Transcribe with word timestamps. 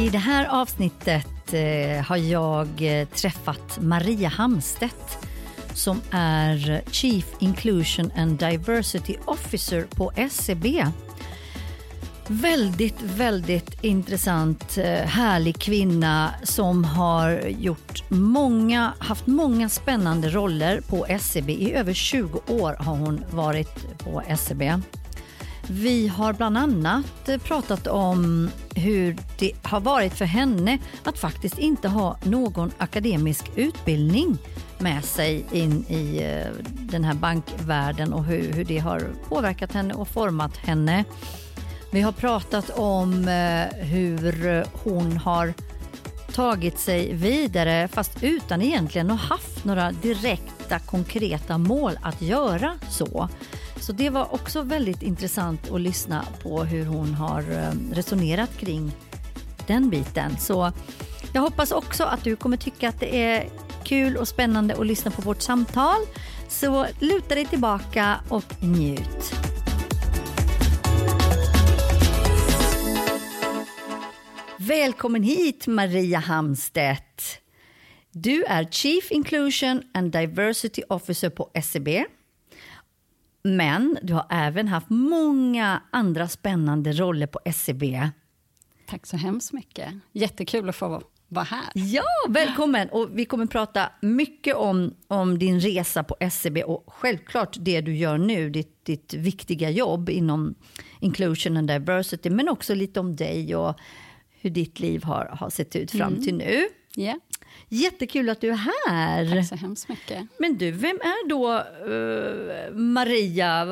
I 0.00 0.08
det 0.08 0.18
här 0.18 0.46
avsnittet 0.46 1.52
eh, 1.52 2.04
har 2.04 2.16
jag 2.16 2.68
eh, 2.78 3.08
träffat 3.08 3.78
Maria 3.80 4.28
Hamstedt 4.28 5.26
som 5.74 6.00
är 6.10 6.82
Chief 6.90 7.26
Inclusion 7.38 8.12
and 8.16 8.38
Diversity 8.38 9.16
Officer 9.24 9.82
på 9.82 10.12
SCB. 10.16 10.86
Väldigt, 12.26 13.02
väldigt 13.02 13.84
intressant, 13.84 14.78
eh, 14.78 14.84
härlig 14.84 15.58
kvinna 15.58 16.30
som 16.42 16.84
har 16.84 17.40
gjort 17.48 18.10
många, 18.10 18.92
haft 18.98 19.26
många 19.26 19.68
spännande 19.68 20.28
roller 20.28 20.80
på 20.80 21.06
SCB. 21.06 21.52
I 21.52 21.72
över 21.72 21.92
20 21.92 22.40
år 22.48 22.76
har 22.78 22.96
hon 22.96 23.24
varit 23.30 23.98
på 23.98 24.22
SCB. 24.26 24.72
Vi 25.72 26.08
har 26.08 26.32
bland 26.32 26.58
annat 26.58 27.28
eh, 27.28 27.38
pratat 27.38 27.86
om 27.86 28.50
hur 28.74 29.16
det 29.38 29.52
har 29.62 29.80
varit 29.80 30.14
för 30.14 30.24
henne 30.24 30.78
att 31.04 31.18
faktiskt 31.18 31.58
inte 31.58 31.88
ha 31.88 32.16
någon 32.24 32.72
akademisk 32.78 33.50
utbildning 33.56 34.38
med 34.78 35.04
sig 35.04 35.44
in 35.52 35.84
i 35.88 36.22
eh, 36.22 36.64
den 36.64 37.04
här 37.04 37.14
bankvärlden 37.14 38.12
och 38.12 38.24
hur, 38.24 38.52
hur 38.52 38.64
det 38.64 38.78
har 38.78 39.02
påverkat 39.28 39.72
henne 39.72 39.94
och 39.94 40.08
format 40.08 40.56
henne. 40.56 41.04
Vi 41.92 42.00
har 42.00 42.12
pratat 42.12 42.70
om 42.70 43.28
eh, 43.28 43.84
hur 43.86 44.64
hon 44.84 45.16
har 45.16 45.54
tagit 46.32 46.78
sig 46.78 47.14
vidare 47.14 47.88
fast 47.88 48.22
utan 48.22 48.62
egentligen 48.62 49.10
att 49.10 49.20
ha 49.20 49.28
haft 49.28 49.64
några 49.64 49.92
direkta 49.92 50.78
konkreta 50.78 51.58
mål 51.58 51.98
att 52.02 52.22
göra 52.22 52.74
så. 52.90 53.28
Så 53.80 53.92
det 53.92 54.10
var 54.10 54.34
också 54.34 54.62
väldigt 54.62 55.02
intressant 55.02 55.70
att 55.70 55.80
lyssna 55.80 56.24
på 56.42 56.64
hur 56.64 56.86
hon 56.86 57.14
har 57.14 57.40
eh, 57.40 57.72
resonerat 57.92 58.56
kring 58.58 58.92
den 59.66 59.90
biten. 59.90 60.36
Så 60.38 60.72
jag 61.32 61.40
hoppas 61.40 61.72
också 61.72 62.04
att 62.04 62.24
du 62.24 62.36
kommer 62.36 62.56
tycka 62.56 62.88
att 62.88 63.00
det 63.00 63.22
är 63.22 63.48
kul 63.84 64.16
och 64.16 64.28
spännande 64.28 64.74
att 64.74 64.86
lyssna 64.86 65.10
på 65.10 65.22
vårt 65.22 65.42
samtal. 65.42 66.00
Så 66.48 66.86
luta 67.00 67.34
dig 67.34 67.46
tillbaka 67.46 68.20
och 68.28 68.62
njut. 68.62 69.34
Välkommen 74.58 75.22
hit 75.22 75.66
Maria 75.66 76.18
Hamstedt. 76.18 77.22
Du 78.12 78.44
är 78.44 78.64
Chief 78.64 79.10
Inclusion 79.10 79.82
and 79.94 80.12
Diversity 80.12 80.82
Officer 80.88 81.30
på 81.30 81.50
SCB. 81.54 82.04
Men 83.42 83.98
du 84.02 84.14
har 84.14 84.26
även 84.30 84.68
haft 84.68 84.90
många 84.90 85.82
andra 85.90 86.28
spännande 86.28 86.92
roller 86.92 87.26
på 87.26 87.40
SCB. 87.44 88.08
Tack 88.86 89.06
så 89.06 89.16
hemskt 89.16 89.52
mycket. 89.52 89.94
Jättekul 90.12 90.68
att 90.68 90.76
få 90.76 91.02
vara 91.28 91.44
här. 91.44 91.64
Ja, 91.74 92.04
välkommen! 92.28 92.88
Och 92.88 93.08
vi 93.12 93.24
kommer 93.24 93.46
prata 93.46 93.92
mycket 94.00 94.56
om, 94.56 94.94
om 95.06 95.38
din 95.38 95.60
resa 95.60 96.04
på 96.04 96.16
SCB 96.20 96.64
och 96.64 96.84
självklart 96.86 97.56
det 97.60 97.80
du 97.80 97.96
gör 97.96 98.18
nu, 98.18 98.50
ditt, 98.50 98.84
ditt 98.84 99.14
viktiga 99.14 99.70
jobb 99.70 100.08
inom 100.08 100.54
inclusion 101.00 101.56
and 101.56 101.68
diversity, 101.68 102.30
men 102.30 102.48
också 102.48 102.74
lite 102.74 103.00
om 103.00 103.16
dig 103.16 103.56
och 103.56 103.80
hur 104.30 104.50
ditt 104.50 104.80
liv 104.80 105.04
har, 105.04 105.36
har 105.38 105.50
sett 105.50 105.76
ut 105.76 105.90
fram 105.90 106.12
mm. 106.12 106.24
till 106.24 106.34
nu. 106.34 106.68
Yeah. 106.96 107.16
Jättekul 107.68 108.28
att 108.28 108.40
du 108.40 108.48
är 108.48 108.54
här. 108.86 109.36
Tack 109.36 109.48
så 109.48 109.54
hemskt 109.54 109.88
mycket. 109.88 110.26
Men 110.38 110.58
du, 110.58 110.70
vem 110.70 110.96
är 110.96 111.28
då 111.28 111.52
uh, 111.52 112.76
Maria? 112.76 113.64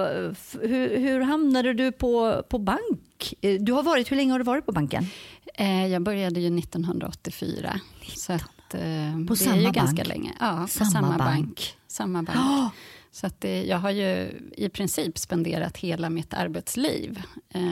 Hur, 0.62 0.96
hur, 0.98 1.20
hamnade 1.20 1.72
du 1.72 1.92
på, 1.92 2.42
på 2.48 2.58
bank? 2.58 3.34
Eh, 3.40 3.60
du 3.60 3.72
har 3.72 3.82
varit, 3.82 4.10
hur 4.10 4.16
länge 4.16 4.32
har 4.32 4.38
du 4.38 4.44
varit 4.44 4.66
på 4.66 4.72
banken? 4.72 5.06
Eh, 5.54 5.86
jag 5.86 6.02
började 6.02 6.40
ju 6.40 6.58
1984. 6.58 7.80
19. 8.00 8.16
Så 8.16 8.32
att, 8.32 8.74
eh, 8.74 8.80
på 9.28 9.34
det 9.34 9.36
samma 9.36 9.56
är 9.56 9.58
ju 9.58 9.64
bank? 9.64 9.76
ganska 9.76 10.04
länge. 10.04 10.32
Ja, 10.40 10.62
på 10.62 10.68
samma, 10.68 10.90
samma 10.90 11.18
bank. 11.18 11.20
bank. 11.20 11.74
Samma 11.88 12.22
bank. 12.22 12.38
Oh! 12.38 12.68
Så 13.18 13.26
att 13.26 13.40
det, 13.40 13.64
jag 13.64 13.78
har 13.78 13.90
ju 13.90 14.30
i 14.56 14.68
princip 14.68 15.18
spenderat 15.18 15.76
hela 15.76 16.10
mitt 16.10 16.34
arbetsliv 16.34 17.22
eh, 17.54 17.62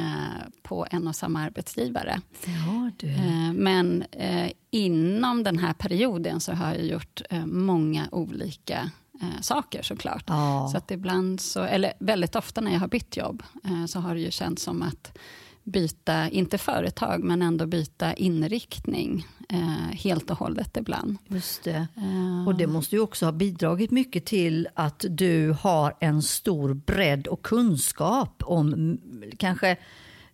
på 0.62 0.87
en 0.91 1.09
och 1.09 1.17
samma 1.17 1.41
arbetsgivare. 1.41 2.21
Det 2.45 2.51
har 2.51 2.93
du. 2.97 3.09
Eh, 3.09 3.53
men 3.53 4.03
eh, 4.12 4.51
inom 4.71 5.43
den 5.43 5.59
här 5.59 5.73
perioden 5.73 6.41
så 6.41 6.53
har 6.53 6.75
jag 6.75 6.84
gjort 6.84 7.23
eh, 7.31 7.47
många 7.47 8.09
olika 8.12 8.91
eh, 9.23 9.41
saker 9.41 9.83
såklart. 9.83 10.31
Oh. 10.31 10.69
Så 10.69 10.77
att 10.77 10.91
ibland, 10.91 11.41
så, 11.41 11.63
eller 11.63 11.93
väldigt 11.99 12.37
ofta 12.37 12.61
när 12.61 12.73
jag 12.73 12.81
har 12.81 12.89
bytt 12.89 13.17
jobb, 13.17 13.43
eh, 13.65 13.87
så 13.87 14.01
har 14.01 14.15
det 14.15 14.21
ju 14.21 14.31
känts 14.31 14.63
som 14.63 14.83
att 14.83 15.19
byta, 15.66 16.28
inte 16.28 16.59
företag, 16.59 17.25
men 17.25 17.43
ändå 17.43 17.66
byta 17.66 18.15
inriktning 18.15 19.27
eh, 19.49 19.97
helt 19.97 20.31
och 20.31 20.38
hållet 20.38 20.77
ibland. 20.77 21.19
Just 21.28 21.65
det. 21.65 21.88
Uh. 21.97 22.49
Och 22.49 22.54
det 22.54 22.66
måste 22.66 22.97
ju 22.97 23.03
också 23.03 23.25
ha 23.25 23.32
bidragit 23.32 23.91
mycket 23.91 24.25
till 24.25 24.69
att 24.75 25.04
du 25.09 25.56
har 25.60 25.94
en 26.00 26.22
stor 26.22 26.75
bredd 26.75 27.27
och 27.27 27.43
kunskap 27.43 28.43
om 28.47 28.99
kanske 29.38 29.77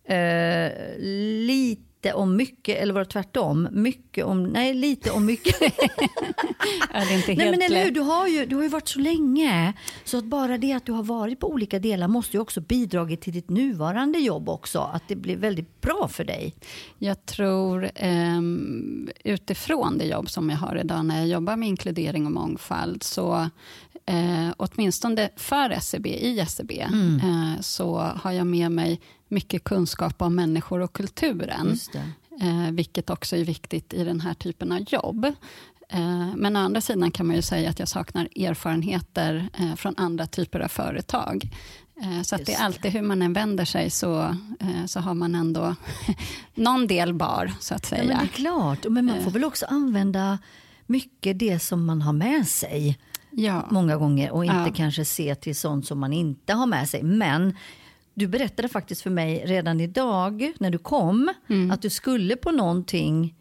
eh, 0.04 0.98
lite 1.46 2.12
om 2.14 2.36
mycket, 2.36 2.78
eller 2.78 2.94
var 2.94 3.00
det 3.00 3.10
tvärtom? 3.10 3.68
Mycket 3.72 4.24
om, 4.24 4.42
nej, 4.42 4.74
lite 4.74 5.10
om 5.10 5.26
mycket. 5.26 5.62
är 6.90 7.06
det 7.06 7.14
inte 7.14 7.32
helt 7.32 7.38
nej, 7.38 7.50
men 7.50 7.62
eller 7.62 7.84
hur, 7.84 7.90
du 7.90 8.00
har, 8.00 8.26
ju, 8.26 8.46
du 8.46 8.56
har 8.56 8.62
ju 8.62 8.68
varit 8.68 8.88
så 8.88 8.98
länge, 8.98 9.72
så 10.04 10.18
att 10.18 10.24
bara 10.24 10.58
det 10.58 10.72
att 10.72 10.86
du 10.86 10.92
har 10.92 11.02
varit 11.02 11.40
på 11.40 11.50
olika 11.50 11.78
delar 11.78 12.08
måste 12.08 12.36
ju 12.36 12.40
också 12.40 12.60
bidragit 12.60 13.20
till 13.20 13.32
ditt 13.32 13.50
nuvarande 13.50 14.18
jobb 14.18 14.48
också, 14.48 14.78
att 14.78 15.08
det 15.08 15.16
blir 15.16 15.36
väldigt 15.36 15.80
bra 15.80 16.08
för 16.08 16.24
dig. 16.24 16.54
Jag 16.98 17.26
tror 17.26 17.90
eh, 17.94 18.40
utifrån 19.24 19.98
det 19.98 20.04
jobb 20.04 20.30
som 20.30 20.50
jag 20.50 20.56
har 20.56 20.76
idag, 20.76 21.06
när 21.06 21.18
jag 21.18 21.28
jobbar 21.28 21.56
med 21.56 21.68
inkludering 21.68 22.26
och 22.26 22.32
mångfald, 22.32 23.02
så 23.02 23.48
eh, 24.06 24.48
åtminstone 24.56 25.28
för 25.36 25.70
SCB, 25.70 26.10
e 26.10 26.28
i 26.28 26.40
SCB, 26.40 26.78
e 26.78 26.88
mm. 26.92 27.16
eh, 27.16 27.60
så 27.60 27.96
har 27.98 28.32
jag 28.32 28.46
med 28.46 28.72
mig 28.72 29.00
mycket 29.32 29.64
kunskap 29.64 30.22
om 30.22 30.34
människor 30.34 30.80
och 30.80 30.92
kulturen. 30.92 31.78
Eh, 32.40 32.70
vilket 32.72 33.10
också 33.10 33.36
är 33.36 33.44
viktigt 33.44 33.94
i 33.94 34.04
den 34.04 34.20
här 34.20 34.34
typen 34.34 34.72
av 34.72 34.80
jobb. 34.88 35.24
Eh, 35.88 36.26
men 36.36 36.56
å 36.56 36.60
andra 36.60 36.80
sidan 36.80 37.10
kan 37.10 37.26
man 37.26 37.36
ju 37.36 37.42
säga 37.42 37.70
att 37.70 37.78
jag 37.78 37.88
saknar 37.88 38.28
erfarenheter 38.36 39.48
eh, 39.58 39.74
från 39.74 39.94
andra 39.96 40.26
typer 40.26 40.60
av 40.60 40.68
företag. 40.68 41.50
Eh, 42.02 42.22
så 42.22 42.34
att 42.34 42.46
det 42.46 42.54
är 42.54 42.64
alltid 42.64 42.92
hur 42.92 43.02
man 43.02 43.22
än 43.22 43.32
vänder 43.32 43.64
sig 43.64 43.90
så, 43.90 44.20
eh, 44.60 44.86
så 44.86 45.00
har 45.00 45.14
man 45.14 45.34
ändå 45.34 45.74
någon 46.54 46.86
del 46.86 47.14
bar, 47.14 47.52
så 47.60 47.74
att 47.74 47.86
säga. 47.86 48.02
Ja, 48.02 48.08
men 48.08 48.18
det 48.18 48.24
är 48.24 48.28
klart, 48.28 48.86
men 48.90 49.04
man 49.04 49.22
får 49.22 49.30
väl 49.30 49.44
också 49.44 49.66
använda 49.66 50.38
mycket 50.86 51.38
det 51.38 51.58
som 51.58 51.84
man 51.86 52.02
har 52.02 52.12
med 52.12 52.48
sig. 52.48 52.98
Ja. 53.30 53.66
Många 53.70 53.96
gånger 53.96 54.30
och 54.30 54.44
inte 54.44 54.56
Ja. 54.56 54.72
kanske 54.76 55.04
se 55.04 55.34
till 55.34 55.56
sånt 55.56 55.86
som 55.86 56.00
man 56.00 56.12
inte 56.12 56.52
har 56.52 56.66
med 56.66 56.88
sig. 56.88 57.02
Men 57.02 57.56
du 58.14 58.26
berättade 58.26 58.68
faktiskt 58.68 59.02
för 59.02 59.10
mig 59.10 59.42
redan 59.46 59.80
idag 59.80 60.52
när 60.58 60.70
du 60.70 60.78
kom 60.78 61.34
att 61.72 61.82
du 61.82 61.90
skulle 61.90 62.36
på 62.36 62.50
någonting 62.50 63.34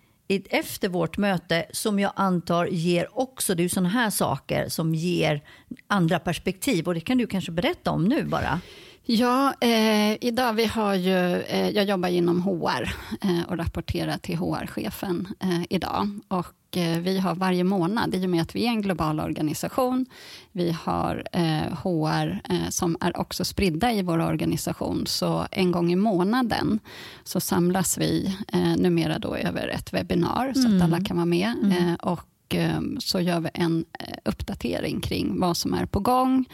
efter 0.50 0.90
vårt 0.90 1.18
möte 1.18 1.66
som 1.72 2.00
jag 2.00 2.12
antar 2.16 2.66
ger 2.66 3.20
också, 3.20 3.56
det 3.56 3.62
är 3.62 3.64
ju 3.64 3.70
sådana 3.70 3.90
här 3.90 4.10
saker 4.10 4.70
som 4.70 4.96
ger 4.96 5.42
andra 5.88 6.20
perspektiv 6.20 6.88
och 6.88 6.94
det 6.94 7.00
kan 7.00 7.18
du 7.18 7.28
kanske 7.28 7.52
berätta 7.52 7.92
om 7.92 8.04
nu 8.04 8.24
bara. 8.24 8.62
Ja, 9.04 9.54
eh, 9.62 10.18
idag 10.22 10.54
vi 10.54 10.66
har 10.66 10.94
ju, 10.94 11.42
eh, 11.42 11.70
jag 11.70 11.86
jobbar 11.86 12.10
inom 12.10 12.42
HR 12.42 12.96
eh, 13.22 13.50
och 13.50 13.58
rapporterar 13.58 14.18
till 14.18 14.38
HR-chefen 14.38 15.28
eh, 15.40 15.62
idag. 15.70 16.20
Och 16.28 16.46
eh, 16.78 17.00
vi 17.00 17.20
har 17.20 17.36
varje 17.36 17.64
månad, 17.64 18.16
i 18.16 18.26
och 18.26 18.30
med 18.30 18.42
att 18.42 18.56
vi 18.56 18.66
är 18.66 18.70
en 18.70 18.82
global 18.82 19.20
organisation, 19.20 20.06
vi 20.52 20.72
har 20.72 21.24
eh, 21.32 21.78
HR 21.84 22.42
eh, 22.50 22.70
som 22.70 22.98
är 23.00 23.20
också 23.20 23.46
spridda 23.46 23.94
i 23.94 24.02
vår 24.02 24.20
organisation, 24.20 25.08
så 25.08 25.46
en 25.52 25.72
gång 25.72 25.92
i 25.92 25.96
månaden 25.96 26.80
så 27.24 27.40
samlas 27.40 27.98
vi 27.98 28.38
eh, 28.54 28.76
numera 28.78 29.20
då 29.20 29.36
över 29.36 29.68
ett 29.68 29.94
webbinar, 29.94 30.54
så 30.54 30.76
att 30.76 30.82
alla 30.82 31.04
kan 31.04 31.18
vara 31.18 31.26
med. 31.26 31.56
Eh, 31.72 31.94
och 31.94 32.56
eh, 32.56 32.82
så 33.00 33.20
gör 33.20 33.40
vi 33.40 33.50
en 33.54 33.86
eh, 34.00 34.18
uppdatering 34.26 35.02
kring 35.02 35.40
vad 35.40 35.58
som 35.58 35.74
är 35.74 35.86
på 35.86 36.00
gång 36.00 36.46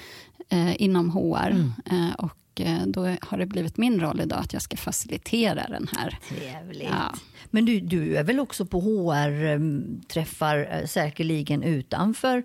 eh, 0.50 0.82
inom 0.82 1.10
HR. 1.10 1.72
Eh, 1.86 2.14
och 2.18 2.38
eh, 2.62 2.82
då 2.88 3.16
har 3.22 3.38
det 3.38 3.46
blivit 3.46 3.78
min 3.78 4.00
roll 4.00 4.22
idag 4.22 4.40
att 4.40 4.54
jag 4.54 4.62
ska 4.62 4.78
facilitera 4.78 5.66
den 5.70 5.88
här. 5.98 6.18
Trevligt. 6.30 6.90
Ja. 6.92 7.16
Men 7.52 7.66
du, 7.66 7.80
du 7.80 8.16
är 8.16 8.24
väl 8.24 8.40
också 8.40 8.66
på 8.66 8.80
HR-träffar 8.82 10.68
eh, 10.72 10.86
säkerligen 10.88 11.64
utanför 11.64 12.44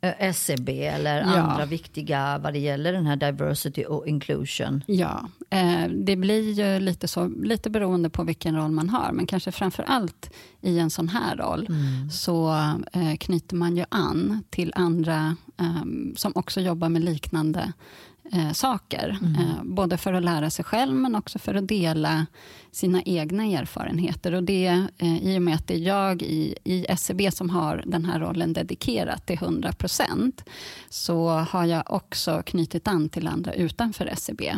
eh, 0.00 0.12
SCB 0.18 0.86
eller 0.86 1.18
Ja. 1.20 1.24
andra 1.26 1.66
viktiga 1.66 2.38
vad 2.38 2.52
det 2.52 2.58
gäller 2.58 2.92
den 2.92 3.06
här 3.06 3.16
diversity 3.16 3.84
och 3.84 4.06
inclusion? 4.06 4.82
Ja, 4.86 5.28
eh, 5.50 5.88
det 5.88 6.16
blir 6.16 6.50
ju 6.52 6.80
lite, 6.80 7.08
så, 7.08 7.26
lite 7.28 7.70
beroende 7.70 8.10
på 8.10 8.24
vilken 8.24 8.56
roll 8.56 8.70
man 8.70 8.88
har, 8.88 9.12
men 9.12 9.26
kanske 9.26 9.52
framför 9.52 9.82
allt 9.82 10.30
i 10.60 10.78
en 10.78 10.90
sån 10.90 11.08
här 11.08 11.36
roll, 11.36 11.68
så 12.12 12.52
eh, 12.92 13.14
knyter 13.20 13.56
man 13.56 13.76
ju 13.76 13.84
an 13.88 14.44
till 14.50 14.72
andra 14.76 15.36
eh, 15.60 15.82
som 16.16 16.32
också 16.34 16.60
jobbar 16.60 16.88
med 16.88 17.04
liknande 17.04 17.72
eh, 18.32 18.52
saker. 18.52 19.18
Mm. 19.22 19.34
Eh, 19.34 19.62
både 19.62 19.96
för 19.96 20.12
att 20.12 20.24
lära 20.24 20.50
sig 20.50 20.64
själv, 20.64 20.94
men 20.94 21.14
också 21.14 21.38
för 21.38 21.54
att 21.54 21.68
dela 21.68 22.26
sina 22.70 23.02
egna 23.02 23.44
erfarenheter. 23.44 24.34
Och 24.34 24.42
det, 24.42 24.86
eh, 24.98 25.26
I 25.26 25.38
och 25.38 25.42
med 25.42 25.54
att 25.54 25.68
det 25.68 25.74
är 25.74 25.78
jag 25.78 26.22
i, 26.22 26.54
i 26.64 26.86
SCB 26.88 27.26
e 27.26 27.30
som 27.30 27.50
har 27.50 27.82
den 27.86 28.04
här 28.04 28.20
rollen 28.20 28.52
dedikerat 28.52 29.26
till 29.26 29.38
100% 29.38 30.42
så 30.88 31.28
har 31.28 31.64
jag 31.64 31.90
också 31.90 32.42
knutit 32.46 32.88
an 32.88 33.08
till 33.08 33.26
andra 33.26 33.52
utanför 33.52 34.06
SCB. 34.06 34.54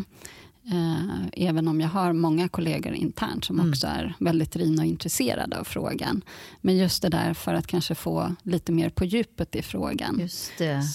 Eh, 0.72 1.26
även 1.32 1.68
om 1.68 1.80
jag 1.80 1.88
har 1.88 2.12
många 2.12 2.48
kollegor 2.48 2.92
internt 2.92 3.44
som 3.44 3.58
mm. 3.58 3.70
också 3.70 3.86
är 3.86 4.14
väldigt 4.18 4.52
drivna 4.52 4.82
och 4.82 4.88
intresserade 4.88 5.58
av 5.58 5.64
frågan. 5.64 6.22
Men 6.60 6.76
just 6.76 7.02
det 7.02 7.08
där 7.08 7.34
för 7.34 7.54
att 7.54 7.66
kanske 7.66 7.94
få 7.94 8.34
lite 8.42 8.72
mer 8.72 8.90
på 8.90 9.04
djupet 9.04 9.56
i 9.56 9.62
frågan 9.62 10.28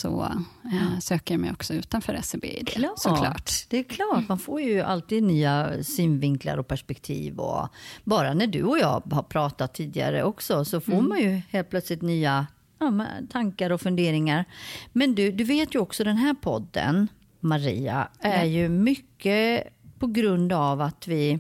så 0.02 0.22
eh, 0.64 1.00
söker 1.00 1.34
jag 1.34 1.42
mig 1.42 1.52
också 1.52 1.74
utanför 1.74 2.14
SCB 2.14 2.48
e 2.48 2.60
i 2.60 2.64
det. 2.64 2.72
Klart. 2.72 3.00
Såklart. 3.00 3.52
Det 3.70 3.78
är 3.78 3.84
klart, 3.84 4.28
man 4.28 4.40
får 4.40 4.62
ju 4.62 4.82
alltid 4.82 5.24
nya 5.24 5.84
synvinklar 5.84 6.58
och 6.58 6.68
perspektiv. 6.68 7.40
Och 7.40 7.68
bara 8.04 8.34
när 8.34 8.48
du 8.48 8.64
och 8.64 8.80
jag 8.80 9.04
har 9.12 9.24
pratat 9.24 9.74
tidigare 9.74 10.24
också 10.24 10.66
så 10.66 10.82
får 10.82 10.94
mm. 10.94 11.10
man 11.10 11.20
ju 11.20 11.42
helt 11.50 11.70
plötsligt 11.70 12.02
nya 12.02 12.48
ja, 12.80 13.06
tankar 13.32 13.70
och 13.70 13.82
funderingar. 13.82 14.46
Men 14.94 15.16
du, 15.16 15.32
du 15.32 15.44
vet 15.44 15.76
ju 15.76 15.80
också 15.80 16.04
den 16.04 16.18
här 16.18 16.34
podden 16.34 17.08
Maria 17.40 18.08
är 18.20 18.46
ju 18.46 18.70
mycket 18.70 19.68
på 20.00 20.08
grund 20.08 20.54
av 20.54 20.82
att 20.82 21.08
vi 21.08 21.40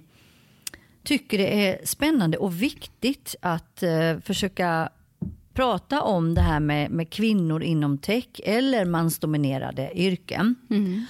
tycker 1.04 1.38
det 1.38 1.68
är 1.68 1.86
spännande 1.86 2.38
och 2.38 2.62
viktigt 2.62 3.36
att 3.42 3.84
uh, 3.84 4.19
försöka 4.22 4.90
prata 5.54 6.01
om 6.01 6.34
det 6.34 6.42
här 6.42 6.60
med, 6.60 6.92
med 6.92 7.10
kvinnor 7.10 7.63
inom 7.63 7.98
tech 7.98 8.28
eller 8.44 8.86
mansdominerade 8.86 9.92
yrken. 9.96 10.56
Mm. 10.69 11.06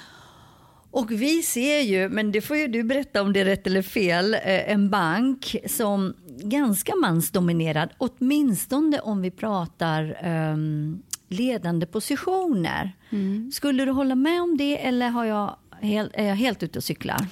Och 0.92 1.12
vi 1.12 1.42
ser 1.42 1.82
ju, 1.82 2.10
men 2.10 2.32
det 2.32 2.42
får 2.42 2.58
ju 2.58 2.68
du 2.68 2.84
berätta 2.84 3.22
om 3.22 3.34
det 3.34 3.40
är 3.40 3.46
rätt 3.46 3.68
eller 3.68 3.82
fel, 3.82 4.34
eh, 4.34 4.72
en 4.72 4.90
bank 4.90 5.56
som 5.68 6.14
ganska 6.44 6.96
mansdominerad, 6.96 7.90
åtminstone 7.98 9.00
om 9.00 9.22
vi 9.22 9.32
pratar 9.32 10.28
um, 10.54 11.02
ledande 11.30 11.86
positioner. 11.86 12.92
Mm. 13.10 13.52
Skulle 13.52 13.86
du 13.86 13.92
hålla 13.92 14.16
med 14.16 14.42
om 14.42 14.58
det 14.58 14.86
eller 14.86 15.10
har 15.10 15.26
jag 15.26 15.56
är 15.82 16.28
jag 16.28 16.36
helt 16.36 16.64
ute 16.64 16.80
och 16.80 16.84
cyklar? 16.84 17.28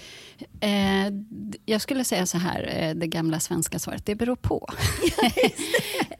Eh, 0.60 1.14
jag 1.66 1.82
skulle 1.82 2.04
säga 2.04 2.26
så 2.26 2.38
här, 2.38 2.74
eh, 2.78 2.96
det 2.96 3.08
gamla 3.08 3.40
svenska 3.40 3.80
svaret, 3.80 4.06
det 4.06 4.16
beror 4.16 4.36
på. 4.36 4.70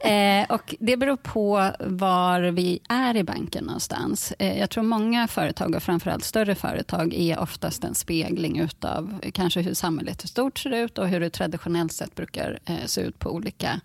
eh, 0.00 0.46
och 0.48 0.74
det 0.80 0.96
beror 0.96 1.16
på 1.16 1.70
var 1.80 2.40
vi 2.40 2.80
är 2.88 3.16
i 3.16 3.24
banken 3.24 3.64
någonstans. 3.64 4.32
Eh, 4.38 4.58
jag 4.58 4.70
tror 4.70 4.84
många 4.84 5.28
företag, 5.28 5.74
och 5.74 5.82
framförallt 5.82 6.24
större 6.24 6.54
företag, 6.54 7.14
är 7.14 7.38
oftast 7.38 7.84
en 7.84 7.94
spegling 7.94 8.58
utav 8.58 9.20
kanske 9.32 9.60
hur 9.60 9.74
samhället 9.74 10.24
i 10.24 10.28
stort 10.28 10.58
ser 10.58 10.70
ut 10.70 10.98
och 10.98 11.08
hur 11.08 11.20
det 11.20 11.30
traditionellt 11.30 11.92
sett 11.92 12.14
brukar 12.14 12.58
eh, 12.64 12.86
se 12.86 13.00
ut 13.00 13.18
på 13.18 13.30
olika 13.30 13.80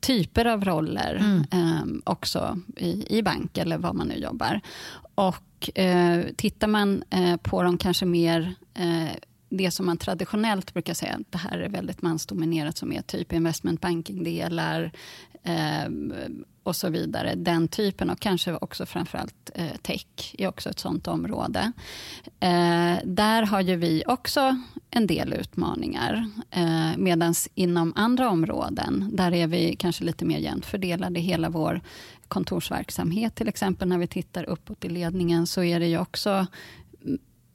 typer 0.00 0.44
av 0.44 0.64
roller, 0.64 1.14
mm. 1.14 1.44
Ehm, 1.50 2.02
också 2.04 2.60
i, 2.76 3.18
i 3.18 3.22
bank 3.22 3.58
eller 3.58 3.78
var 3.78 3.92
man 3.92 4.08
nu 4.08 4.16
jobbar. 4.16 4.60
Och 5.14 5.78
eh, 5.78 6.24
tittar 6.36 6.66
man 6.66 7.04
på 7.42 7.62
de 7.62 7.78
kanske 7.78 8.06
mer 8.06 8.54
det 9.48 9.70
som 9.70 9.86
man 9.86 9.96
traditionellt 9.96 10.74
brukar 10.74 10.94
säga, 10.94 11.18
det 11.30 11.38
här 11.38 11.58
är 11.58 11.68
väldigt 11.68 12.02
mansdominerat, 12.02 12.78
som 12.78 12.92
är 12.92 13.02
typ 13.02 13.32
investment 13.32 13.80
banking-delar 13.80 14.92
eh, 15.42 15.88
och 16.62 16.76
så 16.76 16.88
vidare. 16.88 17.34
Den 17.34 17.68
typen, 17.68 18.10
och 18.10 18.20
kanske 18.20 18.56
också 18.56 18.86
framförallt 18.86 19.50
eh, 19.54 19.76
tech, 19.82 20.34
är 20.38 20.48
också 20.48 20.70
ett 20.70 20.78
sånt 20.78 21.08
område. 21.08 21.72
Eh, 22.40 22.96
där 23.04 23.42
har 23.42 23.60
ju 23.60 23.76
vi 23.76 24.02
också 24.06 24.60
en 24.90 25.06
del 25.06 25.32
utmaningar. 25.32 26.30
Eh, 26.50 26.96
Medan 26.96 27.34
inom 27.54 27.92
andra 27.96 28.30
områden, 28.30 29.08
där 29.12 29.34
är 29.34 29.46
vi 29.46 29.76
kanske 29.76 30.04
lite 30.04 30.24
mer 30.24 30.38
jämnt 30.38 30.66
fördelade. 30.66 31.20
i 31.20 31.22
Hela 31.22 31.50
vår 31.50 31.80
kontorsverksamhet, 32.28 33.34
till 33.34 33.48
exempel, 33.48 33.88
när 33.88 33.98
vi 33.98 34.06
tittar 34.06 34.44
uppåt 34.44 34.84
i 34.84 34.88
ledningen, 34.88 35.46
så 35.46 35.62
är 35.62 35.80
det 35.80 35.86
ju 35.86 35.98
också 35.98 36.46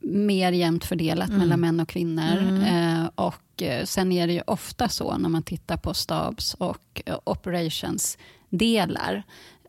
mer 0.01 0.51
jämnt 0.51 0.85
fördelat 0.85 1.29
mm. 1.29 1.39
mellan 1.39 1.59
män 1.59 1.79
och 1.79 1.89
kvinnor. 1.89 2.37
Mm. 2.37 2.63
Eh, 2.63 3.09
och 3.15 3.61
eh, 3.61 3.85
Sen 3.85 4.11
är 4.11 4.27
det 4.27 4.33
ju 4.33 4.41
ofta 4.47 4.89
så 4.89 5.17
när 5.17 5.29
man 5.29 5.43
tittar 5.43 5.77
på 5.77 5.93
stabs 5.93 6.53
och 6.53 7.01
eh, 7.05 7.19
operations-delar. 7.23 9.23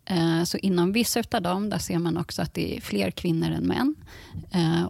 Eh, 0.05 0.45
så 0.45 0.59
inom 0.59 0.93
vissa 0.93 1.23
av 1.33 1.43
dem 1.43 1.71
där 1.71 1.79
ser 1.79 1.99
man 1.99 2.17
också 2.17 2.43
att 2.43 2.55
det 2.55 2.77
är 2.77 2.81
fler 2.81 3.11
kvinnor 3.11 3.51
än 3.51 3.67
män. 3.67 3.95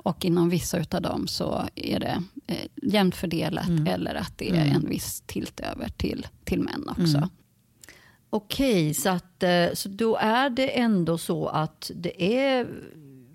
Och 0.03 0.25
inom 0.25 0.49
vissa 0.49 0.79
av 0.91 1.03
dem 1.03 1.29
så 1.29 1.69
är 1.75 2.01
det 2.01 2.23
jämnt 2.83 3.17
fördelat 3.17 3.69
mm. 3.69 3.87
eller 3.87 4.15
att 4.15 4.39
det 4.39 4.51
är 4.51 4.55
mm. 4.55 4.77
en 4.77 4.89
viss 4.89 5.23
tilt 5.27 5.61
över 5.61 5.89
till, 5.89 6.27
till 6.45 6.61
män 6.61 6.89
också. 6.89 7.17
Mm. 7.17 7.29
Okej, 8.31 8.95
så, 8.95 9.09
att, 9.09 9.45
så 9.75 9.89
då 9.89 10.17
är 10.17 10.51
det 10.51 10.79
ändå 10.79 11.19
så 11.19 11.47
att 11.47 11.91
det 11.95 12.37
är 12.37 12.67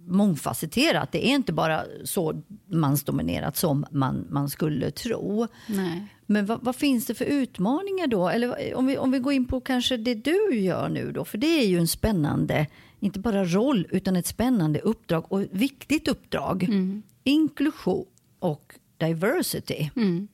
mångfacetterat. 0.08 1.12
Det 1.12 1.28
är 1.28 1.36
inte 1.36 1.54
bara 1.54 1.84
så 2.04 2.42
mansdominerat 2.66 3.58
som 3.58 3.86
man, 3.92 4.28
man 4.30 4.50
skulle 4.50 4.92
tro. 4.92 5.48
Nej. 5.68 6.08
Men 6.26 6.46
vad, 6.46 6.64
vad, 6.64 6.76
finns 6.76 7.06
det 7.06 7.14
för 7.14 7.26
utmaningar 7.26 8.08
då? 8.08 8.30
Eller 8.30 8.76
om 8.76 8.86
vi, 8.86 8.98
om 8.98 9.12
vi 9.12 9.20
går 9.20 9.34
in 9.34 9.46
på 9.46 9.62
kanske 9.62 9.98
det 9.98 10.16
du 10.16 10.60
gör 10.60 10.90
nu 10.90 11.12
då, 11.12 11.26
för 11.26 11.38
det 11.38 11.60
är 11.60 11.68
ju 11.68 11.78
en 11.78 11.88
spännande, 11.88 12.68
inte 13.00 13.20
bara 13.20 13.46
roll, 13.46 13.88
utan 13.90 14.16
ett 14.16 14.28
spännande 14.28 14.80
uppdrag 14.80 15.26
och 15.32 15.44
viktigt 15.52 16.08
uppdrag. 16.08 16.64
Mm. 16.64 17.04
Inklusion 17.24 18.06
och 18.40 18.74
diversity. 18.98 19.90
Mm. 19.96 20.28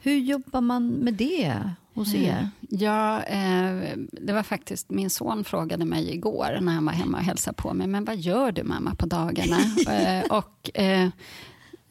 Hur 0.00 0.18
jobbar 0.18 0.60
man 0.60 0.88
med 0.88 1.14
det? 1.14 1.70
Hos 1.94 2.14
er? 2.14 2.30
Eh, 2.30 2.46
ja, 2.68 3.22
eh, 3.22 3.96
det 4.12 4.32
var 4.32 4.42
faktiskt 4.42 4.90
min 4.90 5.10
son 5.10 5.44
frågade 5.44 5.84
mig 5.84 6.14
igår 6.14 6.58
när 6.60 6.72
han 6.72 6.84
var 6.84 6.92
hemma 6.92 7.18
och 7.18 7.24
hälsade 7.24 7.54
på 7.54 7.74
mig. 7.74 7.86
Men 7.86 8.04
vad 8.04 8.16
gör 8.16 8.52
du 8.52 8.62
mamma 8.62 8.94
på 8.94 9.06
dagarna? 9.06 9.58
eh, 9.88 10.24
och 10.30 10.80
eh, 10.80 11.08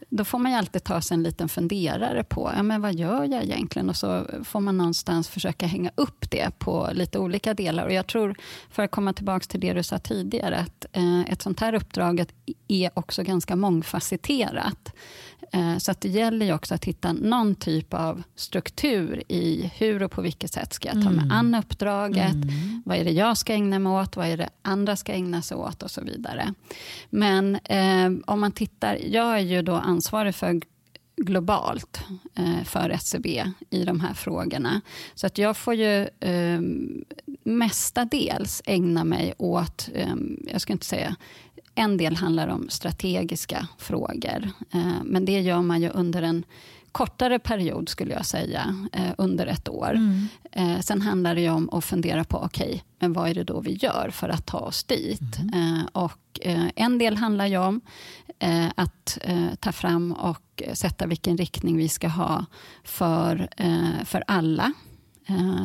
då 0.09 0.25
får 0.25 0.39
man 0.39 0.51
ju 0.51 0.57
alltid 0.57 0.83
ta 0.83 1.01
sig 1.01 1.15
en 1.15 1.23
liten 1.23 1.49
funderare 1.49 2.23
på 2.23 2.51
ja, 2.55 2.63
men 2.63 2.81
vad 2.81 2.93
gör 2.93 3.23
jag 3.23 3.43
egentligen? 3.43 3.89
Och 3.89 3.95
så 3.95 4.25
får 4.43 4.59
man 4.59 4.77
någonstans 4.77 5.29
försöka 5.29 5.65
hänga 5.65 5.91
upp 5.95 6.31
det 6.31 6.59
på 6.59 6.89
lite 6.93 7.19
olika 7.19 7.53
delar. 7.53 7.85
Och 7.85 7.93
jag 7.93 8.07
tror, 8.07 8.35
för 8.69 8.83
att 8.83 8.91
komma 8.91 9.13
tillbaka 9.13 9.45
till 9.45 9.59
det 9.59 9.73
du 9.73 9.83
sa 9.83 9.99
tidigare, 9.99 10.57
att 10.57 10.85
ett 11.27 11.41
sånt 11.41 11.59
här 11.59 11.73
uppdrag 11.73 12.25
är 12.67 12.91
också 12.93 13.23
ganska 13.23 13.55
mångfacetterat. 13.55 14.93
Eh, 15.51 15.77
så 15.77 15.91
att 15.91 16.01
det 16.01 16.09
gäller 16.09 16.45
ju 16.45 16.53
också 16.53 16.75
att 16.75 16.85
hitta 16.85 17.13
någon 17.13 17.55
typ 17.55 17.93
av 17.93 18.23
struktur 18.35 19.23
i 19.27 19.71
hur 19.77 20.03
och 20.03 20.11
på 20.11 20.21
vilket 20.21 20.53
sätt 20.53 20.73
ska 20.73 20.87
jag 20.87 21.03
ta 21.03 21.09
mig 21.09 21.23
mm. 21.23 21.31
an 21.31 21.55
uppdraget. 21.55 22.33
Mm. 22.33 22.81
Vad 22.85 22.97
är 22.97 23.05
det 23.05 23.11
jag 23.11 23.37
ska 23.37 23.53
ägna 23.53 23.79
mig 23.79 23.91
åt? 23.91 24.15
Vad 24.15 24.27
är 24.27 24.37
det 24.37 24.49
andra 24.61 24.95
ska 24.95 25.13
ägna 25.13 25.41
sig 25.41 25.57
åt? 25.57 25.83
Och 25.83 25.91
så 25.91 26.01
vidare. 26.01 26.53
Men 27.09 27.55
eh, 27.55 28.11
om 28.27 28.39
man 28.39 28.51
tittar, 28.51 28.97
jag 29.05 29.35
är 29.35 29.39
ju 29.39 29.61
då 29.61 29.75
ansvarig 29.75 30.35
för 30.35 30.61
globalt 31.17 32.01
eh, 32.35 32.63
för 32.63 32.89
SCB 32.89 33.45
i 33.69 33.83
de 33.83 33.99
här 33.99 34.13
frågorna. 34.13 34.81
Så 35.15 35.27
att 35.27 35.37
jag 35.37 35.57
får 35.57 35.73
ju 35.73 36.07
eh, 36.19 36.61
mestadels 37.43 38.61
ägna 38.65 39.03
mig 39.03 39.33
åt, 39.37 39.89
eh, 39.93 40.15
jag 40.47 40.61
ska 40.61 40.73
inte 40.73 40.85
säga 40.85 41.15
en 41.75 41.97
del 41.97 42.15
handlar 42.15 42.47
om 42.47 42.69
strategiska 42.69 43.67
frågor, 43.77 44.49
eh, 44.73 45.03
men 45.03 45.25
det 45.25 45.41
gör 45.41 45.61
man 45.61 45.81
ju 45.81 45.89
under 45.89 46.21
en 46.21 46.43
kortare 46.91 47.39
period, 47.39 47.89
skulle 47.89 48.13
jag 48.13 48.25
säga, 48.25 48.87
eh, 48.91 49.11
under 49.17 49.47
ett 49.47 49.69
år. 49.69 49.91
Mm. 49.95 50.27
Eh, 50.51 50.79
sen 50.79 51.01
handlar 51.01 51.35
det 51.35 51.49
om 51.49 51.69
att 51.69 51.85
fundera 51.85 52.23
på, 52.23 52.37
okej, 52.37 52.67
okay, 52.67 52.81
men 52.99 53.13
vad 53.13 53.29
är 53.29 53.33
det 53.33 53.43
då 53.43 53.59
vi 53.61 53.73
gör 53.73 54.09
för 54.13 54.29
att 54.29 54.45
ta 54.45 54.57
oss 54.57 54.83
dit? 54.83 55.39
Mm. 55.53 55.85
och 55.91 56.17
en 56.75 56.97
del 56.97 57.17
handlar 57.17 57.45
ju 57.45 57.57
om 57.57 57.81
att 58.75 59.17
ta 59.59 59.71
fram 59.71 60.11
och 60.11 60.63
sätta 60.73 61.07
vilken 61.07 61.37
riktning 61.37 61.77
vi 61.77 61.89
ska 61.89 62.07
ha 62.07 62.45
för, 62.83 63.49
för 64.05 64.23
alla. 64.27 64.73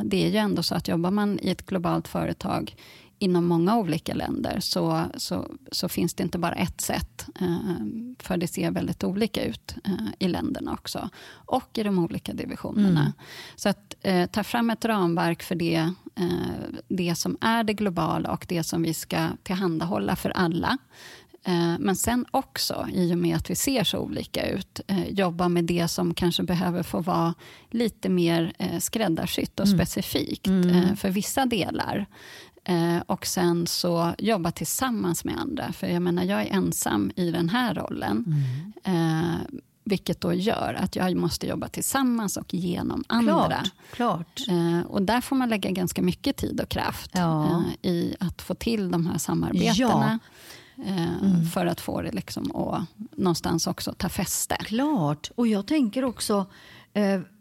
det 0.04 0.26
är 0.26 0.30
ju 0.30 0.36
ändå 0.36 0.62
så 0.62 0.74
att 0.74 0.88
jobbar 0.88 1.10
man 1.10 1.38
i 1.42 1.50
ett 1.50 1.66
globalt 1.66 2.08
företag 2.08 2.74
inom 3.18 3.46
många 3.46 3.76
olika 3.76 4.14
länder 4.14 4.60
så, 4.60 5.04
så, 5.16 5.46
så, 5.72 5.88
finns 5.88 6.14
det 6.14 6.22
inte 6.22 6.38
bara 6.38 6.54
ett 6.54 6.80
sätt. 6.80 7.26
Eh, 7.40 7.76
för 8.18 8.36
det 8.36 8.46
ser 8.46 8.70
väldigt 8.70 9.04
olika 9.04 9.44
ut 9.44 9.74
eh, 9.84 9.92
i 10.18 10.28
länderna 10.28 10.72
också. 10.72 11.10
Och 11.30 11.78
i 11.78 11.82
de 11.82 11.98
olika 11.98 12.32
divisionerna. 12.32 13.00
Mm. 13.00 13.12
Så 13.56 13.68
att 13.68 13.94
eh, 14.02 14.26
ta 14.26 14.44
fram 14.44 14.70
ett 14.70 14.84
ramverk 14.84 15.42
för 15.42 15.54
det, 15.54 15.92
det 16.88 17.14
som 17.14 17.36
är 17.40 17.64
det 17.64 17.72
globala 17.72 18.30
och 18.30 18.46
det 18.48 18.64
som 18.64 18.82
vi 18.82 18.94
ska 18.94 19.28
tillhandahålla 19.42 20.16
för 20.16 20.30
alla. 20.30 20.78
Men 21.78 21.96
sen 21.96 22.26
också, 22.30 22.86
i 22.92 23.14
och 23.14 23.18
med 23.18 23.36
att 23.36 23.50
vi 23.50 23.54
ser 23.54 23.84
så 23.84 23.98
olika 23.98 24.48
ut, 24.50 24.80
jobba 25.08 25.48
med 25.48 25.64
det 25.64 25.88
som 25.88 26.14
kanske 26.14 26.42
behöver 26.42 26.82
få 26.82 27.00
vara 27.00 27.34
lite 27.70 28.08
mer 28.08 28.52
skräddarsytt 28.80 29.60
och 29.60 29.66
mm. 29.66 29.78
specifikt 29.78 30.46
mm. 30.46 30.96
för 30.96 31.10
vissa 31.10 31.46
delar. 31.46 32.06
Eh, 32.68 32.98
och 33.06 33.26
sen 33.26 33.66
så 33.66 34.14
jobba 34.18 34.50
tillsammans 34.50 35.24
med 35.24 35.38
andra. 35.38 35.72
För 35.72 35.86
jag 35.86 36.02
menar, 36.02 36.22
jag 36.24 36.42
är 36.42 36.46
ensam 36.50 37.10
i 37.16 37.30
den 37.30 37.48
här 37.48 37.74
rollen. 37.74 38.24
Mm. 38.84 39.20
Eh, 39.22 39.34
vilket 39.84 40.20
då 40.20 40.32
gör 40.32 40.74
att 40.82 40.96
jag 40.96 41.16
måste 41.16 41.46
jobba 41.46 41.68
tillsammans 41.68 42.36
och 42.36 42.54
genom 42.54 43.04
andra. 43.08 43.34
Klart, 43.46 43.70
klart. 43.92 44.40
Eh, 44.48 44.80
och 44.86 45.02
där 45.02 45.20
får 45.20 45.36
man 45.36 45.48
lägga 45.48 45.70
ganska 45.70 46.02
mycket 46.02 46.36
tid 46.36 46.60
och 46.60 46.68
kraft 46.68 47.10
Ja. 47.14 47.44
eh, 47.82 47.90
i 47.90 48.16
att 48.20 48.42
få 48.42 48.54
till 48.54 48.90
de 48.90 49.06
här 49.06 49.18
samarbetena. 49.18 50.18
eh, 50.86 51.20
Mm. 51.22 51.46
För 51.46 51.66
att 51.66 51.80
få 51.80 52.02
det 52.02 52.12
liksom 52.12 52.56
att 52.56 52.82
någonstans 53.18 53.66
också 53.66 53.94
ta 53.98 54.08
fäste. 54.08 54.56
Klart. 54.60 55.30
Och 55.34 55.46
jag 55.46 55.66
tänker 55.66 56.04
också, 56.04 56.46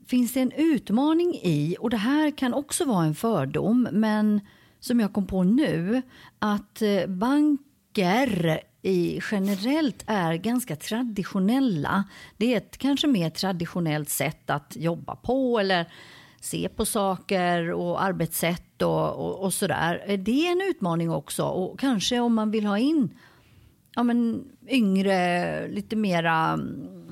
finns 0.08 0.34
det 0.34 0.40
en 0.42 0.52
utmaning 0.52 1.34
i, 1.44 1.76
och 1.80 1.90
det 1.90 1.98
här 1.98 2.38
kan 2.38 2.54
också 2.54 2.86
vara 2.86 3.06
en 3.06 3.16
fördom, 3.16 3.88
men 3.92 4.42
som 4.86 5.00
jag 5.00 5.14
kom 5.14 5.28
på 5.28 5.44
nu, 5.44 6.02
att 6.40 6.82
eh, 6.82 7.08
banker 7.08 8.62
i 8.82 9.20
generellt 9.32 10.04
är 10.08 10.34
ganska 10.34 10.76
traditionella. 10.76 12.04
Det 12.38 12.54
är 12.54 12.58
ett 12.58 12.78
kanske 12.78 13.08
mer 13.08 13.30
traditionellt 13.30 14.10
sätt 14.10 14.50
att 14.50 14.76
jobba 14.76 15.16
på 15.16 15.60
eller 15.60 15.86
se 16.42 16.70
på 16.70 16.86
saker 16.86 17.72
och 17.72 18.04
arbetssätt 18.04 18.82
och, 18.82 19.14
och, 19.14 19.44
och 19.44 19.54
sådär. 19.54 20.04
Eh, 20.06 20.14
är 20.14 20.18
Det 20.18 20.48
en 20.48 20.62
utmaning 20.70 21.12
också 21.12 21.44
och 21.44 21.80
kanske 21.80 22.20
om 22.20 22.36
man 22.36 22.52
vill 22.52 22.66
ha 22.66 22.78
in 22.78 23.10
ja, 23.96 24.04
men, 24.04 24.44
yngre, 24.68 25.68
lite 25.68 25.96
mera... 25.96 26.48
Mm, 26.54 27.10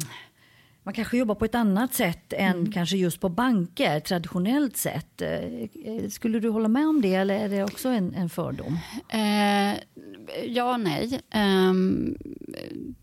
mm, 0.84 0.86
Man 0.86 0.94
kanske 0.94 1.18
jobbar 1.18 1.36
på 1.36 1.46
ett 1.46 1.56
annat 1.56 1.94
sätt 1.94 2.34
än 2.34 2.72
kanske 2.72 2.98
just 2.98 3.20
på 3.20 3.30
banker, 3.30 4.00
traditionellt 4.00 4.78
sett. 4.78 5.22
Eh, 5.22 5.30
eh, 5.30 6.10
Skulle 6.10 6.40
du 6.40 6.50
hålla 6.50 6.68
med 6.68 6.88
om 6.88 7.02
det 7.02 7.16
eller 7.16 7.36
är 7.36 7.50
det 7.50 7.63
också 7.63 7.90
en, 7.90 8.13
en 8.13 8.30
fördom? 8.30 8.78
Eh, 9.10 9.78
ja 10.48 10.74
och 10.74 10.80
nej. 10.80 11.20
Ehm, 11.32 12.18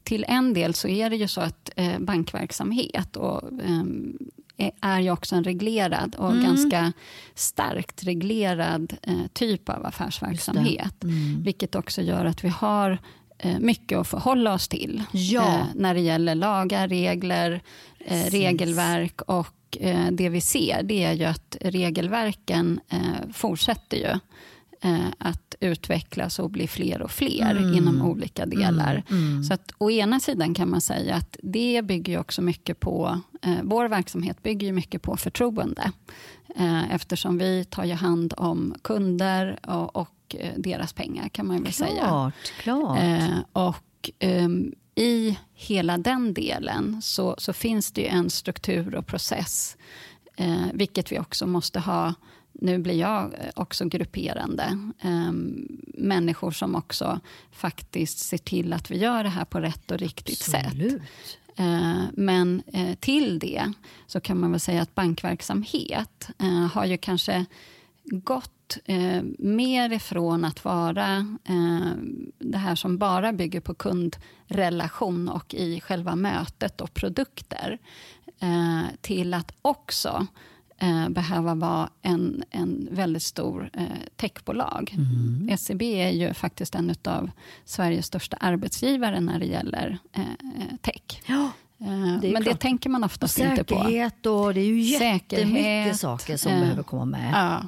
till 0.05 0.25
en 0.29 0.55
del 0.55 0.75
så 0.75 0.89
är 0.89 1.11
det 1.11 1.17
ju 1.17 1.29
så 1.29 1.41
att 1.41 1.71
eh, 1.77 1.99
bankverksamhet 1.99 3.17
och, 3.17 3.43
ehm, 3.65 4.19
är- 4.81 5.01
ju 5.01 5.11
också 5.11 5.37
en 5.37 5.45
reglerad 5.45 6.15
och 6.19 6.35
ganska 6.35 6.93
starkt 7.35 8.05
reglerad 8.05 8.97
eh, 9.03 9.27
typ 9.33 9.69
av 9.69 9.87
affärsverksamhet. 9.87 10.95
Vilket 11.45 11.75
också 11.75 12.03
gör 12.03 12.25
att 12.25 12.45
vi 12.45 12.49
har 12.49 12.91
eh, 12.91 12.99
mycket 13.61 13.99
att 13.99 14.09
förhålla 14.09 14.55
oss 14.55 14.69
till 14.69 15.03
Ja. 15.13 15.59
eh, 15.59 15.65
när 15.75 15.95
det 15.95 16.01
gäller 16.01 16.35
lagar, 16.35 16.89
regler, 16.89 17.63
eh, 17.99 18.09
Precis. 18.09 18.33
regelverk 18.33 19.21
och 19.23 19.79
eh, 19.81 20.07
det 20.13 20.29
vi 20.29 20.41
ser 20.41 20.83
det 20.83 21.05
är 21.05 21.13
ju 21.13 21.25
att 21.25 21.57
regelverken 21.61 22.81
eh, 22.89 22.99
fortsätter 23.33 23.97
ju 23.97 24.19
eh, 24.91 25.05
att 25.19 25.55
utvecklas 25.61 26.39
och 26.39 26.51
bli 26.51 26.69
fler 26.69 27.03
och 27.03 27.11
fler 27.11 27.51
Mm. 27.57 27.75
inom 27.75 28.03
olika 28.03 28.47
delar. 28.47 29.03
Så 29.49 29.55
att 29.55 29.73
å 29.79 29.91
ena 29.91 30.21
sidan 30.21 30.55
kan 30.55 30.71
man 30.71 30.81
säga 30.81 31.15
att 31.15 31.37
det 31.43 31.83
bygger 31.85 32.19
också 32.19 32.43
mycket 32.43 32.81
på, 32.81 33.21
eh, 33.43 33.55
vår 33.63 33.89
verksamhet 33.89 34.43
bygger 34.43 34.67
ju 34.67 34.73
mycket 34.73 35.03
på 35.03 35.17
förtroende. 35.17 35.93
Eh, 36.57 36.95
eftersom 36.95 37.39
vi 37.39 37.65
tar 37.65 37.85
ju 37.85 37.95
hand 37.95 38.35
om 38.37 38.75
kunder 38.83 39.59
och, 39.67 39.97
och 39.97 40.09
eh, 40.39 40.53
deras 40.57 40.93
pengar 40.93 41.29
kan 41.29 41.47
man 41.47 41.63
väl 41.63 41.73
säga. 41.73 42.03
Klart, 42.03 42.53
klart. 42.61 42.99
Eh, 42.99 43.39
och 43.53 44.11
ehm, 44.19 44.73
i 44.95 45.39
hela 45.55 45.99
den 45.99 46.35
delen 46.35 47.03
så, 47.03 47.35
så 47.39 47.53
finns 47.53 47.93
det 47.93 48.01
ju 48.01 48.07
en 48.07 48.31
struktur 48.31 48.95
och 48.95 49.07
process, 49.07 49.77
eh, 50.37 50.67
vilket 50.75 51.13
vi 51.13 51.19
också 51.19 51.47
måste 51.47 51.81
ha. 51.81 52.15
Nu 52.53 52.79
blir 52.79 52.95
jag 52.95 53.25
eh, 53.25 53.51
också 53.55 53.85
grupperande. 53.85 54.91
Ehm, 55.01 55.69
människor 55.95 56.51
som 56.51 56.75
också 56.75 57.21
faktiskt 57.53 58.19
ser 58.19 58.39
till 58.39 58.73
att 58.73 58.91
vi 58.91 58.99
gör 58.99 59.25
det 59.25 59.31
här 59.31 59.45
på 59.45 59.61
rätt 59.61 59.91
och 59.91 59.99
riktigt 59.99 60.39
sätt. 60.39 60.67
Absolut. 60.67 61.03
Eh, 61.57 62.03
Men 62.13 62.63
till 63.01 63.39
det 63.39 63.73
så 64.07 64.21
kan 64.21 64.41
man 64.41 64.51
väl 64.51 64.61
säga 64.61 64.83
att 64.83 64.95
bankverksamhet 64.95 66.29
har 66.73 66.85
ju 66.85 66.97
kanske 66.97 67.47
gått 68.11 68.79
eh, 68.85 69.23
mer 69.39 69.93
ifrån 69.93 70.45
att 70.45 70.65
vara 70.65 71.17
eh, 71.45 71.93
det 72.39 72.59
här 72.59 72.75
som 72.75 72.99
bara 72.99 73.33
bygger 73.33 73.61
på 73.61 73.75
kundrelation 73.75 75.29
och 75.29 75.55
i 75.55 75.81
själva 75.81 76.17
mötet 76.17 76.81
och 76.81 76.95
produkter 76.95 77.79
eh, 78.41 78.83
till 79.01 79.35
att 79.35 79.53
också 79.63 80.27
eh, 80.79 81.09
behöva 81.09 81.55
vara 81.55 81.91
en, 82.03 82.43
en 82.51 82.89
väldigt 82.91 83.23
stor 83.23 83.71
eh, 83.73 83.85
techbolag. 84.17 84.95
SEB 85.59 85.83
är 85.83 86.11
ju 86.11 86.35
faktiskt 86.35 86.75
en 86.75 86.95
av 87.05 87.31
Sveriges 87.65 88.07
största 88.07 88.37
arbetsgivare 88.37 89.21
när 89.21 89.39
det 89.39 89.47
gäller 89.47 89.99
eh, 90.13 90.77
tech. 90.83 91.23
Ja, 91.27 91.51
Det 91.83 91.87
är 91.87 92.23
ju 92.23 92.33
Men 92.33 92.43
det 92.43 92.43
klart. 92.43 92.61
tänker 92.61 92.91
man 92.91 93.05
oftast 93.05 93.39
inte 93.39 93.65
på. 93.65 93.75
säkerhet 93.75 94.27
och 94.27 94.55
det 94.55 94.61
är 94.61 94.65
ju 94.65 94.81
jättemycket 94.81 95.29
Säkerhet, 95.39 95.97
saker 96.01 96.37
som 96.37 96.53
eh, 96.53 96.61
behöver 96.61 96.83
komma 96.83 97.05
med. 97.05 97.31
Ja. 97.35 97.63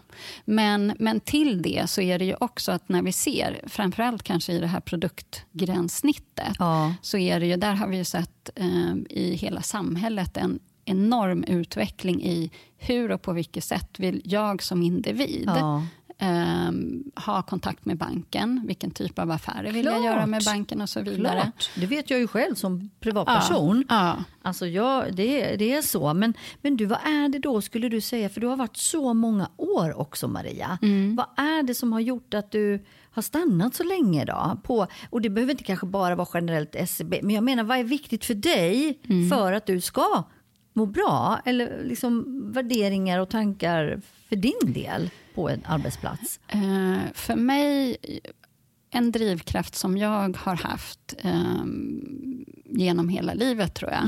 Men, 0.44 0.92
men 0.98 1.20
till 1.20 1.62
det 1.62 1.90
så 1.90 2.00
är 2.00 2.18
det 2.18 2.24
ju 2.24 2.34
också 2.40 2.72
att 2.72 2.88
när 2.88 3.02
vi 3.02 3.12
ser, 3.12 3.60
framförallt 3.66 4.22
kanske 4.22 4.52
i 4.52 4.58
det 4.58 4.66
här 4.66 4.80
produktgränssnittet, 4.80 6.56
Ja. 6.58 6.94
så 7.02 7.18
är 7.18 7.40
det 7.40 7.46
ju, 7.46 7.56
där 7.56 7.74
har 7.74 7.86
vi 7.86 7.96
ju 7.96 8.04
sett 8.04 8.50
eh, 8.56 8.94
i 9.10 9.34
hela 9.34 9.62
samhället 9.62 10.36
en 10.36 10.58
enorm 10.84 11.44
utveckling 11.44 12.22
i 12.22 12.50
hur 12.78 13.10
och 13.10 13.22
på 13.22 13.32
vilket 13.32 13.64
sätt 13.64 13.98
vill 13.98 14.22
jag 14.24 14.62
som 14.62 14.82
individ 14.82 15.44
Ja. 15.56 15.82
Eh, 16.22 16.72
ha 17.26 17.42
kontakt 17.42 17.84
med 17.84 17.96
banken, 17.96 18.60
vilken 18.66 18.90
typ 18.90 19.18
av 19.18 19.30
affärer 19.30 19.72
vill 19.72 19.84
jag 19.84 20.04
göra 20.04 20.26
med 20.26 20.42
banken 20.44 20.80
och 20.80 20.88
så 20.88 21.00
vidare. 21.00 21.40
Klart. 21.40 21.70
Det 21.76 21.86
vet 21.86 22.10
jag 22.10 22.20
ju 22.20 22.26
själv 22.26 22.54
som 22.54 22.90
privatperson. 23.00 23.84
Ja, 23.88 24.16
Alltså 24.44 24.66
ja, 24.66 25.04
det, 25.12 25.56
det 25.56 25.72
är 25.72 25.82
så. 25.82 26.14
Men, 26.14 26.34
men 26.62 26.76
du, 26.76 26.86
vad 26.86 26.98
är 26.98 27.28
det 27.28 27.38
då 27.38 27.60
skulle 27.60 27.88
du 27.88 28.00
säga? 28.00 28.28
För 28.28 28.40
du 28.40 28.46
har 28.46 28.56
varit 28.56 28.76
så 28.76 29.14
många 29.14 29.48
år 29.56 30.00
också 30.00 30.28
Maria. 30.28 30.78
Mm. 30.82 31.16
Vad 31.16 31.26
är 31.36 31.62
det 31.62 31.74
som 31.74 31.92
har 31.92 32.00
gjort 32.00 32.34
att 32.34 32.50
du 32.50 32.84
har 33.10 33.22
stannat 33.22 33.74
så 33.74 33.82
länge 33.84 34.24
då? 34.24 34.58
På, 34.62 34.86
och 35.10 35.20
det 35.20 35.30
behöver 35.30 35.50
inte 35.50 35.64
kanske 35.64 35.86
bara 35.86 36.14
vara 36.14 36.28
generellt 36.34 36.74
SCB. 36.74 37.20
Men 37.22 37.34
jag 37.34 37.44
menar, 37.44 37.64
vad 37.64 37.78
är 37.78 37.84
viktigt 37.84 38.24
för 38.24 38.34
dig 38.34 38.98
Mm. 39.08 39.28
för 39.30 39.52
att 39.52 39.66
du 39.66 39.80
ska 39.80 40.22
må 40.72 40.86
bra? 40.86 41.40
Eller 41.44 41.84
liksom 41.84 42.24
värderingar 42.52 43.18
och 43.18 43.28
tankar 43.28 44.00
för 44.28 44.36
din 44.36 44.72
del 44.72 45.10
på 45.34 45.48
en 45.48 45.62
arbetsplats? 45.66 46.40
Eh, 46.48 47.12
för 47.14 47.36
mig, 47.36 47.96
en 48.90 49.12
drivkraft 49.12 49.74
som 49.74 49.98
jag 49.98 50.36
har 50.36 50.56
haft 50.56 51.14
eh, 51.18 51.64
genom 52.64 53.08
hela 53.08 53.34
livet, 53.34 53.74
tror 53.74 53.90
jag, 53.90 54.04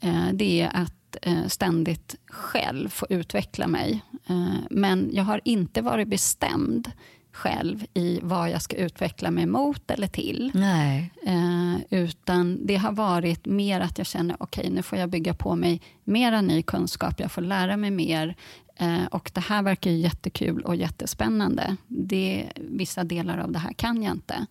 eh, 0.00 0.32
det 0.32 0.60
är 0.60 0.70
att 0.74 1.16
eh, 1.22 1.46
ständigt 1.46 2.14
själv 2.26 2.88
få 2.88 3.06
utveckla 3.10 3.66
mig. 3.66 4.04
Men 4.70 5.10
jag 5.12 5.24
har 5.24 5.40
inte 5.44 5.82
varit 5.82 6.08
bestämd 6.08 6.92
själv 7.32 7.84
i 7.94 8.20
vad 8.22 8.50
jag 8.50 8.62
ska 8.62 8.76
utveckla 8.76 9.30
mig 9.30 9.46
mot 9.46 9.90
eller 9.90 10.06
till. 10.06 10.50
Eh, 11.22 11.76
utan 11.90 12.66
det 12.66 12.76
har 12.76 12.92
varit 12.92 13.46
mer 13.46 13.80
att 13.80 13.98
jag 13.98 14.06
känner, 14.06 14.36
okej 14.40 14.70
nu 14.70 14.82
får 14.82 14.98
jag 14.98 15.10
bygga 15.10 15.34
på 15.34 15.56
mig 15.56 15.80
mera 16.04 16.40
ny 16.40 16.62
kunskap, 16.62 17.20
jag 17.20 17.32
får 17.32 17.42
lära 17.42 17.76
mig 17.76 17.90
mer. 17.90 18.36
Eh, 18.76 19.04
och 19.10 19.30
det 19.34 19.40
här 19.40 19.62
verkar 19.62 19.90
ju 19.90 19.96
jättekul 19.96 20.62
och 20.62 20.76
jättespännande. 20.76 21.76
Det, 21.86 22.52
vissa 22.56 23.04
delar 23.04 23.38
av 23.38 23.52
det 23.52 23.58
här 23.58 23.72
kan 23.72 24.02
jag 24.02 24.12
inte. 24.12 24.46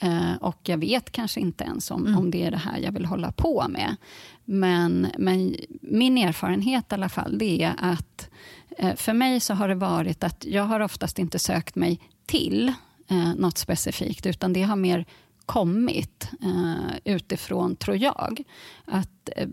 Eh, 0.00 0.34
och 0.40 0.58
jag 0.62 0.78
vet 0.78 1.12
kanske 1.12 1.40
inte 1.40 1.64
ens 1.64 1.90
om, 1.90 2.16
om 2.18 2.30
det 2.30 2.44
är 2.44 2.50
det 2.50 2.56
här 2.56 2.78
jag 2.78 2.92
vill 2.92 3.04
hålla 3.04 3.32
på 3.32 3.64
med. 3.68 3.96
Men, 4.44 5.06
men 5.18 5.56
min 5.80 6.18
erfarenhet 6.18 6.92
i 6.92 6.94
alla 6.94 7.08
fall, 7.08 7.38
det 7.38 7.62
är 7.62 7.74
att 7.78 8.30
eh, 8.78 8.94
för 8.94 9.12
mig 9.12 9.40
så 9.40 9.54
har 9.54 9.68
det 9.68 9.74
varit 9.74 10.24
att 10.24 10.44
jag 10.44 10.62
har 10.62 10.80
oftast 10.80 11.18
inte 11.18 11.38
sökt 11.38 11.74
mig 11.74 12.00
till 12.26 12.72
eh, 13.08 13.34
något 13.34 13.58
specifikt, 13.58 14.26
utan 14.26 14.52
det 14.52 14.62
har 14.62 14.76
mer 14.76 15.04
kommit 15.46 16.28
eh, 16.42 16.96
utifrån, 17.14 17.76
tror 17.76 17.96
jag. 17.96 18.42
Att 18.84 19.28
eh, 19.36 19.48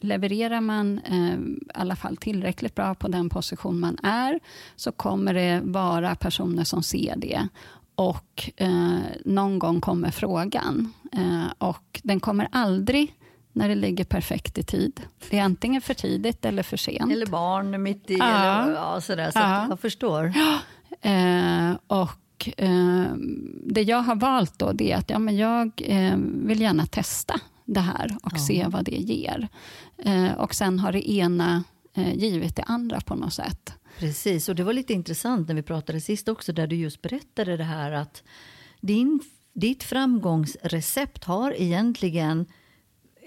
levererar 0.00 0.60
man 0.60 0.98
eh, 0.98 1.34
i 1.34 1.58
alla 1.74 1.96
fall 1.96 2.16
tillräckligt 2.16 2.74
bra 2.74 2.94
på 2.94 3.08
den 3.08 3.28
position 3.28 3.80
man 3.80 3.98
är, 4.02 4.40
så 4.76 4.92
kommer 4.92 5.34
det 5.34 5.60
vara 5.64 6.14
personer 6.14 6.64
som 6.64 6.82
ser 6.82 7.14
det. 7.16 7.48
Och 7.94 8.50
eh, 8.56 8.98
någon 9.24 9.58
gång 9.58 9.80
kommer 9.80 10.10
frågan. 10.10 10.92
Eh, 11.12 11.44
och 11.58 12.00
den 12.02 12.20
kommer 12.20 12.48
aldrig 12.52 13.14
när 13.52 13.68
det 13.68 13.74
ligger 13.74 14.04
perfekt 14.04 14.58
i 14.58 14.62
tid. 14.62 15.00
Det 15.30 15.38
är 15.38 15.42
antingen 15.42 15.80
för 15.82 15.94
tidigt 15.94 16.44
eller 16.44 16.62
för 16.62 16.76
sent. 16.76 17.12
Eller 17.12 17.26
barn 17.26 17.82
mitt 17.82 18.10
i. 18.10 18.14
Ja. 18.14 18.62
Eller, 18.62 18.74
ja, 18.74 19.00
sådär, 19.00 19.30
så 19.30 19.38
Ja. 19.38 19.44
att 19.56 19.68
jag 19.68 19.80
förstår. 19.80 20.24
Eh, 20.24 20.58
och 21.86 22.48
eh, 22.56 23.12
det 23.64 23.82
jag 23.82 24.02
har 24.02 24.16
valt 24.16 24.58
då, 24.58 24.72
det 24.72 24.92
är 24.92 24.96
att 24.96 25.10
ja, 25.10 25.18
men 25.18 25.36
jag 25.36 25.72
eh, 25.84 26.16
vill 26.18 26.60
gärna 26.60 26.86
testa 26.86 27.40
det 27.64 27.80
här 27.80 28.16
och 28.22 28.32
Ja. 28.34 28.38
se 28.38 28.66
vad 28.68 28.84
det 28.84 28.96
ger. 28.96 29.48
Eh, 29.98 30.32
och 30.32 30.54
sen 30.54 30.78
har 30.78 30.92
det 30.92 31.10
ena 31.10 31.64
eh, 31.94 32.14
givit 32.14 32.56
det 32.56 32.62
andra 32.62 33.00
på 33.00 33.14
något 33.14 33.32
sätt. 33.32 33.72
Precis, 33.98 34.48
och 34.48 34.54
det 34.54 34.64
var 34.64 34.72
lite 34.72 34.92
intressant 34.92 35.48
när 35.48 35.54
vi 35.54 35.62
pratade 35.62 36.00
sist 36.00 36.28
också, 36.28 36.52
där 36.52 36.66
du 36.66 36.76
just 36.76 37.02
berättade 37.02 37.56
det 37.56 37.64
här 37.64 37.92
att 37.92 38.22
din, 38.80 39.20
ditt 39.52 39.82
framgångsrecept 39.82 41.24
har 41.24 41.54
egentligen 41.60 42.46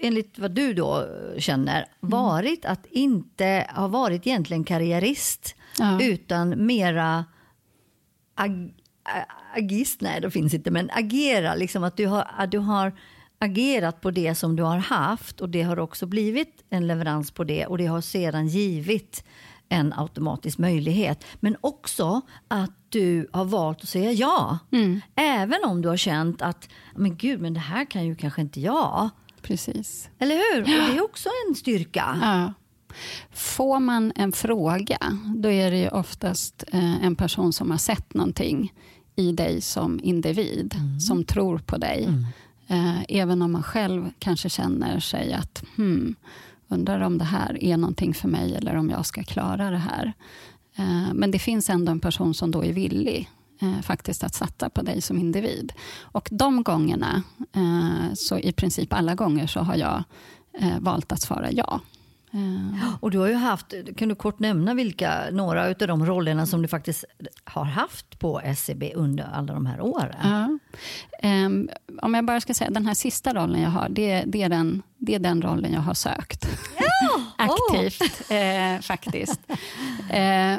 enligt 0.02 0.38
vad 0.38 0.50
du 0.50 0.74
då 0.74 1.06
känner, 1.38 1.76
mm. 1.76 1.86
varit 2.10 2.64
att 2.64 2.86
inte 2.86 3.66
ha 3.74 3.88
varit 3.88 4.26
egentligen 4.26 4.64
karriärist, 4.64 5.54
ja. 5.78 6.02
utan 6.02 6.66
mera 6.66 7.24
ag 8.40 8.74
agist, 9.54 10.00
nej 10.00 10.20
det 10.20 10.30
finns 10.30 10.54
inte, 10.54 10.70
men 10.70 10.90
agera, 10.92 11.54
liksom 11.54 11.84
att 11.84 11.96
du 11.96 12.06
har, 12.06 12.30
att 12.36 12.50
du 12.50 12.58
har 12.58 12.92
agerat 13.38 14.00
på 14.00 14.10
det 14.10 14.34
som 14.34 14.56
du 14.56 14.62
har 14.62 14.78
haft 14.78 15.40
och 15.40 15.48
det 15.48 15.62
har 15.62 15.78
också 15.78 16.06
blivit 16.06 16.64
en 16.70 16.86
leverans 16.86 17.30
på 17.30 17.44
det 17.44 17.66
och 17.66 17.78
det 17.78 17.86
har 17.86 18.00
sedan 18.00 18.48
givit 18.48 19.24
en 19.68 19.92
automatisk 19.96 20.58
möjlighet. 20.58 21.24
Men 21.40 21.56
också 21.60 22.20
att 22.48 22.70
du 22.88 23.28
har 23.32 23.44
valt 23.44 23.82
att 23.82 23.88
säga 23.88 24.12
ja. 24.12 24.58
Mm. 24.72 25.00
Även 25.14 25.58
om 25.64 25.82
du 25.82 25.88
har 25.88 25.96
känt 25.96 26.42
att 26.42 26.68
men 26.96 27.16
gud, 27.16 27.40
men 27.40 27.54
det 27.54 27.60
här 27.60 27.84
kan 27.84 28.06
ju 28.06 28.16
kanske 28.16 28.40
inte 28.40 28.60
jag. 28.60 29.08
Precis. 29.42 30.10
Eller 30.18 30.34
hur? 30.34 30.62
Och 30.62 30.68
det 30.68 30.98
är 30.98 31.04
också 31.04 31.28
en 31.48 31.54
styrka. 31.54 32.18
Ja. 32.22 32.52
Får 33.30 33.80
man 33.80 34.12
en 34.16 34.32
fråga, 34.32 34.98
då 35.36 35.50
är 35.50 35.70
det 35.70 35.78
ju 35.78 35.88
oftast 35.88 36.64
eh, 36.72 37.04
en 37.04 37.16
person 37.16 37.52
som 37.52 37.70
har 37.70 37.78
sett 37.78 38.14
någonting 38.14 38.72
i 39.16 39.32
dig 39.32 39.60
som 39.60 40.00
individ, 40.02 40.74
mm. 40.78 41.00
som 41.00 41.24
tror 41.24 41.58
på 41.58 41.76
dig. 41.76 42.04
Mm. 42.04 42.24
Eh, 42.68 43.02
även 43.08 43.42
om 43.42 43.52
man 43.52 43.62
själv 43.62 44.10
kanske 44.18 44.48
känner 44.48 45.00
sig 45.00 45.32
att 45.32 45.64
hmm, 45.76 46.14
undrar 46.68 47.00
om 47.00 47.18
det 47.18 47.24
här 47.24 47.64
är 47.64 47.76
någonting 47.76 48.14
för 48.14 48.28
mig 48.28 48.54
eller 48.56 48.76
om 48.76 48.90
jag 48.90 49.06
ska 49.06 49.22
klara 49.22 49.70
det 49.70 49.78
här. 49.78 50.12
Eh, 50.76 51.14
men 51.14 51.30
det 51.30 51.38
finns 51.38 51.70
ändå 51.70 51.92
en 51.92 52.00
person 52.00 52.34
som 52.34 52.50
då 52.50 52.64
är 52.64 52.72
villig 52.72 53.30
faktiskt 53.82 54.24
att 54.24 54.34
satsa 54.34 54.70
på 54.70 54.82
dig 54.82 55.00
som 55.00 55.18
individ. 55.18 55.72
Och 56.00 56.28
de 56.32 56.62
gångerna, 56.62 57.22
så 58.14 58.38
i 58.38 58.52
princip 58.52 58.92
alla 58.92 59.14
gånger, 59.14 59.46
så 59.46 59.60
har 59.60 59.76
jag 59.76 60.04
valt 60.80 61.12
att 61.12 61.20
svara 61.20 61.52
ja. 61.52 61.80
Och 63.00 63.10
du 63.10 63.18
har 63.18 63.28
ju 63.28 63.34
haft, 63.34 63.74
kan 63.96 64.08
du 64.08 64.14
kort 64.14 64.38
nämna 64.38 64.74
vilka, 64.74 65.24
några 65.32 65.66
av 65.66 65.74
de 65.78 66.06
rollerna 66.06 66.46
som 66.46 66.62
du 66.62 66.68
faktiskt 66.68 67.04
har 67.44 67.64
haft 67.64 68.18
på 68.18 68.40
SCB 68.40 68.92
under 68.94 69.24
alla 69.32 69.54
de 69.54 69.66
här 69.66 69.80
åren? 69.80 70.60
Uh. 71.22 71.46
Um, 71.46 71.70
om 72.02 72.14
jag 72.14 72.24
bara 72.24 72.40
ska 72.40 72.54
säga, 72.54 72.70
den 72.70 72.86
här 72.86 72.94
sista 72.94 73.34
rollen 73.34 73.60
jag 73.60 73.70
har, 73.70 73.88
det, 73.88 74.24
det, 74.26 74.42
är, 74.42 74.48
den, 74.48 74.82
det 74.98 75.14
är 75.14 75.18
den 75.18 75.42
rollen 75.42 75.72
jag 75.72 75.80
har 75.80 75.94
sökt. 75.94 76.48
Ja. 76.78 77.20
Aktivt, 77.36 78.30
oh. 78.30 78.36
uh, 78.36 78.80
faktiskt. 78.80 79.40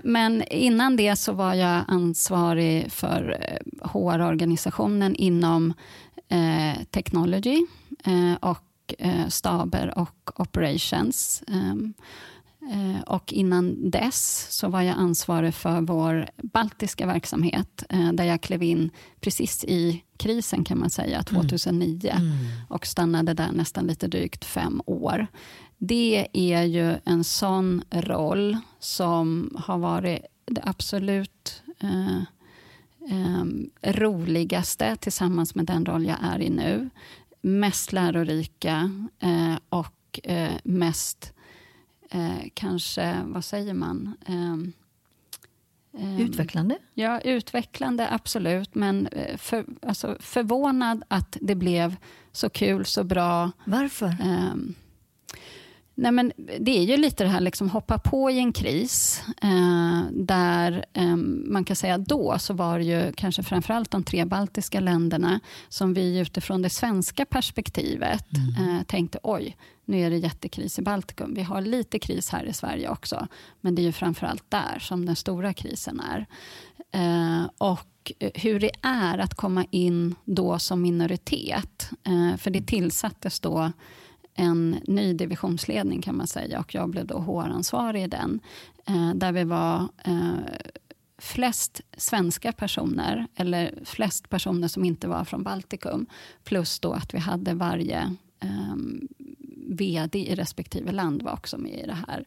men 0.04 0.44
innan 0.44 0.96
det 0.96 1.16
så 1.16 1.34
var 1.34 1.54
jag 1.54 1.82
ansvarig 1.88 2.92
för 2.92 3.38
HR-organisationen 3.82 5.16
inom 5.16 5.74
technology 6.92 7.66
och 8.40 8.71
Eh, 9.00 9.28
staber 9.28 10.00
och 10.00 10.40
operations. 10.40 11.44
Ehm, 11.48 11.94
eh, 12.72 13.02
och 13.02 13.34
innan 13.34 13.90
dess 13.90 14.48
så 14.50 14.70
var 14.70 14.82
jag 14.82 14.98
ansvarig 14.98 15.54
för 15.54 15.82
vår 15.82 16.30
baltiska 16.36 17.06
verksamhet 17.06 17.84
eh, 17.90 18.12
där 18.14 18.24
jag 18.24 18.42
klev 18.42 18.64
in 18.64 18.90
precis 19.20 19.64
i 19.64 20.04
krisen 20.18 20.64
kan 20.64 20.80
man 20.80 20.90
säga, 20.90 21.24
2009 21.24 22.10
mm. 22.10 22.24
Mm. 22.24 22.36
och 22.70 22.86
stannade 22.86 23.34
där 23.34 23.52
nästan 23.52 23.88
lite 23.88 24.08
drygt 24.08 24.46
fem 24.46 24.82
år. 24.86 25.28
Det 25.78 26.28
är 26.34 26.64
ju 26.64 26.96
en 27.06 27.24
sån 27.24 27.84
roll 27.90 28.58
som 28.80 29.56
har 29.60 29.78
varit 29.78 30.22
det 30.46 30.62
absolut 30.66 31.64
eh, 31.80 32.18
eh, 33.10 33.46
roligaste 33.84 34.96
tillsammans 34.96 35.56
med 35.56 35.66
den 35.66 35.86
roll 35.86 36.06
jag 36.06 36.18
är 36.22 36.42
i 36.42 36.50
nu 36.50 36.90
mest 37.42 37.92
lärorika 37.94 38.92
eh, 39.20 39.56
och 39.70 40.20
eh, 40.24 40.54
mest 40.64 41.34
eh, 42.12 42.48
kanske, 42.54 43.22
vad 43.26 43.46
säger 43.46 43.74
man? 43.74 44.16
Ehm, 44.26 44.74
ehm, 45.98 46.20
utvecklande? 46.20 46.78
Ja, 46.94 47.20
utvecklande 47.22 48.10
absolut. 48.10 48.76
Men 48.76 49.08
eh, 49.08 49.38
för, 49.38 49.66
alltså, 49.82 50.18
förvånad 50.20 51.04
att 51.08 51.38
det 51.42 51.56
blev 51.56 51.96
så 52.32 52.50
kul, 52.50 52.86
så 52.86 53.04
bra. 53.04 53.52
Varför? 53.66 54.16
Nej, 56.02 56.12
men 56.12 56.32
det 56.60 56.78
är 56.78 56.84
ju 56.84 56.98
lite 56.98 57.24
det 57.24 57.30
här 57.30 57.40
liksom 57.40 57.70
hoppa 57.70 58.00
på 58.00 58.32
i 58.32 58.38
en 58.38 58.54
kris. 58.54 59.24
Eh, 59.42 60.02
där 60.12 60.86
eh, 60.94 61.16
man 61.46 61.66
kan 61.66 61.76
säga 61.76 61.98
då 61.98 62.40
så 62.40 62.54
var 62.54 62.80
det 62.80 62.86
ju 62.86 63.14
kanske 63.14 63.44
framförallt 63.44 63.92
de 63.92 64.04
tre 64.04 64.26
baltiska 64.26 64.80
länderna 64.80 65.40
som 65.70 65.94
vi 65.94 66.20
utifrån 66.20 66.62
det 66.62 66.70
svenska 66.70 67.26
perspektivet 67.26 68.26
mm. 68.38 68.76
eh, 68.76 68.84
tänkte 68.84 69.20
oj, 69.24 69.58
nu 69.86 70.00
är 70.00 70.10
det 70.10 70.18
jättekris 70.18 70.80
i 70.80 70.82
Baltikum. 70.82 71.34
Vi 71.34 71.42
har 71.42 71.62
lite 71.62 72.00
kris 72.00 72.30
här 72.30 72.44
i 72.44 72.54
Sverige 72.54 72.90
också, 72.90 73.28
men 73.62 73.76
det 73.76 73.82
är 73.82 73.84
ju 73.84 73.92
framförallt 73.92 74.46
där 74.50 74.80
som 74.80 75.06
den 75.06 75.16
stora 75.16 75.54
krisen 75.54 76.00
är. 76.00 76.26
Eh, 76.92 77.50
och 77.58 78.12
hur 78.36 78.60
det 78.60 78.72
är 78.82 79.18
att 79.18 79.34
komma 79.34 79.66
in 79.72 80.16
då 80.26 80.60
som 80.60 80.82
minoritet. 80.82 81.90
Eh, 82.04 82.38
för 82.38 82.52
det 82.52 82.62
tillsattes 82.62 83.40
då 83.40 83.72
en 84.36 84.80
ny 84.88 85.14
divisionsledning 85.14 86.02
kan 86.02 86.18
man 86.18 86.28
säga 86.28 86.60
och 86.60 86.76
jag 86.76 86.90
blev 86.90 87.06
då 87.06 87.20
HR-ansvarig 87.20 88.04
i 88.04 88.08
den. 88.08 88.40
Eh, 88.86 89.14
där 89.16 89.32
vi 89.32 89.44
var 89.44 89.88
eh, 90.04 90.34
flest 91.18 91.82
svenska 91.98 92.52
personer, 92.52 93.28
eller 93.36 93.74
flest 93.86 94.30
personer 94.30 94.68
som 94.68 94.86
inte 94.86 95.08
var 95.08 95.24
från 95.24 95.44
Baltikum. 95.44 96.06
Plus 96.44 96.80
då 96.80 96.94
att 96.94 97.14
vi 97.14 97.18
hade 97.18 97.54
varje 97.54 98.16
eh, 98.40 98.76
VD 99.68 100.20
i 100.20 100.36
respektive 100.36 100.92
land 100.92 101.22
var 101.22 101.34
också 101.34 101.58
med 101.58 101.80
i 101.80 101.88
det 101.88 101.98
här. 102.08 102.26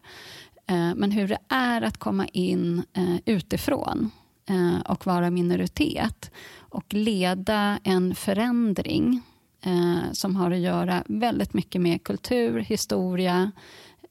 Eh, 0.66 0.94
men 0.94 1.10
hur 1.10 1.28
det 1.28 1.38
är 1.48 1.82
att 1.82 1.98
komma 1.98 2.26
in 2.26 2.82
eh, 2.92 3.16
utifrån 3.24 4.10
eh, 4.46 4.80
och 4.80 5.06
vara 5.06 5.30
minoritet 5.30 6.30
och 6.58 6.94
leda 6.94 7.78
en 7.84 8.14
förändring 8.14 9.22
eh, 9.64 10.12
som 10.12 10.36
har 10.36 10.50
att 10.50 10.58
göra 10.58 11.04
väldigt 11.06 11.54
mycket 11.54 11.80
med 11.80 12.02
kultur, 12.02 12.60
historia 12.60 13.52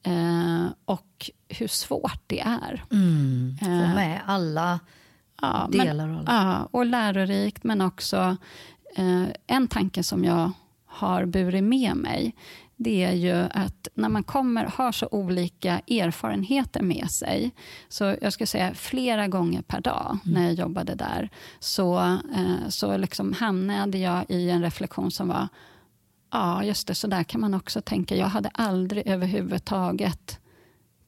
eh, 0.02 0.66
och 0.84 1.30
hur 1.48 1.68
svårt 1.68 2.22
det 2.26 2.40
är. 2.40 2.84
Mm, 2.90 3.56
få 3.60 3.66
eh, 3.66 3.94
med 3.94 4.20
alla 4.26 4.80
ja, 5.40 5.68
delar. 5.72 6.06
Men, 6.06 6.24
ja, 6.26 6.68
och 6.70 6.86
lärorikt, 6.86 7.64
men 7.64 7.80
också 7.80 8.36
eh, 8.96 9.24
en 9.46 9.68
tanke 9.68 10.02
som 10.02 10.24
jag 10.24 10.52
har 10.86 11.24
burit 11.26 11.64
med 11.64 11.96
mig 11.96 12.34
det 12.76 13.04
är 13.04 13.12
ju 13.12 13.46
att 13.50 13.88
när 13.94 14.08
man 14.08 14.24
kommer 14.24 14.64
har 14.64 14.92
så 14.92 15.08
olika 15.10 15.78
erfarenheter 15.78 16.82
med 16.82 17.10
sig, 17.10 17.50
så 17.88 18.16
jag 18.20 18.32
skulle 18.32 18.46
säga 18.46 18.74
flera 18.74 19.28
gånger 19.28 19.62
per 19.62 19.80
dag 19.80 20.18
mm. 20.24 20.34
när 20.34 20.44
jag 20.44 20.54
jobbade 20.54 20.94
där, 20.94 21.30
så, 21.58 21.98
eh, 22.34 22.68
så 22.68 22.96
liksom 22.96 23.32
hamnade 23.32 23.98
jag 23.98 24.24
i 24.28 24.50
en 24.50 24.62
reflektion 24.62 25.10
som 25.10 25.28
var, 25.28 25.48
ja 26.32 26.64
just 26.64 26.86
det, 26.86 26.94
så 26.94 27.06
där 27.06 27.22
kan 27.22 27.40
man 27.40 27.54
också 27.54 27.80
tänka. 27.80 28.16
Jag 28.16 28.26
hade 28.26 28.48
aldrig 28.48 29.06
överhuvudtaget 29.06 30.38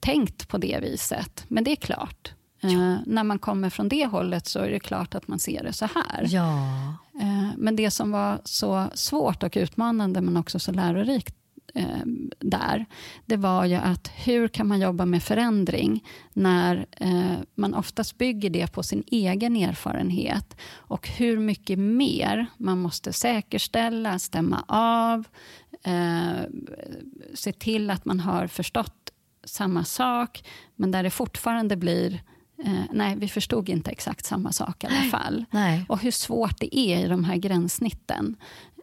tänkt 0.00 0.48
på 0.48 0.58
det 0.58 0.78
viset, 0.82 1.44
men 1.48 1.64
det 1.64 1.72
är 1.72 1.76
klart. 1.76 2.32
Eh, 2.62 2.96
när 3.06 3.24
man 3.24 3.38
kommer 3.38 3.70
från 3.70 3.88
det 3.88 4.06
hållet 4.06 4.46
så 4.46 4.58
är 4.58 4.70
det 4.70 4.80
klart 4.80 5.14
att 5.14 5.28
man 5.28 5.38
ser 5.38 5.64
det 5.64 5.72
så 5.72 5.84
här. 5.84 6.26
Ja. 6.28 6.58
Eh, 7.20 7.48
men 7.56 7.76
det 7.76 7.90
som 7.90 8.10
var 8.10 8.40
så 8.44 8.86
svårt 8.94 9.42
och 9.42 9.56
utmanande 9.56 10.20
men 10.20 10.36
också 10.36 10.58
så 10.58 10.72
lärorikt 10.72 11.34
eh, 11.74 12.02
där, 12.38 12.86
det 13.26 13.36
var 13.36 13.64
ju 13.64 13.74
att 13.74 14.10
hur 14.24 14.48
kan 14.48 14.68
man 14.68 14.80
jobba 14.80 15.06
med 15.06 15.22
förändring 15.22 16.04
när 16.32 16.86
eh, 16.90 17.38
man 17.54 17.74
oftast 17.74 18.18
bygger 18.18 18.50
det 18.50 18.72
på 18.72 18.82
sin 18.82 19.04
egen 19.06 19.56
erfarenhet 19.56 20.56
och 20.72 21.08
hur 21.08 21.38
mycket 21.38 21.78
mer 21.78 22.46
man 22.56 22.78
måste 22.78 23.12
säkerställa, 23.12 24.18
stämma 24.18 24.64
av, 24.68 25.24
eh, 25.84 26.44
se 27.34 27.52
till 27.52 27.90
att 27.90 28.04
man 28.04 28.20
har 28.20 28.46
förstått 28.46 29.12
samma 29.44 29.84
sak, 29.84 30.44
men 30.76 30.90
där 30.90 31.02
det 31.02 31.10
fortfarande 31.10 31.76
blir 31.76 32.20
Eh, 32.64 32.84
nej, 32.92 33.16
vi 33.16 33.28
förstod 33.28 33.68
inte 33.68 33.90
exakt 33.90 34.26
samma 34.26 34.52
sak 34.52 34.84
i 34.84 34.86
alla 34.86 35.10
fall. 35.10 35.44
Nej. 35.50 35.84
Och 35.88 36.00
hur 36.00 36.10
svårt 36.10 36.60
det 36.60 36.78
är 36.78 37.04
i 37.04 37.08
de 37.08 37.24
här 37.24 37.36
gränssnitten. 37.36 38.36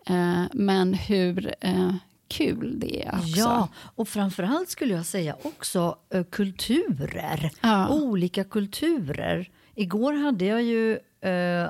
Eh, 0.06 0.44
men 0.54 0.94
hur 0.94 1.54
eh, 1.62 1.94
kul 2.34 2.80
det 2.80 3.04
är 3.04 3.16
också. 3.16 3.28
Ja, 3.40 3.68
och 3.96 4.08
framförallt 4.08 4.70
skulle 4.70 4.94
jag 4.94 5.06
säga 5.06 5.36
också 5.44 5.96
uh, 6.16 6.24
kulturer. 6.24 7.52
Ja. 7.62 7.90
Olika 7.90 8.44
kulturer. 8.44 9.50
Igår 9.76 10.14
hade 10.14 10.46
jag 10.46 10.64
ju 10.64 10.92
uh, 11.26 11.70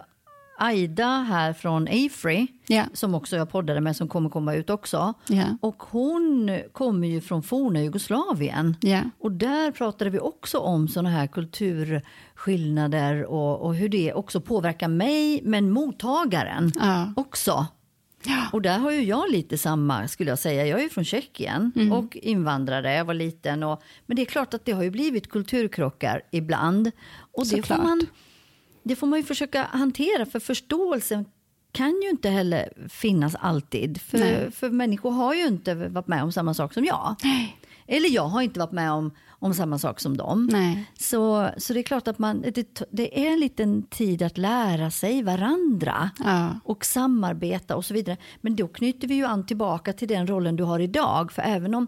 Aida 0.59 1.07
här 1.07 1.53
från 1.53 1.87
Afrey, 1.87 2.47
Ja. 2.67 2.83
som 2.93 3.15
också 3.15 3.35
jag 3.35 3.49
poddade 3.51 3.81
med, 3.81 3.95
som 3.95 4.07
kommer 4.07 4.29
komma 4.29 4.53
ut 4.55 4.69
också. 4.69 5.13
Ja. 5.27 5.43
Och 5.61 5.83
hon 5.83 6.59
kommer 6.71 7.07
ju 7.07 7.21
från 7.21 7.43
forna 7.43 7.81
Jugoslavien. 7.81 8.75
Ja. 8.81 8.99
Och 9.19 9.31
där 9.31 9.71
pratade 9.71 10.09
vi 10.09 10.19
också 10.19 10.57
om 10.57 10.87
såna 10.87 11.09
här 11.09 11.27
kulturskillnader 11.27 13.25
och, 13.25 13.61
och 13.61 13.75
hur 13.75 13.89
det 13.89 14.13
också 14.13 14.41
påverkar 14.41 14.87
mig, 14.87 15.41
men 15.43 15.71
mottagaren 15.71 16.71
Ja. 16.75 17.13
också. 17.15 17.65
Ja. 18.25 18.47
Och 18.53 18.61
där 18.61 18.77
har 18.79 18.91
ju 18.91 19.03
jag 19.03 19.31
lite 19.31 19.57
samma, 19.57 20.07
skulle 20.07 20.29
jag 20.29 20.39
säga. 20.39 20.65
Jag 20.67 20.79
är 20.79 20.83
ju 20.83 20.89
från 20.89 21.05
Tjeckien 21.05 21.71
Mm. 21.75 21.91
och 21.91 22.17
invandrare, 22.17 22.93
jag 22.93 23.05
var 23.05 23.13
liten. 23.13 23.63
Och, 23.63 23.81
men 24.05 24.15
det 24.15 24.21
är 24.21 24.25
klart 24.25 24.53
att 24.53 24.65
det 24.65 24.71
har 24.71 24.83
ju 24.83 24.89
blivit 24.91 25.29
kulturkrockar 25.29 26.21
ibland. 26.31 26.91
Och 27.31 27.47
det 27.47 27.63
får, 27.63 27.75
man, 27.77 28.05
det 28.83 28.95
får 28.95 29.07
man 29.07 29.19
ju 29.19 29.23
försöka 29.25 29.63
hantera, 29.63 30.25
för 30.25 30.39
förståelsen 30.39 31.25
kan 31.71 32.01
ju 32.03 32.09
inte 32.09 32.29
heller 32.29 32.87
finnas 32.89 33.35
alltid. 33.35 34.01
För, 34.01 34.17
Nej. 34.17 34.51
för 34.51 34.69
människor 34.69 35.11
har 35.11 35.33
ju 35.33 35.45
inte 35.47 35.75
varit 35.75 36.07
med 36.07 36.23
om 36.23 36.31
samma 36.31 36.53
sak 36.53 36.73
som 36.73 36.85
jag. 36.85 37.15
Nej. 37.23 37.57
Eller 37.87 38.09
jag 38.09 38.27
har 38.27 38.41
inte 38.41 38.59
varit 38.59 38.71
med 38.71 38.91
om, 38.91 39.11
om 39.43 39.53
samma 39.53 39.77
sak 39.77 39.99
som 39.99 40.17
dem. 40.17 40.49
Nej. 40.51 40.85
Så, 40.99 41.49
så 41.57 41.73
det 41.73 41.79
är 41.79 41.83
klart 41.83 42.07
att 42.07 42.19
man, 42.19 42.41
det, 42.41 42.81
det 42.91 43.25
är 43.27 43.33
en 43.33 43.39
liten 43.39 43.83
tid 43.83 44.21
att 44.21 44.37
lära 44.37 44.91
sig 44.91 45.23
varandra 45.23 46.09
Ja. 46.19 46.59
och 46.63 46.85
samarbeta 46.85 47.75
och 47.75 47.85
så 47.85 47.93
vidare. 47.93 48.17
Men 48.41 48.55
då 48.55 48.67
knyter 48.67 49.07
vi 49.07 49.15
ju 49.15 49.25
an 49.25 49.45
tillbaka 49.45 49.93
till 49.93 50.07
den 50.07 50.27
rollen 50.27 50.55
du 50.55 50.63
har 50.63 50.79
idag. 50.79 51.31
För 51.31 51.41
även 51.41 51.75
om, 51.75 51.87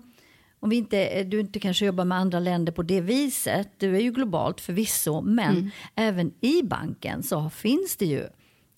om 0.60 0.70
vi 0.70 0.76
inte, 0.76 1.24
du 1.24 1.40
inte 1.40 1.60
kanske 1.60 1.86
jobbar 1.86 2.06
med 2.06 2.18
andra 2.18 2.40
länder 2.40 2.74
på 2.74 2.84
det 2.84 3.02
viset, 3.02 3.70
du 3.78 3.96
är 3.96 4.00
ju 4.02 4.12
globalt 4.12 4.62
förvisso, 4.62 5.22
men 5.22 5.72
även 5.96 6.32
i 6.42 6.64
banken 6.64 7.24
så 7.24 7.50
finns 7.50 7.96
det 7.96 8.06
ju 8.06 8.28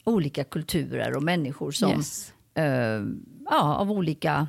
olika 0.03 0.43
kulturer 0.43 1.15
och 1.15 1.23
människor 1.23 1.71
som 1.71 1.89
Yes. 1.91 2.33
eh, 2.55 2.63
ja, 3.45 3.75
av 3.75 3.91
olika 3.91 4.47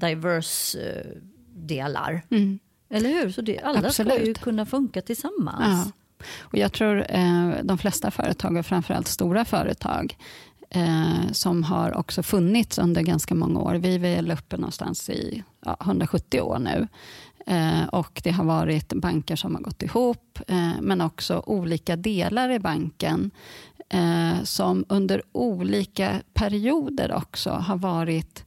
diverse 0.00 0.78
eh, 0.80 1.06
delar. 1.54 2.22
Mm. 2.30 2.58
Eller 2.88 3.10
hur? 3.10 3.30
Så 3.30 3.40
det, 3.42 3.58
alla 3.58 3.90
ska 3.90 4.02
ju 4.02 4.10
Absolut. 4.10 4.38
kunna 4.38 4.66
funka 4.66 5.02
tillsammans. 5.02 5.86
Ja. 5.86 5.92
Och 6.40 6.58
jag 6.58 6.72
tror 6.72 7.06
eh, 7.08 7.50
de 7.62 7.78
flesta 7.78 8.10
företag, 8.10 8.56
och 8.56 8.66
framförallt 8.66 9.08
stora 9.08 9.44
företag, 9.44 10.16
eh, 10.70 11.32
som 11.32 11.62
har 11.62 11.94
också 11.98 12.22
funnits 12.22 12.78
under 12.78 13.02
ganska 13.02 13.34
många 13.34 13.60
år. 13.60 13.74
Vi 13.74 13.94
är 13.94 13.98
väl 13.98 14.30
uppe 14.32 14.56
någonstans 14.56 15.10
i 15.10 15.42
ja, 15.64 15.76
170 15.80 16.40
år 16.40 16.58
nu. 16.58 16.88
Eh, 17.46 17.86
och 17.86 18.20
det 18.24 18.30
har 18.30 18.44
varit 18.44 18.92
banker 18.92 19.36
som 19.36 19.54
har 19.54 19.62
gått 19.62 19.82
ihop, 19.82 20.38
eh, 20.48 20.70
men 20.80 21.00
också 21.00 21.42
olika 21.46 21.96
delar 21.96 22.50
i 22.50 22.58
banken 22.58 23.30
eh, 23.88 24.42
som 24.42 24.84
under 24.88 25.22
olika 25.32 26.20
perioder 26.34 27.12
också 27.12 27.50
har 27.50 27.76
varit 27.76 28.44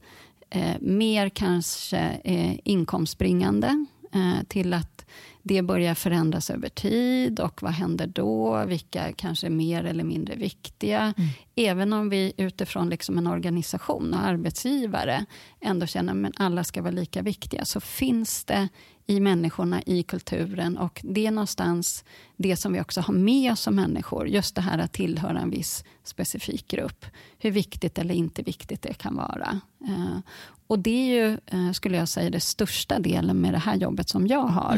eh, 0.50 0.76
mer 0.80 1.28
kanske 1.28 2.20
inkomstbringande 2.64 3.86
Eh, 4.14 4.44
till 4.48 4.74
att 4.74 5.06
det 5.42 5.62
börjar 5.62 5.94
förändras 5.94 6.50
över 6.50 6.68
tid 6.68 7.40
och 7.40 7.62
vad 7.62 7.72
händer 7.72 8.06
då? 8.06 8.64
Vilka 8.64 9.12
kanske 9.12 9.46
är 9.46 9.50
mer 9.50 9.84
eller 9.84 10.04
mindre 10.04 10.34
viktiga? 10.34 11.14
Mm. 11.16 11.30
Även 11.66 11.92
om 11.92 12.08
vi 12.08 12.32
utifrån 12.36 12.88
liksom 12.88 13.18
en 13.18 13.26
organisation 13.26 14.14
och 14.14 14.20
arbetsgivare 14.20 15.24
ändå 15.60 15.86
känner 15.86 16.28
att 16.28 16.32
alla 16.36 16.64
ska 16.64 16.82
vara 16.82 16.90
lika 16.90 17.22
viktiga, 17.22 17.64
så 17.64 17.80
finns 17.80 18.44
det 18.44 18.68
i 19.06 19.20
människorna, 19.20 19.82
i 19.82 20.02
kulturen 20.02 20.78
och 20.78 21.00
det 21.04 21.26
är 21.26 21.30
någonstans 21.30 22.04
det 22.36 22.56
som 22.56 22.72
vi 22.72 22.80
också 22.80 23.00
har 23.00 23.14
med 23.14 23.52
oss 23.52 23.60
som 23.60 23.74
människor, 23.74 24.28
just 24.28 24.54
det 24.54 24.60
här 24.60 24.78
att 24.78 24.92
tillhöra 24.92 25.40
en 25.40 25.50
viss 25.50 25.84
specifik 26.04 26.68
grupp. 26.68 27.06
Hur 27.38 27.50
viktigt 27.50 27.98
eller 27.98 28.14
inte 28.14 28.42
viktigt 28.42 28.82
det 28.82 28.94
kan 28.94 29.16
vara. 29.16 29.60
Eh, 29.88 30.18
och 30.66 30.78
det 30.78 30.90
är 30.90 31.28
ju, 31.28 31.38
eh, 31.46 31.72
skulle 31.72 31.96
jag 31.96 32.08
säga, 32.08 32.30
det 32.30 32.40
största 32.40 32.98
delen 32.98 33.36
med 33.36 33.54
det 33.54 33.58
här 33.58 33.76
jobbet 33.76 34.08
som 34.08 34.26
jag 34.26 34.46
har. 34.46 34.76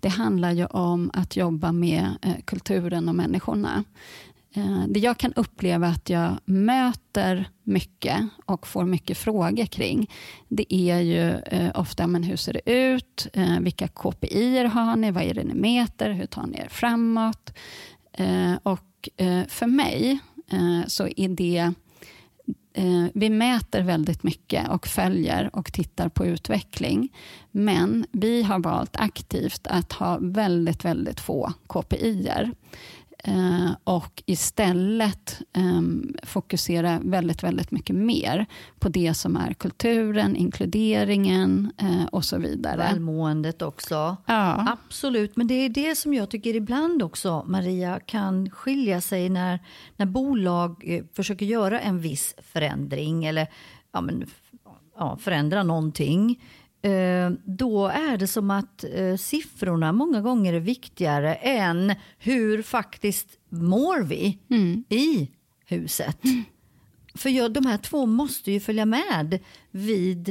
Det 0.00 0.08
handlar 0.08 0.52
ju 0.52 0.66
om 0.66 1.10
att 1.14 1.36
jobba 1.36 1.72
med 1.72 2.06
eh, 2.22 2.34
kulturen 2.44 3.08
och 3.08 3.14
människorna. 3.14 3.84
Eh, 4.54 4.84
det 4.88 5.00
jag 5.00 5.18
kan 5.18 5.32
uppleva 5.32 5.86
att 5.86 6.10
jag 6.10 6.36
möter 6.44 7.48
mycket 7.62 8.28
och 8.46 8.66
får 8.66 8.84
mycket 8.84 9.18
frågor 9.18 9.66
kring, 9.66 10.10
det 10.48 10.74
är 10.74 11.00
ju 11.00 11.30
eh, 11.30 11.70
ofta, 11.74 12.06
men 12.06 12.22
hur 12.22 12.36
ser 12.36 12.52
det 12.52 12.72
ut? 12.72 13.26
Eh, 13.32 13.60
vilka 13.60 13.88
KPI 13.88 14.58
har 14.58 14.96
ni? 14.96 15.10
Vad 15.10 15.22
är 15.22 15.34
det 15.34 15.44
ni 15.44 15.54
mäter? 15.54 16.10
Hur 16.10 16.26
tar 16.26 16.46
ni 16.46 16.58
er 16.58 16.68
framåt? 16.70 17.52
Och 18.62 19.08
för 19.48 19.66
mig 19.66 20.18
så 20.86 21.08
är 21.16 21.28
det 21.28 21.72
vi 23.14 23.30
mäter 23.30 23.82
väldigt 23.82 24.22
mycket 24.22 24.68
och 24.68 24.86
följer 24.86 25.56
och 25.56 25.72
tittar 25.72 26.08
på 26.08 26.26
utveckling. 26.26 27.12
Men 27.50 28.06
vi 28.12 28.42
har 28.42 28.58
valt 28.58 28.96
aktivt 28.96 29.66
att 29.66 29.92
ha 29.92 30.18
väldigt, 30.20 30.84
väldigt 30.84 31.20
få 31.20 31.52
KPI-er. 31.66 32.52
Eh, 33.24 33.70
och 33.84 34.22
istället 34.26 35.40
eh, 35.52 35.82
fokusera 36.22 37.00
väldigt, 37.04 37.42
väldigt 37.42 37.70
mycket 37.70 37.96
mer 37.96 38.46
på 38.78 38.88
det 38.88 39.14
som 39.14 39.36
är 39.36 39.52
kulturen, 39.52 40.36
inkluderingen 40.36 41.72
eh, 41.78 42.04
och 42.12 42.24
så 42.24 42.38
vidare. 42.38 42.76
Välmåendet 42.76 43.62
också. 43.62 44.16
Ja. 44.26 44.66
Absolut, 44.86 45.36
men 45.36 45.46
det 45.46 45.54
är 45.54 45.68
det 45.68 45.98
som 45.98 46.14
jag 46.14 46.30
tycker 46.30 46.56
ibland 46.56 47.02
också, 47.02 47.44
Maria, 47.46 48.00
kan 48.00 48.50
skilja 48.50 49.00
sig 49.00 49.28
när, 49.28 49.58
när 49.96 50.06
bolag 50.06 50.84
eh, 50.86 51.04
försöker 51.12 51.46
göra 51.46 51.80
en 51.80 52.00
viss 52.00 52.34
förändring 52.38 53.24
eller 53.24 53.46
ja, 53.92 54.00
men, 54.00 54.26
ja, 54.96 55.16
förändra 55.16 55.62
någonting. 55.62 56.38
Eh, 56.82 57.30
då 57.44 57.86
är 57.86 58.16
det 58.16 58.26
som 58.26 58.50
att 58.50 58.84
eh, 58.94 59.16
siffrorna 59.16 59.92
många 59.92 60.20
gånger 60.20 60.52
är 60.52 60.60
viktigare 60.60 61.34
än 61.34 61.94
hur 62.18 62.62
faktiskt 62.62 63.28
mår 63.48 64.02
vi 64.02 64.38
Mm. 64.50 64.84
i 64.88 65.30
huset. 65.66 66.18
För 67.14 67.30
jag, 67.30 67.52
de 67.52 67.66
här 67.66 67.76
två 67.78 68.06
måste 68.06 68.52
ju 68.52 68.60
följa 68.60 68.86
med 68.86 69.38
vid 69.70 70.28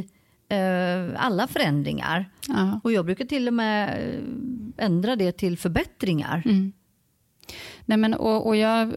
eh, 0.49 1.09
alla 1.17 1.47
förändringar. 1.47 2.29
Ja. 2.47 2.79
Och 2.83 2.91
jag 2.91 3.05
brukar 3.05 3.25
till 3.25 3.47
och 3.47 3.53
med 3.53 3.99
ändra 4.77 5.15
det 5.15 5.31
till 5.31 5.57
förbättringar. 5.57 6.41
Mm. 6.45 6.71
Nej, 7.85 7.97
men, 7.97 8.13
och, 8.13 8.47
och 8.47 8.55
jag, 8.55 8.93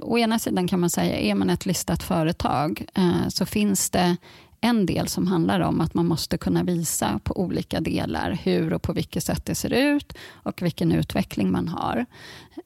å 0.00 0.18
ena 0.18 0.38
sidan 0.38 0.68
kan 0.68 0.80
man 0.80 0.90
säga, 0.90 1.18
är 1.18 1.34
man 1.34 1.50
ett 1.50 1.66
listat 1.66 2.02
företag 2.02 2.86
eh, 2.94 3.28
så 3.28 3.46
finns 3.46 3.90
det 3.90 4.16
en 4.64 4.86
del 4.86 5.08
som 5.08 5.26
handlar 5.26 5.60
om 5.60 5.80
att 5.80 5.94
man 5.94 6.06
måste 6.06 6.38
kunna 6.38 6.62
visa 6.62 7.20
på 7.24 7.40
olika 7.40 7.80
delar 7.80 8.30
hur 8.30 8.72
och 8.72 8.82
på 8.82 8.92
vilket 8.92 9.24
sätt 9.24 9.46
det 9.46 9.54
ser 9.54 9.72
ut 9.72 10.12
och 10.32 10.62
vilken 10.62 10.92
utveckling 10.92 11.50
man 11.50 11.68
har. 11.68 12.06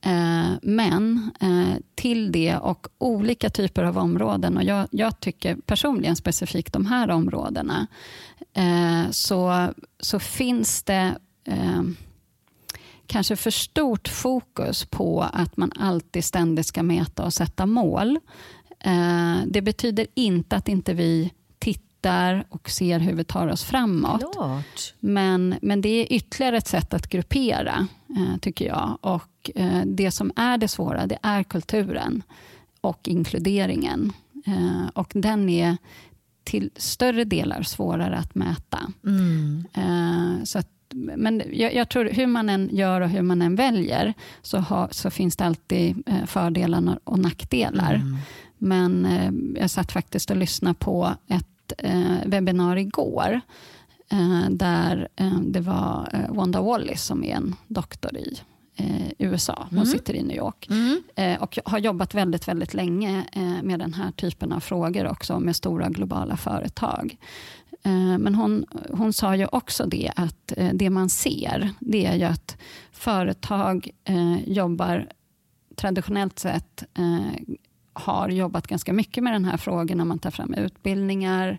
Eh, 0.02 0.50
men 0.62 1.30
eh, 1.40 1.82
till 1.94 2.32
det 2.32 2.56
och 2.56 2.86
olika 2.98 3.50
typer 3.50 3.84
av 3.84 3.98
områden 3.98 4.56
och 4.56 4.64
jag, 4.64 4.88
jag 4.90 5.20
tycker 5.20 5.56
personligen 5.56 6.16
specifikt 6.16 6.72
de 6.72 6.86
här 6.86 7.10
områdena 7.10 7.86
eh, 8.52 9.10
så, 9.10 9.68
så 10.00 10.18
finns 10.18 10.82
det 10.82 11.18
kanske 13.06 13.36
för 13.36 13.50
stort 13.50 14.08
fokus 14.08 14.84
på 14.84 15.22
att 15.32 15.56
man 15.56 15.72
alltid 15.80 16.24
ständigt 16.24 16.66
ska 16.66 16.82
mäta 16.82 17.24
och 17.24 17.32
sätta 17.34 17.66
mål. 17.66 18.18
Det 19.46 19.62
betyder 19.62 20.06
inte 20.14 20.56
att 20.56 20.68
inte 20.68 20.94
vi 20.94 21.32
tittar 21.98 22.44
och 22.48 22.70
ser 22.70 22.98
hur 22.98 23.12
vi 23.12 23.24
tar 23.24 23.46
oss 23.48 23.64
framåt. 23.64 24.32
Klart. 24.32 24.94
Men, 25.00 25.54
men 25.62 25.80
det 25.80 25.88
är 25.88 26.12
ytterligare 26.12 26.56
ett 26.56 26.68
sätt 26.68 26.94
att 26.94 27.08
gruppera, 27.08 27.86
eh, 28.16 28.38
tycker 28.40 28.66
jag. 28.66 28.98
Och 29.00 29.50
eh, 29.54 29.82
Det 29.86 30.10
som 30.10 30.32
är 30.36 30.58
det 30.58 30.68
svåra, 30.68 31.06
det 31.06 31.18
är 31.22 31.42
kulturen 31.42 32.22
och 32.80 33.08
inkluderingen. 33.08 34.12
Eh, 34.46 34.88
och 34.94 35.12
den 35.14 35.48
är 35.48 35.76
till 36.44 36.70
större 36.76 37.24
delar 37.24 37.62
svårare 37.62 38.16
att 38.16 38.34
mäta. 38.34 38.78
Mm. 39.04 39.64
Eh, 39.74 40.44
så 40.44 40.58
att, 40.58 40.68
men 40.94 41.42
jag, 41.52 41.74
jag 41.74 41.88
tror 41.88 42.04
hur 42.04 42.26
man 42.26 42.48
än 42.48 42.68
gör 42.72 43.00
och 43.00 43.08
hur 43.08 43.22
man 43.22 43.42
än 43.42 43.56
väljer 43.56 44.14
så, 44.42 44.58
har, 44.58 44.88
så 44.90 45.10
finns 45.10 45.36
det 45.36 45.44
alltid 45.44 46.02
eh, 46.06 46.26
fördelar 46.26 46.98
och 47.04 47.18
nackdelar. 47.18 47.94
Mm. 47.94 48.16
Men 48.58 49.06
eh, 49.06 49.60
jag 49.60 49.70
satt 49.70 49.92
faktiskt 49.92 50.30
och 50.30 50.36
lyssnade 50.36 50.74
på 50.74 51.14
ett 51.28 51.46
eh, 51.78 52.16
webbinar 52.26 52.76
igår 52.76 53.40
eh, 54.10 54.50
där 54.50 55.08
eh, 55.16 55.40
det 55.40 55.60
var 55.60 56.26
Wanda 56.28 56.60
Wallis 56.62 57.02
som 57.02 57.24
är 57.24 57.34
en 57.34 57.54
doktor 57.66 58.16
i 58.16 58.38
USA. 59.18 59.66
Hon 59.70 59.78
Mm. 59.78 59.86
sitter 59.86 60.14
i 60.14 60.22
New 60.22 60.36
York 60.36 60.68
Mm. 60.70 61.40
och 61.40 61.58
har 61.64 61.78
jobbat 61.78 62.14
väldigt, 62.14 62.48
väldigt 62.48 62.74
länge 62.74 63.24
med 63.62 63.78
den 63.78 63.94
här 63.94 64.10
typen 64.12 64.52
av 64.52 64.60
frågor 64.60 65.06
också 65.06 65.40
med 65.40 65.56
stora 65.56 65.88
globala 65.88 66.36
företag. 66.36 67.16
Men 68.18 68.34
hon, 68.34 68.64
hon 68.90 69.12
sa 69.12 69.36
ju 69.36 69.46
också 69.52 69.86
det 69.86 70.12
att 70.16 70.52
det 70.72 70.90
man 70.90 71.08
ser, 71.08 71.70
det 71.80 72.06
är 72.06 72.14
ju 72.16 72.24
att 72.24 72.56
företag 72.92 73.90
jobbar 74.46 75.08
traditionellt 75.76 76.38
sett 76.38 76.84
har 77.98 78.28
jobbat 78.28 78.66
ganska 78.66 78.92
mycket 78.92 79.24
med 79.24 79.32
den 79.32 79.44
här 79.44 79.56
frågan 79.56 79.98
när 79.98 80.04
man 80.04 80.18
tar 80.18 80.30
fram 80.30 80.54
utbildningar 80.54 81.58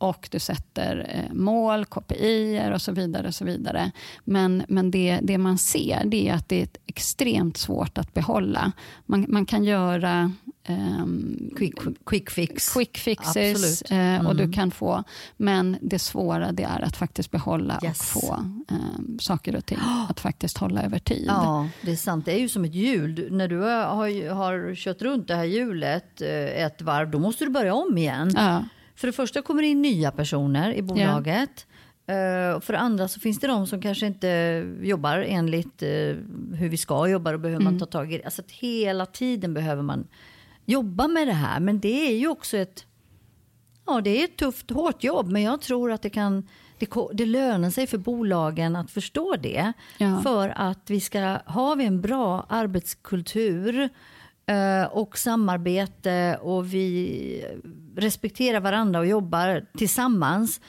och 0.00 0.28
du 0.30 0.38
sätter 0.38 1.06
eh, 1.08 1.34
mål, 1.34 1.84
KPI 1.84 2.70
och 2.74 2.82
så 2.82 2.92
vidare. 2.92 3.28
Och 3.28 3.34
så 3.34 3.44
vidare. 3.44 3.90
Men, 4.24 4.62
men 4.68 4.90
det, 4.90 5.20
det 5.22 5.38
man 5.38 5.58
ser 5.58 6.04
det 6.04 6.28
är 6.28 6.34
att 6.34 6.48
det 6.48 6.62
är 6.62 6.68
extremt 6.86 7.56
svårt 7.56 7.98
att 7.98 8.14
behålla. 8.14 8.72
Man, 9.06 9.26
man 9.28 9.46
kan 9.46 9.64
göra 9.64 10.32
Um, 10.68 11.50
quick, 11.56 11.74
quick 12.04 12.30
fix. 12.30 12.74
Quick 12.74 12.98
fixes 12.98 13.82
mm. 13.90 14.26
och 14.26 14.36
du 14.36 14.42
mm. 14.42 14.52
kan 14.52 14.70
få, 14.70 15.04
men 15.36 15.76
det 15.80 15.98
svåra 15.98 16.52
det 16.52 16.62
är 16.62 16.80
att 16.80 16.96
faktiskt 16.96 17.30
behålla 17.30 17.80
yes. 17.84 18.00
och 18.00 18.06
få 18.06 18.34
um, 18.68 19.18
saker 19.20 19.56
och 19.56 19.66
ting 19.66 19.78
att 20.08 20.20
faktiskt 20.20 20.58
hålla 20.58 20.82
över 20.82 20.98
tid. 20.98 21.24
Ja, 21.28 21.68
det 21.82 21.92
är 21.92 21.96
sant. 21.96 22.24
Det 22.24 22.32
är 22.32 22.38
ju 22.38 22.48
som 22.48 22.64
ett 22.64 22.74
hjul. 22.74 23.28
när 23.30 23.48
du 23.48 23.58
har, 23.58 24.30
har 24.30 24.74
kört 24.74 25.02
runt 25.02 25.28
det 25.28 25.34
här 25.34 25.44
hjulet 25.44 26.22
eh, 26.22 26.64
ett 26.64 26.82
varv, 26.82 27.10
då 27.10 27.18
måste 27.18 27.44
du 27.44 27.50
börja 27.50 27.74
om 27.74 27.98
igen. 27.98 28.32
Ja. 28.36 28.64
För 28.96 29.06
det 29.06 29.12
första 29.12 29.42
kommer 29.42 29.62
det 29.62 29.68
in 29.68 29.82
nya 29.82 30.10
personer 30.10 30.72
i 30.72 30.82
bolaget. 30.82 31.66
Ja. 31.66 31.66
Uh, 32.10 32.60
för 32.60 32.72
det 32.72 32.78
andra 32.78 33.08
så 33.08 33.20
finns 33.20 33.38
det 33.38 33.46
de 33.46 33.66
som 33.66 33.82
kanske 33.82 34.06
inte 34.06 34.64
jobbar 34.80 35.16
enligt 35.16 35.82
hur 36.52 36.68
vi 36.68 36.76
ska 36.76 37.08
jobba. 37.08 37.32
och 37.32 37.40
behöver 37.40 37.60
mm. 37.60 37.72
man 37.72 37.78
ta 37.80 37.86
tag 37.86 38.12
i 38.12 38.18
det. 38.18 38.24
Alltså 38.24 38.42
hela 38.48 39.06
tiden 39.06 39.54
behöver 39.54 39.82
man 39.82 40.06
jobba 40.70 41.08
med 41.08 41.26
det 41.28 41.32
här. 41.32 41.60
Men 41.60 41.80
det 41.80 42.10
är 42.10 42.16
ju 42.16 42.28
också 42.28 42.56
ett, 42.56 42.86
ja, 43.86 44.00
det 44.00 44.20
är 44.20 44.24
ett 44.24 44.36
tufft, 44.36 44.70
hårt 44.70 45.04
jobb. 45.04 45.30
Men 45.30 45.42
jag 45.42 45.60
tror 45.60 45.92
att 45.92 46.02
det 46.02 46.10
kan 46.10 46.48
det, 46.80 46.88
det 47.12 47.26
lönar 47.26 47.70
sig 47.70 47.86
för 47.86 47.98
bolagen 47.98 48.76
att 48.76 48.90
förstå 48.90 49.36
det. 49.36 49.72
Ja. 49.98 50.20
För 50.22 50.48
att 50.56 50.90
vi 50.90 51.00
ska, 51.00 51.38
har 51.44 51.76
vi 51.76 51.84
en 51.84 52.00
bra 52.00 52.46
arbetskultur 52.48 53.88
eh, 54.46 54.84
och 54.84 55.18
samarbete 55.18 56.38
och 56.42 56.74
vi 56.74 57.44
respekterar 57.96 58.60
varandra 58.60 59.00
och 59.00 59.06
jobbar 59.06 59.66
tillsammans, 59.78 60.60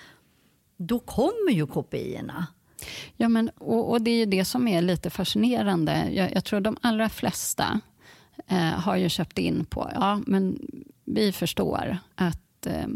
då 0.78 1.00
kommer 1.00 1.52
ju 1.52 1.68
KPI-erna. 1.68 2.48
Ja, 3.18 3.30
men, 3.30 3.50
och, 3.50 3.92
och, 3.92 4.02
det 4.02 4.12
är 4.12 4.26
det 4.26 4.46
som 4.46 4.68
är 4.68 4.82
lite 4.82 5.10
fascinerande. 5.10 6.10
Jag, 6.12 6.32
jag 6.36 6.46
tror 6.46 6.62
de 6.62 6.78
allra 6.82 7.10
flesta 7.10 7.80
eh, 8.48 8.58
har 8.58 8.96
ju 8.96 9.10
köpt 9.10 9.38
in 9.38 9.66
på, 9.66 9.90
ja 9.94 10.22
men 10.28 10.60
vi 11.06 11.32
förstår 11.32 11.98
att 12.16 12.66
eh, 12.66 12.88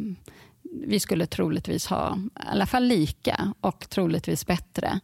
vi 0.84 0.99
skulle 0.99 1.25
troligtvis 1.25 1.88
ha 1.88 2.17
i 2.17 2.29
alla 2.36 2.65
fall 2.65 2.84
lika 2.84 3.53
och 3.62 3.89
troligtvis 3.89 4.47
bättre 4.47 4.99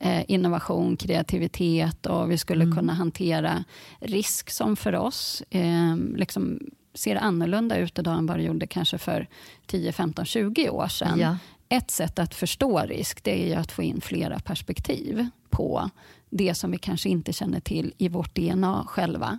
eh, 0.00 0.24
innovation, 0.28 0.96
kreativitet 0.96 2.06
och 2.06 2.30
vi 2.30 2.38
skulle 2.38 2.64
mm. 2.64 2.76
kunna 2.76 2.92
hantera 2.92 3.64
risk 4.00 4.50
som 4.50 4.76
för 4.76 4.94
oss 4.94 5.42
eh, 5.50 5.96
liksom 6.16 6.60
ser 6.94 7.16
annorlunda 7.16 7.76
ut 7.78 7.98
idag 7.98 8.18
än 8.18 8.26
vad 8.26 8.38
det 8.38 8.42
gjorde 8.42 8.66
kanske 8.66 8.98
för 8.98 9.28
10, 9.66 9.92
15, 9.92 10.24
20 10.24 10.70
år 10.70 10.88
sedan. 10.88 11.20
Ja. 11.20 11.36
Ett 11.68 11.90
sätt 11.90 12.18
att 12.18 12.34
förstå 12.34 12.78
risk 12.80 13.24
det 13.24 13.52
är 13.52 13.58
att 13.58 13.72
få 13.72 13.82
in 13.82 14.00
flera 14.00 14.38
perspektiv 14.38 15.26
på 15.50 15.90
det 16.30 16.54
som 16.54 16.70
vi 16.70 16.78
kanske 16.78 17.08
inte 17.08 17.32
känner 17.32 17.60
till 17.60 17.94
i 17.98 18.08
vårt 18.08 18.34
DNA 18.34 18.84
själva. 18.86 19.38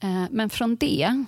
Eh, 0.00 0.24
men 0.30 0.50
från 0.50 0.76
det 0.76 1.24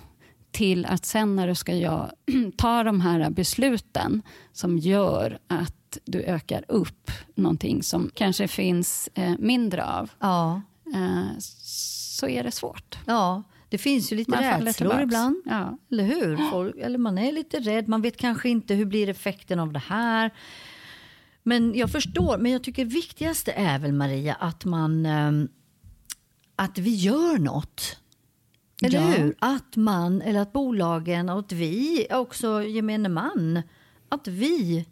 till 0.51 0.85
att 0.85 1.05
sen 1.05 1.35
när 1.35 1.47
du 1.47 1.55
ska 1.55 1.75
jag, 1.75 2.11
ta 2.57 2.83
de 2.83 3.01
här 3.01 3.29
besluten 3.29 4.21
som 4.53 4.77
gör 4.77 5.39
att 5.47 5.97
du 6.05 6.23
ökar 6.23 6.65
upp 6.67 7.11
någonting 7.35 7.83
som 7.83 8.11
kanske 8.13 8.47
finns 8.47 9.09
eh, 9.13 9.33
mindre 9.39 9.85
av. 9.85 10.11
Ja. 10.19 10.61
Eh, 10.93 11.37
så 11.39 12.27
är 12.27 12.43
det 12.43 12.51
svårt. 12.51 12.97
Ja, 13.05 13.43
det 13.69 13.77
finns 13.77 14.11
ju 14.11 14.15
lite 14.15 14.31
man 14.31 14.43
rädslor 14.43 15.01
ibland. 15.01 15.41
Ja. 15.45 15.77
Eller 15.91 16.03
hur? 16.03 16.51
Folk, 16.51 16.75
eller 16.77 16.97
man 16.97 17.17
är 17.17 17.31
lite 17.31 17.59
rädd. 17.59 17.87
Man 17.87 18.01
vet 18.01 18.17
kanske 18.17 18.49
inte 18.49 18.73
hur 18.73 18.85
blir 18.85 19.09
effekten 19.09 19.59
av 19.59 19.73
det 19.73 19.79
här. 19.79 20.31
Men 21.43 21.75
jag 21.75 21.91
förstår. 21.91 22.37
Men 22.37 22.51
jag 22.51 22.63
tycker 22.63 22.85
viktigaste 22.85 23.51
är 23.51 23.79
väl 23.79 23.93
Maria 23.93 24.33
att 24.33 24.65
man 24.65 25.07
att 26.55 26.77
vi 26.77 26.95
gör 26.95 27.37
något. 27.37 28.00
Eller 28.81 28.99
ja. 28.99 29.05
hur? 29.05 29.35
Att 29.39 29.75
man, 29.75 30.21
eller 30.21 30.39
att 30.39 30.53
bolagen 30.53 31.29
och 31.29 31.39
att 31.39 31.51
vi, 31.51 32.07
också 32.09 32.63
gemene 32.63 33.09
man, 33.09 33.61
att 34.09 34.27
vi 34.27 34.85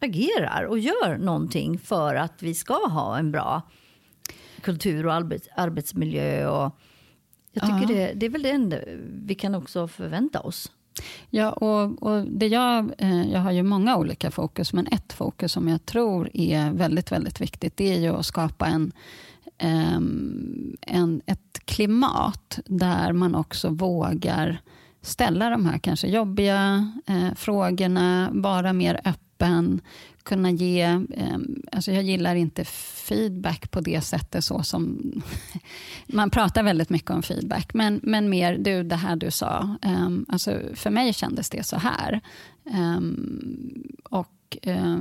agerar 0.00 0.62
och 0.62 0.78
gör 0.78 1.18
någonting 1.18 1.78
för 1.78 2.14
att 2.14 2.42
vi 2.42 2.54
ska 2.54 2.74
ha 2.74 3.18
en 3.18 3.32
bra 3.32 3.62
kultur 4.60 5.06
och 5.06 5.14
arbets, 5.14 5.48
arbetsmiljö. 5.56 6.48
Och 6.48 6.72
jag 7.52 7.64
tycker 7.64 7.94
ja. 7.94 8.06
det, 8.06 8.12
det 8.14 8.26
är 8.26 8.30
väl 8.30 8.42
det 8.42 8.50
enda 8.50 8.76
vi 9.08 9.34
kan 9.34 9.54
också 9.54 9.88
förvänta 9.88 10.40
oss. 10.40 10.72
Ja, 11.30 11.52
och, 11.52 12.02
och 12.02 12.24
det 12.26 12.46
jag, 12.46 12.92
eh, 12.98 13.30
jag 13.32 13.40
har 13.40 13.52
ju 13.52 13.62
många 13.62 13.96
olika 13.96 14.30
fokus, 14.30 14.72
men 14.72 14.86
ett 14.86 15.12
fokus 15.12 15.52
som 15.52 15.68
jag 15.68 15.86
tror 15.86 16.30
är 16.34 16.70
väldigt, 16.70 17.12
väldigt 17.12 17.40
viktigt, 17.40 17.76
det 17.76 17.94
är 17.94 17.98
ju 17.98 18.08
att 18.08 18.26
skapa 18.26 18.66
en 18.66 18.92
Ehm, 19.58 20.76
en, 20.80 21.22
ett 21.26 21.60
klimat 21.64 22.58
där 22.66 23.12
man 23.12 23.34
också 23.34 23.68
vågar 23.68 24.60
ställa 25.02 25.50
de 25.50 25.66
här 25.66 25.78
kanske 25.78 26.08
jobbiga 26.08 26.92
eh, 27.06 27.34
frågorna, 27.34 28.30
vara 28.32 28.72
mer 28.72 29.00
öppen, 29.04 29.80
kunna 30.22 30.50
ge... 30.50 30.82
Eh, 31.10 31.38
alltså 31.72 31.92
jag 31.92 32.04
gillar 32.04 32.34
inte 32.34 32.64
feedback 32.64 33.70
på 33.70 33.80
det 33.80 34.00
sättet 34.00 34.44
så 34.44 34.62
som... 34.62 35.12
man 36.06 36.30
pratar 36.30 36.62
väldigt 36.62 36.90
mycket 36.90 37.10
om 37.10 37.22
feedback, 37.22 37.74
men, 37.74 38.00
men 38.02 38.28
mer 38.30 38.58
du, 38.58 38.82
det 38.82 38.96
här 38.96 39.16
du 39.16 39.30
sa. 39.30 39.76
Eh, 39.82 40.08
alltså 40.28 40.60
för 40.74 40.90
mig 40.90 41.12
kändes 41.12 41.50
det 41.50 41.66
så 41.66 41.76
här. 41.76 42.20
Ehm, 42.70 43.82
och 44.10 44.35
och 44.46 44.68
eh, 44.68 44.98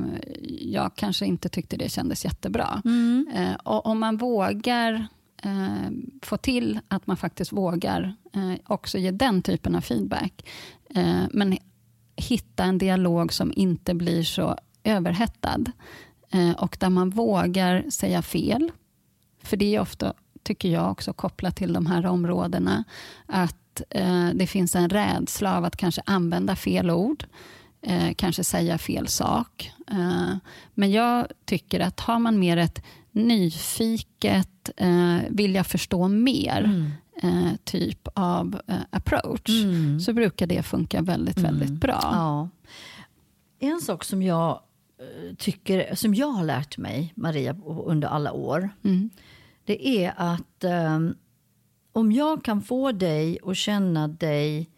jag 0.60 0.96
kanske 0.96 1.26
inte 1.26 1.50
tyckte 1.50 1.78
det 1.78 1.90
kändes 1.90 2.26
jättebra. 2.26 2.82
Mm. 2.86 3.28
Eh, 3.36 3.54
och 3.54 3.86
om 3.86 4.00
man 4.00 4.18
vågar 4.18 5.08
eh, 5.44 5.92
få 6.22 6.38
till 6.38 6.80
att 6.88 7.08
man 7.08 7.18
faktiskt 7.18 7.52
vågar 7.52 8.16
eh, 8.34 8.54
också 8.68 8.98
ge 8.98 9.12
den 9.12 9.42
typen 9.42 9.76
av 9.76 9.82
feedback, 9.82 10.48
eh, 10.96 11.24
men 11.32 11.58
hitta 12.16 12.64
en 12.64 12.78
dialog 12.78 13.34
som 13.34 13.54
inte 13.56 13.94
blir 13.94 14.24
så 14.24 14.58
överhettad 14.84 15.72
eh, 16.32 16.52
och 16.52 16.78
där 16.80 16.90
man 16.90 17.10
vågar 17.10 17.90
säga 17.90 18.22
fel. 18.22 18.72
För 19.44 19.58
det 19.58 19.76
är 19.76 19.80
ofta, 19.80 20.14
tycker 20.44 20.70
jag, 20.70 20.92
också 20.92 21.14
kopplat 21.14 21.56
till 21.56 21.74
de 21.74 21.86
här 21.86 22.06
områdena, 22.06 22.84
att 23.26 23.82
det 24.34 24.48
finns 24.48 24.76
en 24.76 24.90
rädsla 24.90 25.58
av 25.58 25.66
att 25.66 25.76
kanske 25.78 26.02
använda 26.06 26.56
fel 26.56 26.92
ord 26.92 27.26
eh, 27.86 28.13
kanske 28.15 28.43
säga 28.43 28.78
fel 28.78 29.08
sak. 29.08 29.71
Eh, 29.91 30.36
men 30.74 30.91
jag 30.91 31.28
tycker 31.45 31.80
att 31.80 32.00
har 32.00 32.19
man 32.19 32.39
mer 32.39 32.58
ett 32.58 32.84
nyfiket, 33.12 34.69
eh, 34.78 35.17
vilja 35.30 35.63
förstå 35.63 36.08
mer, 36.08 36.63
mm. 36.63 36.91
Eh, 37.24 37.56
typ 37.63 38.08
av 38.13 38.62
eh, 38.67 38.76
approach, 38.89 39.50
mm. 39.50 40.00
så 40.00 40.13
brukar 40.13 40.48
det 40.48 40.63
funka 40.63 41.02
väldigt, 41.02 41.38
mm. 41.38 41.52
väldigt 41.52 41.80
bra. 41.80 42.00
Ja. 42.02 42.50
En 43.60 43.82
sak 43.82 44.04
som 44.04 44.24
jag 44.24 44.60
eh, 45.00 45.36
tycker, 45.36 45.95
som 45.95 46.15
jag 46.15 46.28
har 46.28 46.43
lärt 46.43 46.78
mig, 46.78 47.13
Maria, 47.15 47.56
under 47.65 48.08
alla 48.08 48.32
år, 48.32 48.69
mm. 48.84 49.10
det 49.65 49.88
är 49.88 50.13
att 50.17 50.63
um, 50.63 51.15
om 51.91 52.12
jag 52.12 52.43
kan 52.43 52.62
få 52.62 52.91
dig 52.91 53.39
att 53.45 53.58
känna 53.58 54.08
dig 54.08 54.69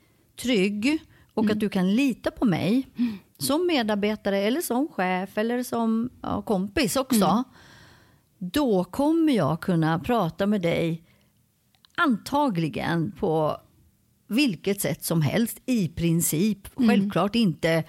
trygg 0.41 0.99
och 1.37 1.43
mm. 1.43 1.53
att 1.53 1.59
du 1.59 1.69
kan 1.69 1.95
lita 1.95 2.31
på 2.31 2.45
mig 2.45 2.87
mm. 2.97 3.17
som 3.37 3.67
medarbetare 3.67 4.37
eller 4.37 4.61
som 4.61 4.87
chef 4.87 5.37
eller 5.37 5.63
som 5.63 6.09
ja, 6.21 6.41
kompis 6.41 6.95
också. 6.95 7.25
Mm. 7.25 7.43
Då 8.37 8.83
kommer 8.83 9.33
jag 9.33 9.61
kunna 9.61 9.99
prata 9.99 10.45
med 10.45 10.61
dig 10.61 11.03
antagligen 11.95 13.11
på 13.11 13.57
vilket 14.27 14.81
sätt 14.81 15.03
som 15.03 15.21
helst 15.21 15.61
i 15.65 15.87
princip. 15.87 16.77
Mm. 16.77 16.89
Självklart 16.89 17.35
inte 17.35 17.83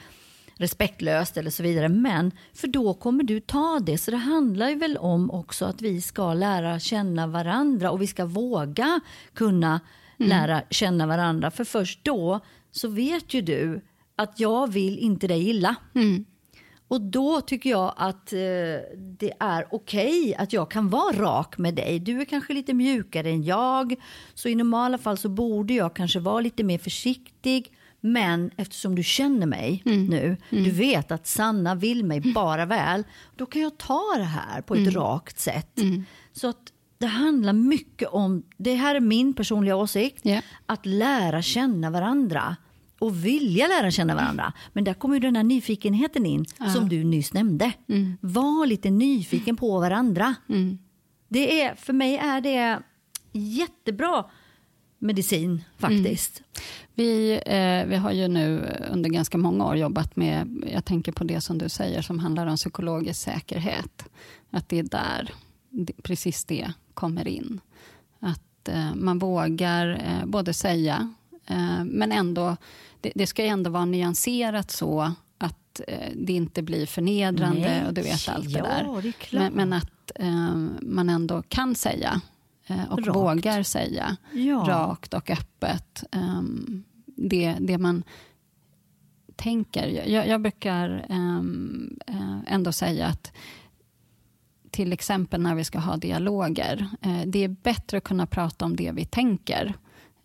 respektlöst 0.55 1.37
eller 1.37 1.51
så 1.51 1.63
vidare. 1.63 1.89
Men 1.89 2.33
för 2.55 2.69
då 2.69 2.95
kommer 2.95 3.25
du 3.25 3.41
ta 3.41 3.81
det. 3.83 3.99
Så 3.99 4.11
det 4.11 4.17
handlar 4.17 4.69
ju 4.69 4.75
väl 4.75 4.97
om 4.97 5.31
också 5.31 5.65
att 5.65 5.83
vi 5.83 6.01
ska 6.01 6.35
lära 6.35 6.81
känna 6.81 7.27
varandra 7.27 7.91
och 7.91 8.03
vi 8.03 8.07
ska 8.07 8.25
våga 8.25 9.01
kunna 9.35 9.81
mm. 10.19 10.29
lära 10.29 10.63
känna 10.71 11.07
varandra. 11.07 11.51
För 11.51 11.65
först 11.65 12.05
då 12.05 12.41
så 12.79 12.89
vet 12.89 13.35
ju 13.35 13.41
du 13.41 13.81
att 14.17 14.41
jag 14.41 14.73
vill 14.73 14.99
inte 14.99 15.27
dig 15.27 15.49
illa. 15.49 15.77
Mm. 15.95 16.25
Och 16.89 17.01
då 17.01 17.41
tycker 17.41 17.71
jag 17.71 17.95
att 17.97 18.33
eh, 18.33 18.39
det 18.97 19.33
är 19.41 19.67
okej 19.71 20.21
okay 20.21 20.35
att 20.35 20.53
jag 20.53 20.71
kan 20.71 20.89
vara 20.89 21.17
rak 21.17 21.59
med 21.59 21.75
dig. 21.75 21.99
Du 21.99 22.21
är 22.21 22.25
kanske 22.25 22.53
lite 22.53 22.75
mjukare 22.75 23.31
än 23.31 23.43
jag. 23.43 23.95
Så 24.35 24.49
i 24.49 24.55
normala 24.55 24.99
fall 24.99 25.19
så 25.19 25.29
borde 25.29 25.75
jag 25.75 25.95
kanske 25.95 26.21
vara 26.21 26.41
lite 26.41 26.65
mer 26.65 26.79
försiktig. 26.79 27.73
Men 28.01 28.51
eftersom 28.57 28.95
du 28.95 29.03
känner 29.03 29.47
mig 29.47 29.83
mm. 29.87 30.07
nu, 30.07 30.37
mm. 30.51 30.65
du 30.65 30.71
vet 30.71 31.13
att 31.13 31.27
Sanna 31.27 31.75
vill 31.75 32.05
mig 32.05 32.21
bara 32.21 32.67
väl. 32.67 33.05
Då 33.37 33.47
kan 33.47 33.63
jag 33.63 33.79
ta 33.79 34.05
det 34.17 34.25
här 34.25 34.63
på 34.63 34.75
ett 34.75 34.81
mm. 34.81 34.95
rakt 34.95 35.39
sätt. 35.39 35.79
Mm. 35.79 36.05
Så 36.33 36.49
att 36.49 36.73
det 36.99 37.07
handlar 37.07 37.53
mycket 37.53 38.09
om, 38.09 38.43
det 38.57 38.75
här 38.75 38.95
är 38.95 39.01
min 39.01 39.35
personliga 39.35 39.77
åsikt, 39.77 40.21
Ja. 40.23 40.41
att 40.67 40.87
lära 40.87 41.43
känna 41.43 41.91
varandra 41.91 42.57
och 42.99 43.25
vilja 43.25 43.67
lära 43.67 43.91
känna 43.91 44.15
varandra. 44.15 44.53
Men 44.73 44.85
där 44.85 44.95
kommer 44.95 45.15
ju 45.15 45.21
den 45.21 45.37
här 45.37 45.43
nyfikenheten 45.43 46.27
in 46.27 46.45
som 46.75 46.89
du 46.89 47.05
nyss 47.05 47.33
nämnde. 47.33 47.73
Var 48.21 48.67
lite 48.67 48.91
nyfiken 48.91 49.57
på 49.57 49.81
varandra. 49.81 50.35
Mm. 50.49 50.79
Det 51.29 51.63
är, 51.63 51.75
för 51.75 51.93
mig 51.93 52.17
är 52.17 52.41
det 52.41 52.83
jättebra 53.33 54.25
medicin 54.99 55.65
faktiskt. 55.79 56.43
Vi, 56.95 57.41
eh, 57.47 57.87
vi 57.89 57.97
har 57.97 58.13
ju 58.13 58.29
nu 58.29 58.77
under 58.91 59.11
ganska 59.11 59.39
många 59.39 59.67
år 59.67 59.77
jobbat 59.77 60.17
med, 60.17 60.63
jag 60.73 60.85
tänker 60.85 61.13
på 61.13 61.25
det 61.25 61.41
som 61.41 61.59
du 61.59 61.69
säger 61.69 62.03
som 62.03 62.19
handlar 62.19 62.47
om 62.47 62.57
psykologisk 62.57 63.21
säkerhet. 63.21 64.05
Att 64.51 64.69
det 64.69 64.79
är 64.79 64.83
där 64.83 65.35
precis 66.03 66.45
det 66.45 66.73
kommer 66.95 67.29
in. 67.29 67.61
Att 68.21 68.69
eh, 68.69 68.95
man 68.95 69.19
vågar 69.19 69.89
eh, 69.89 70.27
både 70.27 70.55
säga, 70.55 71.15
eh, 71.47 71.85
men 71.85 72.13
ändå, 72.13 72.57
det, 73.01 73.13
det 73.15 73.27
ska 73.27 73.43
ju 73.43 73.49
ändå 73.49 73.71
vara 73.71 73.85
nyanserat 73.85 74.71
så 74.71 75.13
att 75.39 75.81
eh, 75.89 76.13
det 76.17 76.33
inte 76.33 76.63
blir 76.63 76.87
förnedrande 76.87 77.61
Nej, 77.61 77.87
och 77.87 77.95
du 77.95 78.03
vet 78.03 78.29
allt 78.29 78.51
ja, 78.51 78.63
det 78.63 78.69
där. 78.69 79.03
det 79.03 79.39
men, 79.39 79.53
men 79.53 79.73
att 79.73 80.11
eh, 80.15 80.57
man 80.81 81.09
ändå 81.09 81.43
kan 81.43 81.75
säga 81.75 82.21
eh, 82.67 82.93
och 82.93 82.99
Rakt. 83.07 83.17
vågar 83.17 83.63
säga 83.63 84.17
Ja. 84.33 84.65
rakt 84.69 85.15
och 85.15 85.31
öppet 85.31 86.05
ehm, 86.13 86.85
det, 87.07 87.57
det 87.61 87.79
man 87.79 88.03
tänker. 89.37 90.09
Jag, 90.09 90.29
jag 90.29 90.41
brukar 90.41 91.07
ehm, 91.09 91.99
eh, 92.07 92.39
ändå 92.47 92.73
säga 92.73 93.07
att 93.07 93.33
till 94.71 94.93
exempel 94.93 95.41
när 95.41 95.55
vi 95.55 95.65
ska 95.65 95.79
ha 95.79 95.97
dialoger, 95.97 96.89
eh, 97.03 97.23
det 97.27 97.45
är 97.45 97.49
bättre 97.49 97.97
att 97.99 98.05
kunna 98.05 98.27
prata 98.27 98.65
om 98.65 98.77
det 98.77 98.93
vi 98.93 99.05
tänker. 99.05 99.75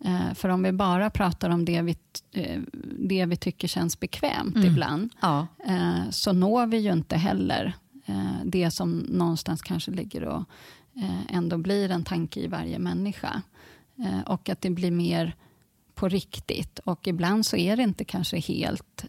Eh, 0.06 0.34
för 0.34 0.50
om 0.50 0.64
vi 0.64 0.72
bara 0.72 1.10
pratar 1.10 1.50
om 1.50 1.66
det 1.66 1.82
vi, 1.82 1.96
eh, 2.32 2.62
det 3.00 3.26
vi 3.26 3.36
tycker 3.36 3.68
känns 3.68 4.00
bekvämt 4.00 4.58
ibland, 4.66 5.10
Ja. 5.22 5.48
eh, 5.68 6.10
så 6.10 6.34
når 6.34 6.68
vi 6.68 6.78
ju 6.78 6.92
inte 6.94 7.18
heller 7.18 7.74
det 8.46 8.72
som 8.72 8.92
någonstans 9.00 9.62
kanske 9.62 9.92
ligger 9.92 10.24
och 10.24 10.44
ändå 11.30 11.58
blir 11.58 11.92
en 11.92 12.04
tanke 12.04 12.40
i 12.40 12.48
varje 12.48 12.80
människa. 12.80 13.42
Och 14.26 14.50
att 14.50 14.62
det 14.62 14.70
blir 14.70 14.92
mer 14.92 15.36
på 15.96 16.10
riktigt. 16.10 16.80
Och 16.80 17.08
ibland 17.08 17.46
så 17.46 17.58
är 17.58 17.78
det 17.78 17.84
inte 17.84 18.06
kanske 18.06 18.40
helt 18.40 19.06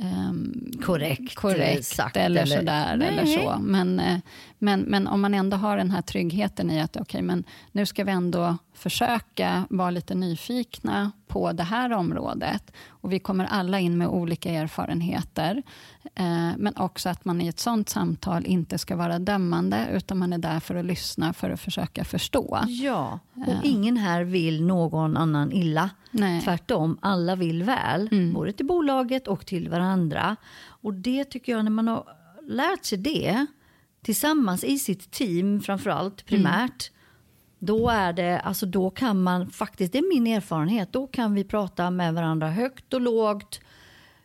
ehm, 0.00 0.54
Korrekt, 0.84 1.34
korrekt 1.34 1.84
sagt, 1.86 2.16
eller, 2.16 2.42
eller- 2.42 2.56
sådär. 2.56 2.96
Nej. 2.96 3.08
Eller 3.08 3.26
så. 3.26 3.56
Men, 3.60 4.00
eh, 4.00 4.18
men, 4.58 4.80
men 4.80 5.06
om 5.06 5.20
man 5.20 5.34
ändå 5.34 5.56
har 5.56 5.76
den 5.76 5.90
här 5.90 6.02
tryggheten 6.02 6.70
i 6.70 6.80
att 6.80 6.96
okej, 6.96 7.22
men 7.22 7.44
nu 7.72 7.86
ska 7.86 8.04
vi 8.04 8.12
ändå 8.12 8.56
försöka 8.74 9.64
vara 9.70 9.90
lite 9.90 10.14
nyfikna 10.14 11.12
på 11.32 11.52
det 11.52 11.62
här 11.62 11.92
området. 11.92 12.72
Och 12.88 13.12
vi 13.12 13.18
kommer 13.18 13.44
alla 13.44 13.80
in 13.80 13.98
med 13.98 14.08
olika 14.08 14.50
erfarenheter. 14.50 15.62
Eh, 16.14 16.50
men 16.56 16.76
också 16.76 17.08
att 17.08 17.24
man 17.24 17.40
i 17.40 17.48
ett 17.48 17.58
sånt 17.58 17.88
samtal 17.88 18.46
inte 18.46 18.78
ska 18.78 18.96
vara 18.96 19.18
dömande, 19.18 19.88
utan 19.92 20.18
man 20.18 20.32
är 20.32 20.38
där 20.38 20.60
för 20.60 20.74
att 20.74 20.84
lyssna, 20.84 21.32
för 21.32 21.50
att 21.50 21.60
försöka 21.60 22.04
förstå. 22.04 22.58
Ja, 22.66 23.18
och 23.46 23.64
ingen 23.64 23.96
här 23.96 24.24
vill 24.24 24.64
någon 24.64 25.16
annan 25.16 25.52
illa. 25.52 25.90
Nej. 26.10 26.42
Tvärtom, 26.42 26.98
alla 27.02 27.36
vill 27.36 27.62
väl, 27.62 28.32
både 28.34 28.52
till 28.52 28.66
bolaget 28.66 29.28
och 29.28 29.46
till 29.46 29.68
varandra. 29.68 30.36
Och 30.64 30.94
det 30.94 31.24
tycker 31.24 31.52
jag, 31.52 31.64
när 31.64 31.70
man 31.70 31.88
har 31.88 32.04
lärt 32.48 32.84
sig 32.84 32.98
det 32.98 33.46
tillsammans 34.02 34.64
i 34.64 34.78
sitt 34.78 35.10
team, 35.10 35.60
framförallt 35.60 36.26
primärt, 36.26 36.90
då, 37.64 37.88
är 37.88 38.12
det, 38.12 38.40
alltså 38.40 38.66
då 38.66 38.90
kan 38.90 39.22
man 39.22 39.50
faktiskt, 39.50 39.92
det 39.92 39.98
är 39.98 40.14
min 40.14 40.26
erfarenhet, 40.26 40.92
då 40.92 41.06
kan 41.06 41.34
vi 41.34 41.44
prata 41.44 41.90
med 41.90 42.14
varandra 42.14 42.48
högt 42.50 42.94
och 42.94 43.00
lågt. 43.00 43.60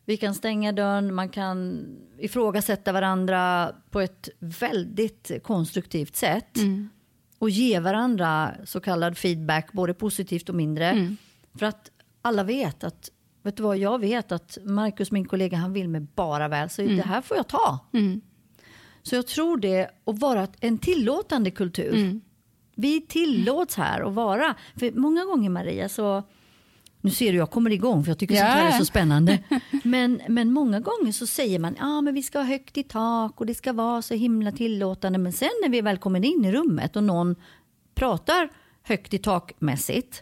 Vi 0.05 0.17
kan 0.17 0.35
stänga 0.35 0.71
dörren, 0.71 1.15
man 1.15 1.29
kan 1.29 1.85
ifrågasätta 2.19 2.91
varandra 2.91 3.71
på 3.91 4.01
ett 4.01 4.29
väldigt 4.39 5.31
konstruktivt 5.43 6.15
sätt. 6.15 6.57
Och 7.39 7.49
ge 7.49 7.79
varandra 7.79 8.51
så 8.65 8.79
kallad 8.79 9.17
feedback, 9.17 9.71
både 9.71 9.93
positivt 9.93 10.49
och 10.49 10.55
mindre. 10.55 11.15
För 11.59 11.65
att 11.65 11.91
alla 12.21 12.43
vet 12.43 12.83
att, 12.83 13.09
vet 13.43 13.57
du 13.57 13.63
vad, 13.63 13.77
jag 13.77 13.99
vet 13.99 14.31
att 14.31 14.57
Marcus, 14.63 15.11
min 15.11 15.25
kollega, 15.25 15.57
han 15.57 15.73
vill 15.73 15.89
mig 15.89 16.01
bara 16.15 16.47
väl. 16.47 16.69
Så 16.69 16.81
det 16.81 17.01
här 17.01 17.21
får 17.21 17.37
jag 17.37 17.47
ta. 17.47 17.79
Så 19.03 19.15
jag 19.15 19.27
tror 19.27 19.57
det, 19.57 19.89
att 20.05 20.19
vara 20.19 20.47
en 20.59 20.77
tillåtande 20.77 21.51
kultur. 21.51 22.19
Vi 22.77 23.01
tillåts 23.01 23.75
här 23.75 24.01
att 24.01 24.13
vara. 24.13 24.55
För 24.75 24.91
många 24.91 25.25
gånger 25.25 25.49
Maria 25.49 25.89
så, 25.89 26.23
nu 27.01 27.09
ser 27.11 27.31
du 27.31 27.37
jag 27.37 27.51
kommer 27.51 27.71
igång 27.71 28.03
för 28.03 28.11
jag 28.11 28.17
tycker 28.19 28.35
sånt 28.35 28.47
här 28.47 28.67
är 28.67 28.79
så 28.79 28.85
spännande. 28.85 29.39
Men, 29.83 30.21
men 30.27 30.51
många 30.51 30.79
gånger 30.79 31.11
så 31.11 31.27
säger 31.27 31.59
man, 31.59 31.75
ja 31.79 32.01
men 32.01 32.13
vi 32.13 32.23
ska 32.23 32.39
ha 32.39 32.45
högt 32.45 32.77
i 32.77 32.83
tak 32.83 33.39
och 33.39 33.45
det 33.45 33.55
ska 33.55 33.73
vara 33.73 34.01
så 34.01 34.13
himla 34.13 34.51
tillåtande. 34.51 35.19
Men 35.19 35.33
sen 35.33 35.49
när 35.63 35.69
vi 35.69 35.81
väl 35.81 35.97
kommer 35.97 36.25
in 36.25 36.45
i 36.45 36.51
rummet 36.51 36.95
och 36.95 37.03
någon 37.03 37.35
pratar 37.95 38.49
högt 38.83 39.13
i 39.13 39.17
takmässigt, 39.17 40.19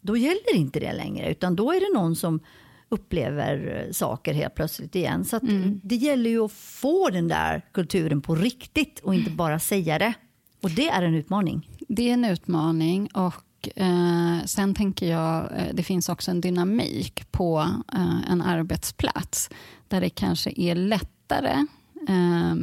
då 0.00 0.16
gäller 0.16 0.54
inte 0.56 0.80
det 0.80 0.92
längre. 0.92 1.30
Utan 1.30 1.56
då 1.56 1.72
är 1.72 1.80
det 1.80 1.98
någon 2.00 2.16
som 2.16 2.40
upplever 2.88 3.84
eh, 3.86 3.92
saker 3.92 4.34
helt 4.34 4.54
plötsligt 4.54 4.94
igen. 4.94 5.24
Så 5.24 5.36
att 5.36 5.42
det 5.82 5.96
gäller 5.96 6.30
ju 6.30 6.44
att 6.44 6.52
få 6.52 7.10
den 7.10 7.28
där 7.28 7.62
kulturen 7.72 8.20
på 8.20 8.34
riktigt 8.34 8.98
och 9.00 9.14
inte 9.14 9.30
bara 9.30 9.58
säga 9.58 9.98
det. 9.98 10.14
Och 10.62 10.70
det 10.70 10.88
är 10.88 11.02
en 11.02 11.14
utmaning. 11.14 11.68
Det 11.88 12.08
är 12.10 12.14
en 12.14 12.24
utmaning 12.24 13.08
och 13.14 13.68
eh, 13.76 14.44
sen 14.44 14.74
tänker 14.74 15.10
jag, 15.10 15.44
eh, 15.56 15.74
det 15.74 15.82
finns 15.82 16.08
också 16.08 16.30
en 16.30 16.40
dynamik 16.40 17.32
på 17.32 17.68
eh, 17.92 18.30
en 18.30 18.42
arbetsplats 18.42 19.50
där 19.88 20.00
det 20.00 20.10
kanske 20.10 20.52
är 20.56 20.74
lättare 20.74 21.66
eh, 22.08 22.54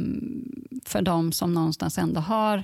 för 0.84 1.02
de 1.02 1.32
som 1.32 1.54
någonstans 1.54 1.98
ändå 1.98 2.20
har 2.20 2.58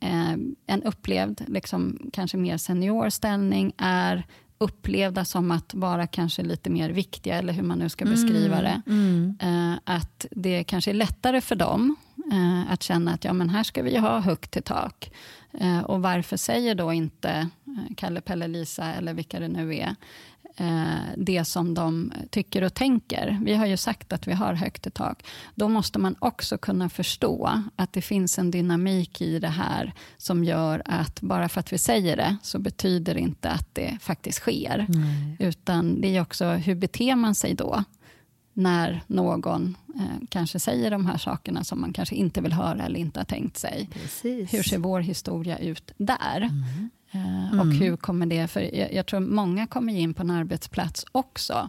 eh, 0.00 0.32
en 0.66 0.82
upplevd, 0.84 1.44
liksom, 1.46 1.98
kanske 2.12 2.36
mer 2.36 2.56
senior 2.56 3.10
ställning, 3.10 3.72
är 3.78 4.26
upplevda 4.58 5.24
som 5.24 5.50
att 5.50 5.74
vara 5.74 6.06
kanske 6.06 6.42
lite 6.42 6.70
mer 6.70 6.90
viktiga, 6.90 7.38
eller 7.38 7.52
hur 7.52 7.62
man 7.62 7.78
nu 7.78 7.88
ska 7.88 8.04
beskriva 8.04 8.62
det. 8.62 8.82
Eh, 9.40 9.74
att 9.84 10.26
det 10.30 10.64
kanske 10.64 10.90
är 10.90 10.94
lättare 10.94 11.40
för 11.40 11.54
dem 11.54 11.96
eh, 12.32 12.72
att 12.72 12.82
känna 12.82 13.14
att 13.14 13.24
ja, 13.24 13.32
men 13.32 13.50
här 13.50 13.62
ska 13.62 13.82
vi 13.82 13.96
ha 13.96 14.20
högt 14.20 14.50
till 14.50 14.62
tak. 14.62 15.10
Eh, 15.52 15.80
och 15.80 16.02
varför 16.02 16.36
säger 16.36 16.74
då 16.74 16.92
inte 16.92 17.30
eh, 17.66 17.94
Kalle, 17.96 18.20
Pelle, 18.20 18.48
Lisa 18.48 18.84
eller 18.84 19.14
vilka 19.14 19.40
det 19.40 19.48
nu 19.48 19.76
är 19.76 19.94
eh, 20.56 21.14
det 21.16 21.44
som 21.44 21.74
de 21.74 22.12
tycker 22.30 22.62
och 22.62 22.74
tänker. 22.74 23.38
Vi 23.44 23.54
har 23.54 23.66
ju 23.66 23.76
sagt 23.76 24.12
att 24.12 24.26
vi 24.26 24.32
har 24.32 24.54
högt 24.54 24.86
i 24.86 24.90
tak. 24.90 25.26
Då 25.54 25.68
måste 25.68 25.98
man 25.98 26.16
också 26.18 26.58
kunna 26.58 26.88
förstå 26.88 27.62
att 27.76 27.92
det 27.92 28.02
finns 28.02 28.38
en 28.38 28.50
dynamik 28.50 29.20
i 29.20 29.38
det 29.38 29.48
här 29.48 29.92
som 30.16 30.44
gör 30.44 30.82
att 30.84 31.20
bara 31.20 31.48
för 31.48 31.60
att 31.60 31.72
vi 31.72 31.78
säger 31.78 32.16
det 32.16 32.36
så 32.42 32.58
betyder 32.58 33.14
det 33.14 33.20
inte 33.20 33.50
att 33.50 33.74
det 33.74 33.98
faktiskt 34.00 34.38
sker. 34.38 34.86
Utan 35.38 36.00
det 36.00 36.16
är 36.16 36.22
också 36.22 36.46
hur 36.46 36.74
beter 36.74 37.16
man 37.16 37.34
sig 37.34 37.54
då 37.54 37.84
när 38.58 39.02
någon 39.06 39.76
eh, 39.96 40.26
kanske 40.28 40.58
säger 40.58 40.90
de 40.90 41.06
här 41.06 41.18
sakerna 41.18 41.64
som 41.64 41.80
man 41.80 41.92
kanske 41.92 42.14
inte 42.14 42.40
vill 42.40 42.52
höra 42.52 42.82
eller 42.82 43.00
inte 43.00 43.20
har 43.20 43.24
tänkt 43.24 43.56
sig. 43.56 43.88
Precis. 43.92 44.54
Hur 44.54 44.62
ser 44.62 44.78
vår 44.78 45.00
historia 45.00 45.58
ut 45.58 45.92
där? 45.96 46.50
Eh, 47.10 47.60
och 47.60 47.66
hur 47.66 47.96
kommer 47.96 48.26
det... 48.26 48.48
För 48.48 48.60
jag, 48.60 48.92
jag 48.92 49.06
tror 49.06 49.20
många 49.20 49.66
kommer 49.66 49.92
in 49.92 50.14
på 50.14 50.22
en 50.22 50.30
arbetsplats 50.30 51.04
också 51.12 51.68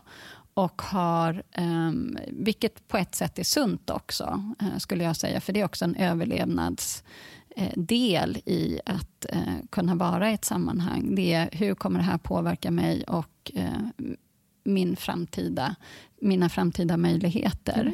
och 0.53 0.81
har, 0.81 1.43
ehm, 1.51 2.17
vilket 2.27 2.87
på 2.87 2.97
ett 2.97 3.15
sätt 3.15 3.39
är 3.39 3.43
sunt 3.43 3.89
också, 3.89 4.53
eh, 4.61 4.77
skulle 4.77 5.03
jag 5.03 5.15
säga, 5.15 5.41
för 5.41 5.53
det 5.53 5.59
är 5.59 5.65
också 5.65 5.85
en 5.85 5.95
överlevnads 5.95 7.03
eh, 7.55 7.73
del 7.75 8.37
i 8.45 8.79
att 8.85 9.25
eh, 9.29 9.53
kunna 9.69 9.95
vara 9.95 10.31
i 10.31 10.33
ett 10.33 10.45
sammanhang. 10.45 11.15
Det 11.15 11.33
är 11.33 11.49
hur 11.51 11.75
kommer 11.75 11.99
det 11.99 12.05
här 12.05 12.17
påverka 12.17 12.71
mig 12.71 13.03
och 13.03 13.51
eh, 13.55 14.15
min 14.63 14.95
framtida, 14.95 15.75
mina 16.21 16.49
framtida 16.49 16.97
möjligheter. 16.97 17.93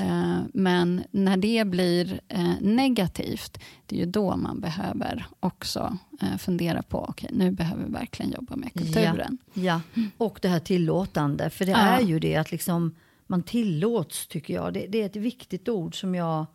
Eh, 0.00 0.38
Men 0.54 1.04
när 1.10 1.36
det 1.36 1.66
blir 1.66 2.20
eh, 2.28 2.50
negativt, 2.60 3.58
det 3.86 3.96
är 3.96 4.00
ju 4.00 4.06
då 4.06 4.36
man 4.36 4.60
behöver 4.60 5.26
också 5.40 5.98
eh, 6.22 6.36
fundera 6.38 6.82
på, 6.82 6.98
okej, 7.08 7.30
nu 7.32 7.50
behöver 7.50 7.84
vi 7.84 7.92
verkligen 7.92 8.32
jobba 8.32 8.56
med 8.56 8.72
kulturen. 8.72 9.38
Ja, 9.54 9.80
och 10.16 10.38
det 10.42 10.48
här 10.48 10.60
tillåtande. 10.60 11.50
För 11.50 11.64
det 11.64 11.72
Ja. 11.72 11.78
är 11.78 12.00
ju 12.00 12.18
det 12.18 12.36
att 12.36 12.52
liksom, 12.52 12.94
man 13.26 13.42
tillåts, 13.42 14.26
tycker 14.26 14.54
jag. 14.54 14.72
Det, 14.74 14.86
det 14.86 15.02
är 15.02 15.06
ett 15.06 15.16
viktigt 15.16 15.68
ord 15.68 16.00
som 16.00 16.14
jag, 16.14 16.46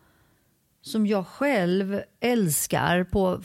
som 0.81 1.07
jag 1.07 1.27
själv 1.27 2.01
älskar 2.19 3.03
på 3.03 3.41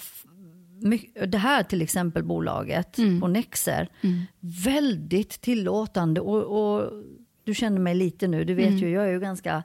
det 1.26 1.38
här 1.38 1.62
till 1.62 1.82
exempel 1.82 2.22
bolaget 2.22 2.96
på 3.20 3.28
Nexer. 3.28 3.88
Väldigt 4.64 5.40
tillåtande. 5.40 6.20
Och, 6.20 6.42
och 6.42 6.92
du 7.44 7.54
känner 7.54 7.80
mig 7.80 7.94
lite 7.94 8.28
nu, 8.28 8.44
du 8.44 8.54
vet 8.54 8.82
ju, 8.82 8.90
jag 8.90 9.04
är 9.04 9.12
ju 9.12 9.20
ganska 9.20 9.62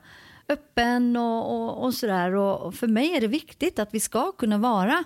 öppen 0.49 1.17
och, 1.17 1.55
och, 1.55 1.83
och 1.83 1.93
sådär. 1.93 2.35
Och, 2.35 2.75
för 2.75 2.87
mig 2.87 3.15
är 3.15 3.21
det 3.21 3.27
viktigt 3.27 3.79
att 3.79 3.93
vi 3.93 3.99
ska 3.99 4.31
kunna 4.31 4.57
vara 4.57 5.03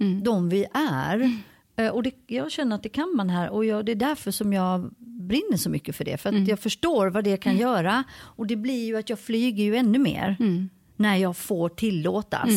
mm. 0.00 0.22
de 0.24 0.48
vi 0.48 0.66
är. 0.74 1.32
Eh, 1.76 1.88
och 1.88 2.02
det, 2.02 2.14
jag 2.26 2.52
känner 2.52 2.76
att 2.76 2.82
det 2.82 2.88
kan 2.88 3.16
man 3.16 3.30
här 3.30 3.50
och 3.50 3.64
jag, 3.64 3.86
det 3.86 3.92
är 3.92 3.96
därför 3.96 4.30
som 4.30 4.52
jag 4.52 4.90
brinner 4.98 5.56
så 5.56 5.70
mycket 5.70 5.96
för 5.96 6.04
det. 6.04 6.16
För 6.16 6.28
att 6.28 6.34
mm. 6.34 6.48
jag 6.48 6.58
förstår 6.58 7.06
vad 7.06 7.24
det 7.24 7.36
kan 7.36 7.52
mm. 7.52 7.62
göra 7.62 8.04
och 8.12 8.46
det 8.46 8.56
blir 8.56 8.86
ju 8.86 8.96
att 8.96 9.10
jag 9.10 9.18
flyger 9.18 9.64
ju 9.64 9.76
ännu 9.76 9.98
mer 9.98 10.36
mm. 10.40 10.68
när 10.96 11.16
jag 11.16 11.36
får 11.36 11.68
tillåtas. 11.68 12.48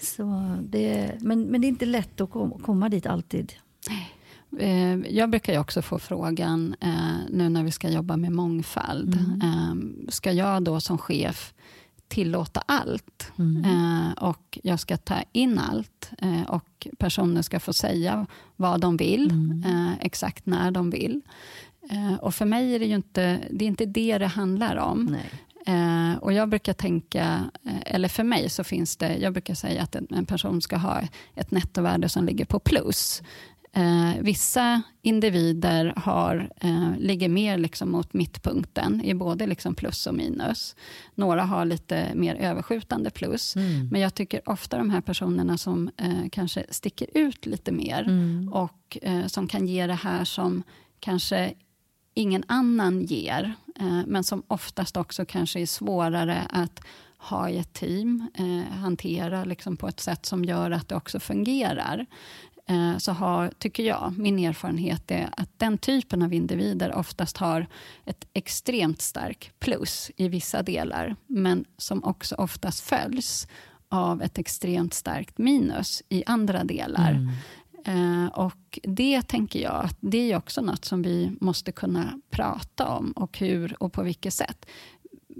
Så 0.00 0.56
det, 0.62 1.12
men, 1.20 1.42
men 1.42 1.60
det 1.60 1.66
är 1.66 1.68
inte 1.68 1.86
lätt 1.86 2.20
att 2.20 2.30
komma, 2.62 2.88
dit 2.88 3.06
alltid. 3.06 3.52
Eh, 4.58 4.96
jag 4.96 5.30
brukar 5.30 5.52
ju 5.52 5.58
också 5.58 5.82
få 5.82 5.98
frågan, 5.98 6.74
eh, 6.80 7.16
nu 7.30 7.48
när 7.48 7.64
vi 7.64 7.70
ska 7.70 7.88
jobba 7.88 8.16
med 8.16 8.32
mångfald, 8.32 9.14
mm. 9.14 9.40
Ehm, 9.42 10.06
ska 10.08 10.32
jag 10.32 10.62
då 10.62 10.80
som 10.80 10.98
chef 10.98 11.54
tillåta 12.08 12.62
allt. 12.66 13.32
Mm. 13.38 13.64
Eh, 13.64 14.12
och 14.12 14.58
jag 14.62 14.80
ska 14.80 14.96
ta 14.96 15.16
in 15.32 15.58
allt. 15.58 16.10
Eh, 16.18 16.42
och 16.42 16.88
personer 16.98 17.42
ska 17.42 17.60
få 17.60 17.72
säga 17.72 18.26
vad 18.56 18.80
de 18.80 18.96
vill, 18.96 19.30
mm. 19.30 19.64
eh, 19.64 19.92
exakt 20.00 20.46
när 20.46 20.70
de 20.70 20.90
vill. 20.90 21.20
Eh, 21.90 22.14
och 22.14 22.34
för 22.34 22.44
mig 22.44 22.74
är 22.74 22.78
det 22.78 22.86
ju 22.86 22.94
inte 22.94 23.38
det, 23.50 23.64
är 23.64 23.68
inte 23.68 23.86
det 23.86 24.18
det 24.18 24.26
handlar 24.26 24.76
om. 24.76 25.16
Eh, 25.66 26.18
och 26.20 26.32
jag 26.32 26.48
brukar 26.48 26.72
tänka, 26.72 27.50
eh, 27.64 27.94
eller 27.94 28.08
för 28.08 28.24
mig 28.24 28.48
så 28.50 28.64
finns 28.64 28.96
det, 28.96 29.16
jag 29.16 29.32
brukar 29.32 29.54
säga 29.54 29.82
att 29.82 29.94
en, 29.94 30.06
en 30.10 30.26
person 30.26 30.62
ska 30.62 30.76
ha 30.76 31.02
ett 31.34 31.50
nettovärde 31.50 32.08
som 32.08 32.24
ligger 32.24 32.44
på 32.44 32.58
plus. 32.58 33.22
Eh, 33.76 34.20
vissa 34.20 34.82
individer 35.02 35.92
har, 35.96 36.50
eh, 36.60 36.98
ligger 36.98 37.28
mer 37.28 37.58
liksom 37.58 37.90
mot 37.90 38.14
mittpunkten 38.14 39.04
i 39.04 39.14
både 39.14 39.46
liksom 39.46 39.74
plus 39.74 40.06
och 40.06 40.14
minus. 40.14 40.76
Några 41.14 41.42
har 41.42 41.64
lite 41.64 42.14
mer 42.14 42.34
överskjutande 42.34 43.10
plus. 43.10 43.56
Mm. 43.56 43.88
Men 43.88 44.00
jag 44.00 44.14
tycker 44.14 44.48
ofta 44.48 44.78
de 44.78 44.90
här 44.90 45.00
personerna 45.00 45.58
som 45.58 45.90
eh, 45.96 46.28
kanske 46.32 46.66
sticker 46.70 47.08
ut 47.14 47.46
lite 47.46 47.72
mer 47.72 48.02
mm. 48.02 48.48
och 48.52 48.98
eh, 49.02 49.26
som 49.26 49.48
kan 49.48 49.66
ge 49.66 49.86
det 49.86 49.94
här 49.94 50.24
som 50.24 50.62
kanske 51.00 51.54
ingen 52.14 52.44
annan 52.46 53.02
ger, 53.04 53.54
Eh, 53.80 54.00
men 54.06 54.24
som 54.24 54.42
oftast 54.48 54.96
också 54.96 55.24
kanske 55.24 55.60
är 55.60 55.66
svårare 55.66 56.46
att 56.50 56.80
ha 57.18 57.48
i 57.48 57.58
ett 57.58 57.72
team, 57.72 58.28
eh, 58.34 58.76
hantera 58.78 59.44
liksom 59.44 59.76
på 59.76 59.88
ett 59.88 60.00
sätt 60.00 60.26
som 60.26 60.44
gör 60.44 60.70
att 60.70 60.88
det 60.88 60.94
också 60.94 61.20
fungerar. 61.20 62.06
Eh, 62.68 62.96
så 62.98 63.12
har, 63.12 63.50
tycker 63.58 63.82
jag, 63.82 64.14
min 64.18 64.38
erfarenhet 64.38 65.10
är 65.10 65.28
att 65.36 65.50
den 65.56 65.78
typen 65.78 66.22
av 66.22 66.34
individer 66.34 66.94
oftast 66.94 67.36
har 67.36 67.66
ett 68.04 68.26
extremt 68.32 69.02
starkt 69.02 69.60
plus 69.60 70.10
i 70.16 70.28
vissa 70.28 70.62
delar, 70.62 71.16
men 71.26 71.64
som 71.76 72.04
också 72.04 72.34
oftast 72.34 72.80
följs 72.80 73.48
av 73.88 74.22
ett 74.22 74.38
extremt 74.38 74.94
starkt 74.94 75.38
minus 75.38 76.02
i 76.08 76.22
andra 76.26 76.64
delar. 76.64 77.10
Mm. 77.10 77.32
Uh, 77.88 78.26
och 78.26 78.78
Det 78.82 79.22
tänker 79.22 79.60
jag 79.60 79.84
att 79.84 79.96
det 80.00 80.32
är 80.32 80.36
också 80.36 80.60
något 80.60 80.84
som 80.84 81.02
vi 81.02 81.32
måste 81.40 81.72
kunna 81.72 82.20
prata 82.30 82.86
om 82.88 83.12
och 83.12 83.38
hur 83.38 83.82
och 83.82 83.92
på 83.92 84.02
vilket 84.02 84.34
sätt 84.34 84.66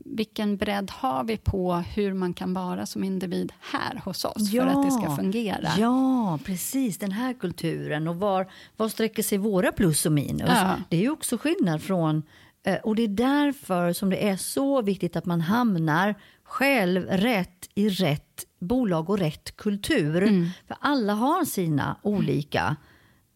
vilken 0.05 0.57
bredd 0.57 0.91
har 0.91 1.25
vi 1.25 1.37
på 1.37 1.75
hur 1.75 2.15
man 2.15 2.35
kan 2.35 2.55
vara 2.55 2.87
som 2.87 3.05
individ 3.05 3.53
här 3.61 4.01
hos 4.05 4.25
oss 4.25 4.53
ja, 4.53 4.63
för 4.63 4.71
att 4.71 4.87
det 4.87 4.91
ska 4.91 5.17
fungera? 5.17 5.69
Ja, 5.79 6.39
precis. 6.45 6.99
Den 6.99 7.13
här 7.13 7.35
kulturen. 7.35 8.09
Och 8.09 8.17
var, 8.17 8.47
var 8.77 8.89
sträcker 8.89 9.23
sig 9.23 9.39
våra 9.39 9.73
plus 9.73 10.07
och 10.07 10.13
minus? 10.13 10.49
Ja. 10.49 10.77
Det 10.89 10.97
är 10.97 11.01
ju 11.01 11.11
också 11.11 11.39
skillnad 11.39 11.83
från... 11.83 12.23
Eh, 12.63 12.77
och 12.77 12.97
det 12.97 13.03
är 13.03 13.09
därför 13.09 13.93
som 13.93 14.11
det 14.11 14.29
är 14.29 14.37
så 14.37 14.83
viktigt 14.83 15.17
att 15.17 15.27
man 15.27 15.41
hamnar 15.41 16.15
själv 16.45 17.07
rätt 17.07 17.69
i 17.75 17.89
rätt 17.89 18.46
bolag 18.59 19.11
och 19.11 19.19
rätt 19.19 19.57
kultur. 19.57 20.23
Mm. 20.23 20.49
För 20.67 20.77
alla 20.81 21.13
har 21.13 21.45
sina 21.45 21.97
olika 22.03 22.77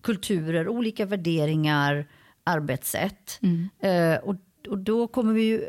kulturer, 0.03 0.69
olika 0.69 1.07
värderingar, 1.07 2.09
arbetssätt. 2.45 3.41
Mm. 3.43 3.69
Uh, 3.85 4.19
och, 4.19 4.37
och 4.69 4.79
då 4.79 5.07
kommer 5.07 5.33
vi 5.33 5.43
ju 5.43 5.65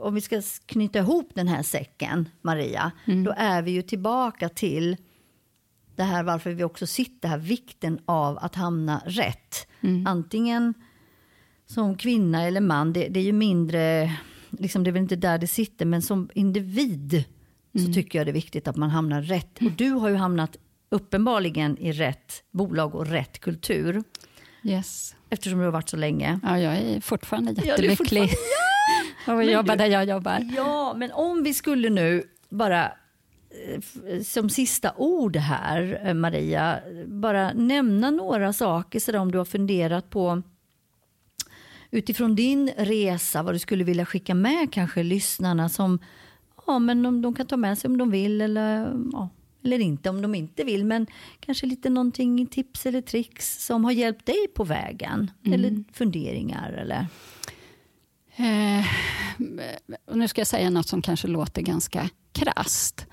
om 0.00 0.14
vi 0.14 0.20
ska 0.20 0.42
knyta 0.66 0.98
ihop 0.98 1.30
den 1.34 1.48
här 1.48 1.62
säcken, 1.62 2.28
Maria, 2.42 2.92
mm. 3.04 3.24
då 3.24 3.34
är 3.36 3.62
vi 3.62 3.70
ju 3.70 3.82
tillbaka 3.82 4.48
till 4.48 4.96
det 5.96 6.02
här 6.02 6.22
varför 6.22 6.50
vi 6.50 6.64
också 6.64 6.86
sitter 6.86 7.28
här, 7.28 7.38
vikten 7.38 7.98
av 8.04 8.38
att 8.38 8.54
hamna 8.54 9.02
rätt. 9.06 9.68
Mm. 9.80 10.06
Antingen 10.06 10.74
som 11.66 11.96
kvinna 11.96 12.42
eller 12.42 12.60
man, 12.60 12.92
det, 12.92 13.08
det, 13.08 13.20
är 13.20 13.24
ju 13.24 13.32
mindre, 13.32 14.12
liksom 14.50 14.84
det 14.84 14.90
är 14.90 14.92
väl 14.92 15.02
inte 15.02 15.16
där 15.16 15.38
det 15.38 15.46
sitter, 15.46 15.86
men 15.86 16.02
som 16.02 16.30
individ 16.34 17.24
mm. 17.76 17.86
så 17.86 17.92
tycker 17.92 18.18
jag 18.18 18.26
det 18.26 18.30
är 18.30 18.34
viktigt 18.34 18.68
att 18.68 18.76
man 18.76 18.90
hamnar 18.90 19.22
rätt. 19.22 19.58
Och 19.58 19.72
du 19.72 19.90
har 19.90 20.08
ju 20.08 20.14
hamnat 20.14 20.56
uppenbarligen 20.88 21.78
i 21.78 21.92
rätt 21.92 22.42
bolag 22.50 22.94
och 22.94 23.06
rätt 23.06 23.40
kultur. 23.40 24.02
Yes. 24.62 25.14
Eftersom 25.30 25.58
du 25.58 25.64
har 25.64 25.72
varit 25.72 25.88
så 25.88 25.96
länge. 25.96 26.40
Ja, 26.42 26.58
jag 26.58 26.76
är 26.76 27.00
fortfarande 27.00 27.52
jättelycklig. 27.52 28.22
Ja! 28.22 28.28
Och 29.34 29.44
jobba 29.44 29.76
där 29.76 29.86
jag 29.86 30.04
jobbar. 30.04 30.52
Ja, 30.56 30.94
men 30.96 31.12
om 31.12 31.42
vi 31.42 31.54
skulle 31.54 31.90
nu 31.90 32.22
bara 32.48 32.84
eh, 32.84 34.22
som 34.22 34.50
sista 34.50 34.92
ord 34.96 35.36
här, 35.36 36.00
eh, 36.04 36.14
Maria, 36.14 36.80
bara 37.06 37.52
nämna 37.52 38.10
några 38.10 38.52
saker 38.52 39.00
så 39.00 39.18
om 39.18 39.32
du 39.32 39.38
har 39.38 39.44
funderat 39.44 40.10
på 40.10 40.42
utifrån 41.90 42.34
din 42.34 42.70
resa, 42.76 43.42
vad 43.42 43.54
du 43.54 43.58
skulle 43.58 43.84
vilja 43.84 44.06
skicka 44.06 44.34
med 44.34 44.72
kanske 44.72 45.02
lyssnarna 45.02 45.68
som 45.68 45.98
ja, 46.66 46.78
men 46.78 47.06
om 47.06 47.22
de 47.22 47.34
kan 47.34 47.46
ta 47.46 47.56
med 47.56 47.78
sig 47.78 47.88
om 47.88 47.98
de 47.98 48.10
vill 48.10 48.40
eller, 48.40 48.96
ja, 49.12 49.28
eller 49.64 49.78
inte 49.78 50.10
om 50.10 50.22
de 50.22 50.34
inte 50.34 50.64
vill. 50.64 50.84
Men 50.84 51.06
kanske 51.40 51.66
lite 51.66 51.90
någonting, 51.90 52.46
tips 52.46 52.86
eller 52.86 53.00
tricks 53.00 53.66
som 53.66 53.84
har 53.84 53.92
hjälpt 53.92 54.26
dig 54.26 54.48
på 54.54 54.64
vägen. 54.64 55.30
Mm. 55.44 55.52
Eller 55.54 55.84
funderingar 55.92 56.72
eller? 56.72 57.06
Eh, 58.36 58.86
nu 60.14 60.28
ska 60.28 60.40
jag 60.40 60.48
säga 60.48 60.70
något 60.70 60.88
som 60.88 61.02
kanske 61.02 61.28
låter 61.28 61.62
ganska 61.62 62.10
krast 62.32 63.06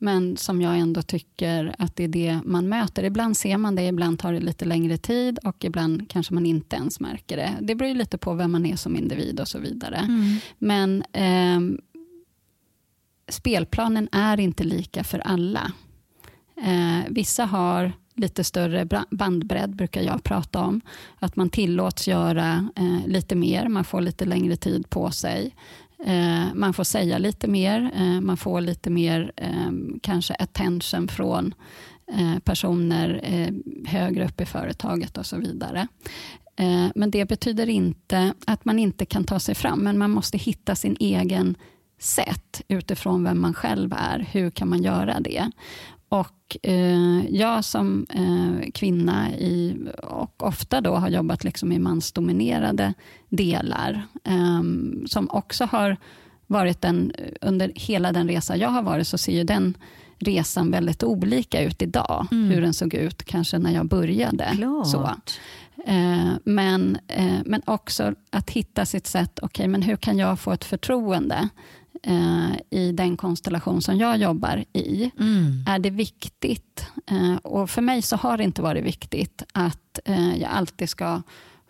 men 0.00 0.36
som 0.36 0.62
jag 0.62 0.78
ändå 0.78 1.02
tycker 1.02 1.74
att 1.78 1.96
det 1.96 2.04
är 2.04 2.08
det 2.08 2.40
man 2.44 2.68
möter. 2.68 3.04
Ibland 3.04 3.36
ser 3.36 3.56
man 3.56 3.74
det, 3.74 3.86
ibland 3.86 4.18
tar 4.18 4.32
det 4.32 4.40
lite 4.40 4.64
längre 4.64 4.96
tid 4.96 5.38
och 5.38 5.64
ibland 5.64 6.10
kanske 6.10 6.34
man 6.34 6.46
inte 6.46 6.76
ens 6.76 7.00
märker 7.00 7.36
det. 7.36 7.50
Det 7.60 7.74
beror 7.74 7.94
lite 7.94 8.18
på 8.18 8.34
vem 8.34 8.52
man 8.52 8.66
är 8.66 8.76
som 8.76 8.96
individ 8.96 9.40
och 9.40 9.48
så 9.48 9.58
vidare. 9.58 9.96
Mm. 9.96 10.36
Men 10.58 11.02
eh, 11.12 11.80
spelplanen 13.30 14.08
är 14.12 14.40
inte 14.40 14.64
lika 14.64 15.04
för 15.04 15.18
alla. 15.18 15.72
Eh, 16.62 17.00
vissa 17.08 17.44
har 17.44 17.92
lite 18.14 18.44
större 18.44 18.88
bandbredd, 19.10 19.76
brukar 19.76 20.02
jag 20.02 20.24
prata 20.24 20.60
om. 20.60 20.80
Att 21.18 21.36
man 21.36 21.50
tillåts 21.50 22.08
göra 22.08 22.68
eh, 22.76 23.06
lite 23.06 23.34
mer, 23.34 23.68
man 23.68 23.84
får 23.84 24.00
lite 24.00 24.24
längre 24.24 24.56
tid 24.56 24.90
på 24.90 25.10
sig. 25.10 25.54
Eh, 26.04 26.54
man 26.54 26.74
får 26.74 26.84
säga 26.84 27.18
lite 27.18 27.48
mer, 27.48 27.90
eh, 27.96 28.20
man 28.20 28.36
får 28.36 28.60
lite 28.60 28.90
mer 28.90 29.32
eh, 29.36 29.70
kanske 30.02 30.34
attention 30.34 31.08
från 31.08 31.54
eh, 32.12 32.38
personer 32.38 33.20
eh, 33.22 33.54
högre 33.90 34.24
upp 34.24 34.40
i 34.40 34.46
företaget 34.46 35.18
och 35.18 35.26
så 35.26 35.36
vidare. 35.36 35.88
Eh, 36.56 36.86
men 36.94 37.10
det 37.10 37.28
betyder 37.28 37.68
inte 37.68 38.34
att 38.46 38.64
man 38.64 38.78
inte 38.78 39.04
kan 39.04 39.24
ta 39.24 39.38
sig 39.38 39.54
fram, 39.54 39.80
men 39.80 39.98
man 39.98 40.10
måste 40.10 40.38
hitta 40.38 40.74
sin 40.74 40.96
egen 41.00 41.56
sätt 42.00 42.62
utifrån 42.68 43.24
vem 43.24 43.40
man 43.40 43.54
själv 43.54 43.92
är. 43.96 44.18
Hur 44.18 44.50
kan 44.50 44.68
man 44.68 44.82
göra 44.82 45.20
det? 45.20 45.50
Och 46.08 46.56
eh, 46.62 47.26
jag 47.30 47.64
som 47.64 48.06
eh, 48.10 48.70
kvinna 48.70 49.30
i, 49.32 49.76
och 50.02 50.42
ofta 50.42 50.80
då 50.80 50.94
har 50.94 51.08
jobbat 51.08 51.44
liksom 51.44 51.72
i 51.72 51.78
mansdominerade 51.78 52.94
delar, 53.28 54.02
eh, 54.24 54.62
som 55.06 55.30
också 55.30 55.64
har 55.64 55.96
varit 56.46 56.84
en, 56.84 57.12
under 57.40 57.72
hela 57.74 58.12
den 58.12 58.28
resa 58.28 58.56
jag 58.56 58.68
har 58.68 58.82
varit, 58.82 59.06
så 59.06 59.18
ser 59.18 59.32
ju 59.32 59.44
den 59.44 59.74
resan 60.18 60.70
väldigt 60.70 61.02
olika 61.02 61.62
ut 61.62 61.82
idag, 61.82 62.26
mm. 62.32 62.50
hur 62.50 62.60
den 62.60 62.74
såg 62.74 62.94
ut 62.94 63.24
kanske 63.24 63.58
när 63.58 63.70
jag 63.70 63.86
började. 63.86 64.44
Så. 64.84 65.10
Eh, 65.86 66.32
men, 66.44 66.98
eh, 67.08 67.38
men 67.44 67.62
också 67.64 68.14
att 68.30 68.50
hitta 68.50 68.86
sitt 68.86 69.06
sätt, 69.06 69.38
okay, 69.42 69.68
men 69.68 69.82
hur 69.82 69.96
kan 69.96 70.18
jag 70.18 70.40
få 70.40 70.52
ett 70.52 70.64
förtroende 70.64 71.48
i 72.70 72.92
den 72.92 73.16
konstellation 73.16 73.82
som 73.82 73.96
jag 73.96 74.18
jobbar 74.18 74.64
i, 74.72 75.10
mm. 75.18 75.64
är 75.66 75.78
det 75.78 75.90
viktigt. 75.90 76.86
Eh, 77.06 77.36
och 77.36 77.70
För 77.70 77.82
mig 77.82 78.02
så 78.02 78.16
har 78.16 78.36
det 78.36 78.44
inte 78.44 78.62
varit 78.62 78.84
viktigt 78.84 79.42
att 79.52 79.98
eh, 80.04 80.36
jag 80.36 80.50
alltid 80.50 80.88
ska 80.88 81.22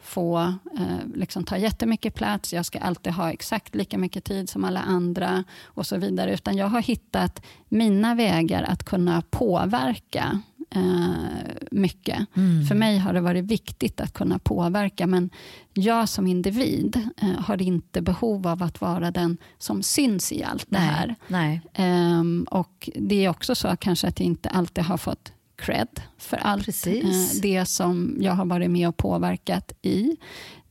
få 0.03 0.39
eh, 0.79 1.07
liksom 1.15 1.45
ta 1.45 1.57
jättemycket 1.57 2.15
plats, 2.15 2.53
jag 2.53 2.67
ska 2.67 2.79
alltid 2.79 3.13
ha 3.13 3.33
exakt 3.33 3.75
lika 3.75 3.99
mycket 3.99 4.25
tid 4.25 4.49
som 4.49 4.65
alla 4.65 4.81
andra 4.81 5.45
och 5.65 5.87
så 5.87 5.97
vidare. 5.97 6.35
Utan 6.35 6.57
jag 6.57 6.67
har 6.67 6.83
hittat 6.83 7.43
mina 7.69 8.15
vägar 8.15 8.63
att 8.63 8.85
kunna 8.85 9.23
påverka 9.31 10.41
eh, 10.75 11.51
mycket. 11.71 12.27
Mm. 12.37 12.67
För 12.67 12.75
mig 12.75 12.99
har 12.99 13.13
det 13.13 13.21
varit 13.21 13.45
viktigt 13.45 14.01
att 14.01 14.13
kunna 14.13 14.39
påverka, 14.39 15.07
men 15.07 15.31
jag 15.75 16.09
som 16.09 16.27
individ 16.27 17.09
eh, 17.23 17.29
har 17.41 17.63
inte 17.63 18.03
behov 18.03 18.47
av 18.47 18.63
att 18.63 18.81
vara 18.81 19.11
den 19.11 19.37
som 19.59 19.83
syns 19.83 20.33
i 20.33 20.43
allt 20.45 20.67
det 20.69 20.79
här. 20.79 21.15
Nej. 21.29 21.61
Eh, 21.75 22.23
och 22.51 22.91
Det 22.95 23.25
är 23.25 23.29
också 23.29 23.55
så 23.55 23.77
kanske 23.77 24.09
att 24.09 24.21
jag 24.21 24.27
inte 24.27 24.49
alltid 24.49 24.85
har 24.85 24.97
fått 24.97 25.33
cred 25.57 25.89
för 26.19 26.37
allt 26.37 26.65
Precis. 26.65 27.35
eh, 27.37 27.41
det 27.43 27.67
som 27.67 28.17
jag 28.21 28.33
har 28.33 28.45
varit 28.45 28.71
med 28.71 28.89
och 28.89 28.97
påverkat 28.97 29.73
i. 29.83 30.17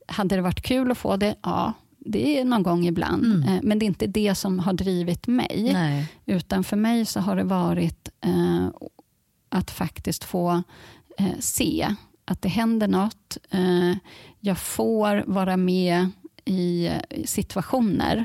Hade 0.06 0.36
det 0.36 0.42
varit 0.42 0.62
kul 0.62 0.90
att 0.90 0.98
få 0.98 1.16
det? 1.16 1.34
Ja, 1.42 1.72
det 1.98 2.40
är 2.40 2.44
någon 2.44 2.62
gång 2.62 2.86
ibland. 2.86 3.24
Mm. 3.24 3.42
Eh, 3.42 3.60
Men 3.62 3.78
det 3.78 3.84
är 3.84 3.86
inte 3.86 4.06
det 4.06 4.34
som 4.34 4.58
har 4.58 4.72
drivit 4.72 5.26
mig. 5.26 5.70
Nej. 5.72 6.06
Utan 6.26 6.64
för 6.64 6.76
mig 6.76 7.06
så 7.06 7.20
har 7.20 7.36
det 7.36 7.44
varit 7.44 8.08
eh, 8.24 8.66
att 9.50 9.70
faktiskt 9.70 10.24
få 10.24 10.62
eh, 11.18 11.38
se 11.40 11.94
att 12.24 12.42
det 12.42 12.48
händer 12.48 12.88
något. 12.88 13.38
Eh, 13.50 13.92
jag 14.40 14.58
får 14.58 15.24
vara 15.26 15.56
med 15.56 16.08
i 16.44 16.86
eh, 16.86 16.94
situationer 17.24 18.24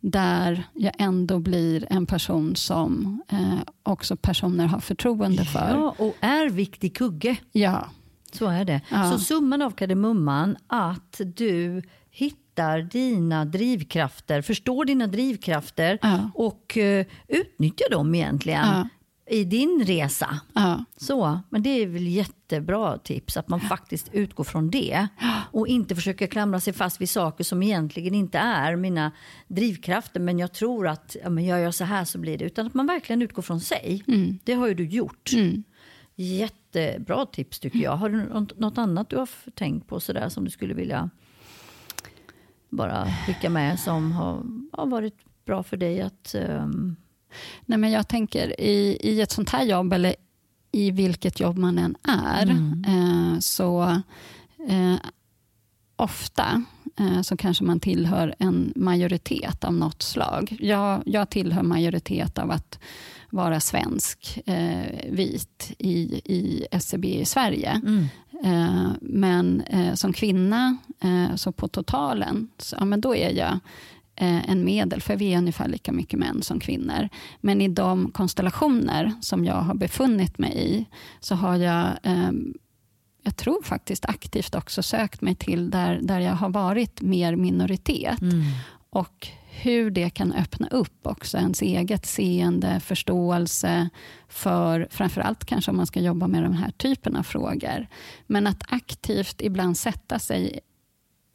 där 0.00 0.62
jag 0.74 0.92
ändå 0.98 1.38
blir 1.38 1.86
en 1.90 2.06
person 2.06 2.56
som 2.56 3.22
eh, 3.28 3.58
också 3.82 4.16
personer 4.16 4.66
har 4.66 4.80
förtroende 4.80 5.44
för. 5.44 5.68
Ja, 5.70 5.94
och 5.98 6.14
är 6.20 6.50
viktig 6.50 6.96
kugge. 6.96 7.36
Ja, 7.52 7.88
Så 8.32 8.46
är 8.46 8.64
det. 8.64 8.80
Ja. 8.90 9.12
Så 9.12 9.18
summan 9.18 9.62
av 9.62 9.70
kardemumman, 9.70 10.56
att 10.66 11.20
du 11.36 11.82
hittar 12.10 12.78
dina 12.82 13.44
drivkrafter, 13.44 14.42
förstår 14.42 14.84
dina 14.84 15.06
drivkrafter 15.06 15.98
Ja. 16.02 16.30
och 16.34 16.78
eh, 16.78 17.06
utnyttjar 17.28 17.90
dem 17.90 18.14
egentligen 18.14 18.66
Ja. 18.66 18.88
I 19.26 19.44
din 19.44 19.84
resa. 19.86 20.40
ja, 20.54 20.84
Så, 20.96 21.40
men 21.50 21.62
det 21.62 21.70
är 21.70 21.86
väl 21.86 22.06
jättebra 22.06 22.98
tips 22.98 23.36
att 23.36 23.48
man 23.48 23.60
faktiskt 23.60 24.08
utgår 24.14 24.44
från 24.44 24.70
det 24.70 25.08
och 25.50 25.68
inte 25.68 25.94
försöker 25.94 26.26
klamra 26.26 26.60
sig 26.60 26.72
fast 26.72 27.00
vid 27.00 27.10
saker 27.10 27.44
som 27.44 27.62
egentligen 27.62 28.14
inte 28.14 28.38
är 28.38 28.76
mina 28.76 29.12
drivkrafter 29.48 30.20
men 30.20 30.38
jag 30.38 30.52
tror 30.52 30.88
att 30.88 31.16
ja, 31.22 31.30
men 31.30 31.44
gör 31.44 31.58
jag 31.58 31.74
så 31.74 31.84
här 31.84 32.04
så 32.04 32.18
blir 32.18 32.38
det. 32.38 32.44
Utan 32.44 32.66
att 32.66 32.74
man 32.74 32.86
verkligen 32.86 33.22
utgår 33.22 33.42
från 33.42 33.60
sig. 33.60 34.02
Det 34.44 34.54
har 34.54 34.66
ju 34.66 34.74
du 34.74 34.84
gjort. 34.86 35.32
mm. 35.32 35.64
Jättebra 36.16 37.26
tips 37.26 37.60
tycker 37.60 37.78
jag. 37.78 37.96
Har 37.96 38.08
du 38.08 38.16
något, 38.56 38.78
annat 38.78 39.10
du 39.10 39.16
har 39.16 39.28
tänkt 39.54 39.88
på 39.88 40.00
sådär 40.00 40.28
som 40.28 40.44
du 40.44 40.50
skulle 40.50 40.74
vilja 40.74 41.10
bara 42.68 43.06
skicka 43.26 43.50
med 43.50 43.80
som 43.80 44.12
har, 44.12 44.42
har 44.72 44.86
varit 44.86 45.16
bra 45.44 45.62
för 45.62 45.76
dig 45.76 46.00
att... 46.00 46.34
ehm, 46.34 46.96
Nej, 47.66 47.78
men 47.78 47.90
jag 47.90 48.08
tänker 48.08 48.60
i, 48.60 48.98
i 49.00 49.20
ett 49.20 49.30
sånt 49.30 49.50
här 49.50 49.64
jobb, 49.64 49.92
eller 49.92 50.14
i 50.72 50.90
vilket 50.90 51.40
jobb 51.40 51.58
man 51.58 51.78
än 51.78 51.96
är, 52.02 52.50
eh, 52.86 53.38
så 53.38 53.82
eh, 54.68 54.96
ofta 55.96 56.64
eh, 56.98 57.22
så 57.22 57.36
kanske 57.36 57.64
man 57.64 57.80
tillhör 57.80 58.34
en 58.38 58.72
majoritet 58.76 59.64
av 59.64 59.74
något 59.74 60.02
slag. 60.02 60.56
Jag, 60.60 61.02
jag 61.06 61.30
tillhör 61.30 61.62
majoritet 61.62 62.38
av 62.38 62.50
att 62.50 62.78
vara 63.30 63.60
svensk, 63.60 64.40
eh, 64.46 65.10
vit 65.10 65.72
i, 65.78 66.20
i 66.24 66.66
SCB 66.70 67.20
i 67.20 67.24
Sverige. 67.24 67.80
Eh, 68.44 68.88
men 69.00 69.60
eh, 69.60 69.94
som 69.94 70.12
kvinna, 70.12 70.76
så 71.36 71.52
på 71.52 71.68
totalen, 71.68 72.48
så, 72.58 72.76
ja, 72.78 72.84
men 72.84 73.00
då 73.00 73.16
är 73.16 73.30
jag 73.30 73.58
eh, 74.16 74.50
en 74.50 74.64
medel, 74.64 75.00
för 75.00 75.16
vi 75.16 75.34
är 75.34 75.38
ungefär 75.38 75.68
lika 75.68 75.92
mycket 75.92 76.18
män 76.18 76.42
som 76.42 76.60
kvinnor. 76.60 77.08
Men 77.40 77.60
i 77.60 77.68
de 77.68 78.10
konstellationer 78.10 79.12
som 79.20 79.44
jag 79.44 79.54
har 79.54 79.74
befunnit 79.74 80.38
mig 80.38 80.52
i, 80.56 80.86
så 81.20 81.34
har 81.34 81.56
jag, 81.56 81.86
eh, 82.02 82.30
jag 83.22 83.36
tror 83.36 83.62
faktiskt 83.62 84.04
aktivt 84.04 84.54
också 84.54 84.82
sökt 84.82 85.20
mig 85.20 85.34
till 85.34 85.70
där, 85.70 86.00
där 86.02 86.20
jag 86.20 86.34
har 86.34 86.50
varit 86.50 87.02
mer 87.02 87.36
minoritet. 87.36 88.18
Och 88.90 89.28
hur 89.62 89.90
det 89.90 90.10
kan 90.10 90.32
öppna 90.32 90.68
upp 90.68 91.06
också 91.06 91.38
ens 91.38 91.62
eget 91.62 92.06
seende, 92.06 92.80
förståelse 92.80 93.88
för 94.28 94.88
framförallt 94.90 95.44
kanske 95.44 95.70
om 95.70 95.76
man 95.76 95.86
ska 95.86 96.00
jobba 96.00 96.26
med 96.26 96.42
de 96.42 96.52
här 96.52 96.70
typen 96.70 97.16
av 97.16 97.22
frågor. 97.22 97.86
Men 98.26 98.46
att 98.46 98.62
aktivt 98.68 99.42
ibland 99.42 99.76
sätta 99.76 100.18
sig 100.18 100.60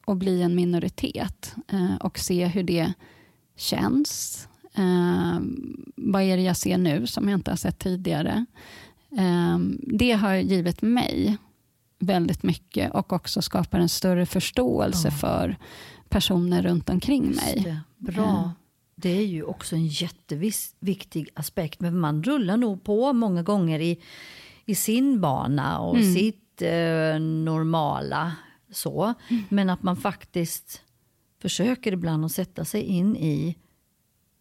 och 0.10 0.18
bli 0.18 0.42
en 0.42 0.56
minoritet 0.56 1.56
eh, 1.72 1.96
och 1.96 2.20
se 2.20 2.46
hur 2.46 2.64
det 2.64 2.94
känns. 3.58 4.48
Eh, 4.74 5.40
vad 5.96 6.22
är 6.22 6.38
det 6.38 6.44
jag 6.44 6.58
ser 6.58 6.78
nu 6.78 7.08
som 7.08 7.30
jag 7.30 7.38
inte 7.38 7.52
har 7.52 7.56
sett 7.58 7.80
tidigare? 7.80 8.46
Eh, 9.18 9.60
det 9.82 10.12
har 10.12 10.36
givit 10.36 10.82
mig 10.82 11.38
väldigt 12.00 12.44
mycket 12.44 12.92
och 12.94 13.14
också 13.14 13.42
skapar 13.42 13.80
en 13.80 13.90
större 13.90 14.26
förståelse 14.26 15.08
Ja. 15.08 15.12
för 15.12 15.58
personer 16.10 16.62
runt 16.62 16.90
omkring 16.90 17.24
mig. 17.36 17.62
det. 17.64 18.12
Bra. 18.12 18.52
Det 18.96 19.10
är 19.10 19.26
ju 19.26 19.44
också 19.44 19.76
en 19.76 19.88
jätteviktig 19.88 21.30
aspekt. 21.34 21.80
Men 21.80 22.00
man 22.00 22.24
rullar 22.24 22.58
nog 22.58 22.84
på 22.84 23.14
många 23.14 23.44
gånger 23.44 23.80
i, 23.80 24.00
i 24.66 24.76
sin 24.76 25.22
bana 25.22 25.80
och 25.80 25.96
Mm. 25.98 26.14
sitt 26.14 26.62
eh, 26.62 27.20
normala. 27.20 28.32
Så. 28.72 29.14
Men 29.50 29.70
att 29.70 29.84
man 29.84 29.96
faktiskt 29.96 30.82
försöker 31.42 31.92
ibland 31.92 32.26
att 32.26 32.32
sätta 32.32 32.66
sig 32.66 32.82
in 32.82 33.16
i, 33.16 33.56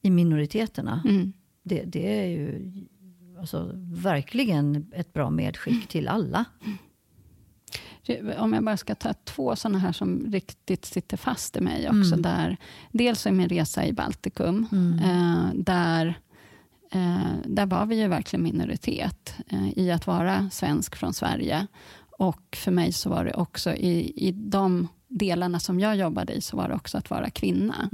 i 0.03 0.11
minoriteterna. 0.11 1.03
Mm. 1.05 1.33
Det, 1.62 1.83
det 1.85 2.20
är 2.20 2.26
ju 2.26 2.72
alltså, 3.39 3.70
verkligen 3.93 4.93
ett 4.95 5.12
bra 5.12 5.31
medskick 5.31 5.89
till 5.89 6.09
alla. 6.09 6.45
Om 8.39 8.53
jag 8.53 8.64
bara 8.64 8.76
ska 8.76 8.95
ta 8.95 9.14
två 9.24 9.57
sådana 9.57 9.79
här 9.79 9.93
som 9.93 10.33
riktigt 10.33 10.85
sitter 10.85 11.16
fast 11.16 11.57
i 11.57 11.61
mig 11.61 11.89
också. 11.89 12.14
Mm. 12.14 12.22
Där, 12.22 12.57
dels 12.93 13.26
är 13.26 13.33
min 13.33 13.49
resa 13.49 13.87
i 13.87 13.93
Baltikum. 13.93 14.66
Eh, 15.03 15.55
där, 15.55 16.20
eh, 16.91 17.33
där 17.45 17.66
var 17.66 17.87
vi 17.87 18.01
ju 18.01 18.09
verkligen 18.09 18.43
minoritet 18.43 19.35
eh, 19.49 19.79
i 19.79 19.91
att 19.91 20.07
vara 20.07 20.51
svensk 20.51 20.97
från 20.97 21.14
Sverige. 21.14 21.66
Och 22.19 22.57
för 22.57 22.71
mig 22.71 22.93
så 22.93 23.11
var 23.11 23.25
det 23.25 23.35
också 23.35 23.75
i, 23.75 24.12
i 24.16 24.33
de 24.33 24.89
delarna 25.09 25.61
som 25.61 25.81
jag 25.81 25.97
jobbade 25.97 26.33
i, 26.33 26.41
så 26.41 26.57
var 26.57 26.69
det 26.69 26.75
också 26.75 26.99
att 26.99 27.11
vara 27.11 27.31
kvinna. 27.31 27.91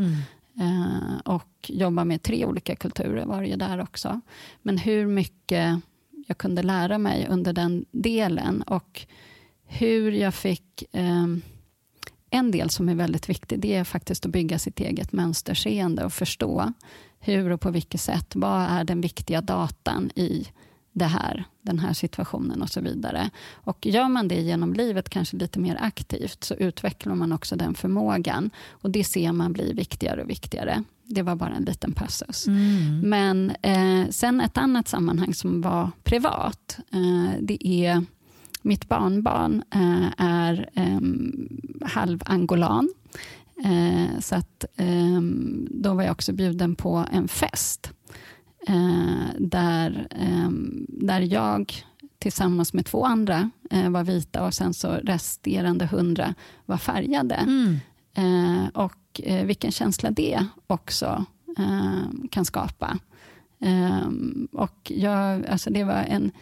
Eh, 0.61 1.19
och 1.25 1.51
jobba 1.69 2.05
med 2.05 2.23
tre 2.23 2.45
olika 2.45 2.77
kulturer 2.77 3.27
var 3.27 3.43
det 3.43 3.49
ju 3.49 3.57
där 3.57 3.81
också. 3.81 4.21
Men 4.63 4.79
hur 4.79 5.07
mycket 5.07 5.81
jag 6.27 6.39
kunde 6.39 6.63
lära 6.63 6.99
mig 6.99 7.27
under 7.31 7.53
den 7.53 7.85
delen 7.91 8.63
och 8.63 9.07
hur 9.67 10.13
jag 10.13 10.35
fick... 10.35 10.85
Eh, 10.93 11.27
en 12.31 12.51
del 12.51 12.71
som 12.71 12.89
är 12.89 12.95
väldigt 12.95 13.29
viktig, 13.29 13.61
det 13.61 13.75
är 13.75 13.85
faktiskt 13.85 14.27
att 14.27 14.33
bygga 14.33 14.59
sitt 14.59 14.81
eget 14.81 15.13
mönsterseende 15.13 16.05
och 16.05 16.13
förstå 16.13 16.73
hur 17.21 17.51
och 17.51 17.61
på 17.61 17.71
vilket 17.71 18.01
sätt, 18.01 18.37
vad 18.37 18.63
är 18.63 18.85
den 18.85 19.01
viktiga 19.01 19.41
datan 19.41 20.11
i 20.15 20.47
det 20.95 21.05
här, 21.05 21.45
den 21.63 21.79
här 21.79 21.93
situationen 21.93 22.63
och 22.63 22.69
så 22.69 22.81
vidare. 22.81 23.31
Och 23.53 23.87
gör 23.87 24.09
man 24.09 24.29
det 24.29 24.41
genom 24.41 24.73
livet 24.73 25.09
kanske 25.09 25.37
lite 25.37 25.59
mer 25.59 25.79
aktivt 25.81 26.45
så 26.45 26.55
utvecklar 26.55 27.15
man 27.15 27.33
också 27.33 27.57
den 27.57 27.75
förmågan 27.75 28.51
och 28.71 28.91
det 28.91 29.05
ser 29.05 29.33
man 29.33 29.53
blir 29.53 29.75
viktigare 29.75 30.23
och 30.23 30.31
viktigare. 30.31 30.83
Det 31.03 31.23
var 31.23 31.37
bara 31.37 31.55
en 31.55 31.65
liten 31.65 31.93
passus. 31.93 32.47
Men 33.03 33.53
eh, 33.63 34.09
sen 34.11 34.41
ett 34.41 34.59
annat 34.59 34.89
sammanhang 34.89 35.35
som 35.35 35.61
var 35.63 35.91
privat, 36.03 36.79
eh, 36.93 37.41
det 37.41 37.69
är 37.69 38.05
mitt 38.63 38.89
barnbarn 38.89 39.63
eh, 39.71 40.09
är 40.19 40.71
eh, 40.75 41.01
halvangolan. 41.89 42.95
Eh, 43.65 44.21
så 44.21 44.35
att, 44.35 44.65
eh, 44.77 45.21
då 45.71 45.95
var 45.95 46.03
jag 46.03 46.13
också 46.13 46.33
bjuden 46.33 46.75
på 46.75 47.07
en 47.13 47.29
fest 47.29 47.94
där, 49.39 50.07
eh, 50.11 50.49
där 50.89 51.21
jag 51.21 51.85
tillsammans 52.19 52.73
med 52.73 52.87
två 52.87 53.05
andra 53.05 53.51
eh, 53.71 53.91
var 53.91 54.05
vita 54.05 54.47
och 54.47 54.55
sen 54.55 54.75
så 54.75 54.93
resterande 54.93 55.87
hundra 55.87 56.35
var 56.67 56.77
färgade. 56.77 57.35
Mm. 57.35 57.79
Eh, 58.15 58.69
och 58.75 59.21
eh, 59.23 59.47
vilken 59.47 59.73
känsla 59.73 60.11
det 60.11 60.47
också 60.67 61.25
eh, 61.59 62.29
kan 62.31 62.45
skapa. 62.45 62.99
Eh, 63.61 64.09
och 64.53 64.93
jag, 64.95 65.47
alltså 65.47 65.71
det 65.71 65.85
var 65.85 66.05
en 66.09 66.33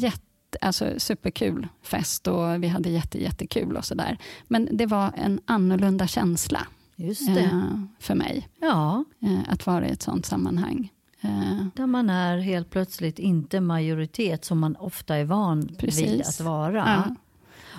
jätte, 0.00 0.58
alltså 0.60 0.94
superkul 0.98 1.68
fest 1.82 2.26
och 2.26 2.62
vi 2.62 2.68
hade 2.68 2.88
jätte, 2.90 3.22
jättekul 3.22 3.76
och 3.76 3.84
sådär. 3.84 4.18
Men 4.48 4.68
det 4.72 4.86
var 4.86 5.12
en 5.16 5.40
annorlunda 5.44 6.06
känsla 6.06 6.66
eh, 6.96 7.80
för 7.98 8.14
mig 8.14 8.48
Ja, 8.60 9.04
eh, 9.22 9.40
att 9.48 9.66
vara 9.66 9.88
i 9.88 9.90
ett 9.90 10.02
sånt 10.02 10.26
sammanhang. 10.26 10.90
Eh, 11.24 11.66
där 11.74 11.86
man 11.86 12.10
är 12.10 12.38
helt 12.38 12.70
plötsligt 12.70 13.18
inte 13.18 13.60
majoritet 13.60 14.44
som 14.44 14.58
man 14.58 14.76
ofta 14.76 15.16
är 15.16 15.24
van 15.24 15.60
vid 15.60 15.78
Precis. 15.78 16.40
att 16.40 16.46
vara. 16.46 17.04
ja. 17.06 17.14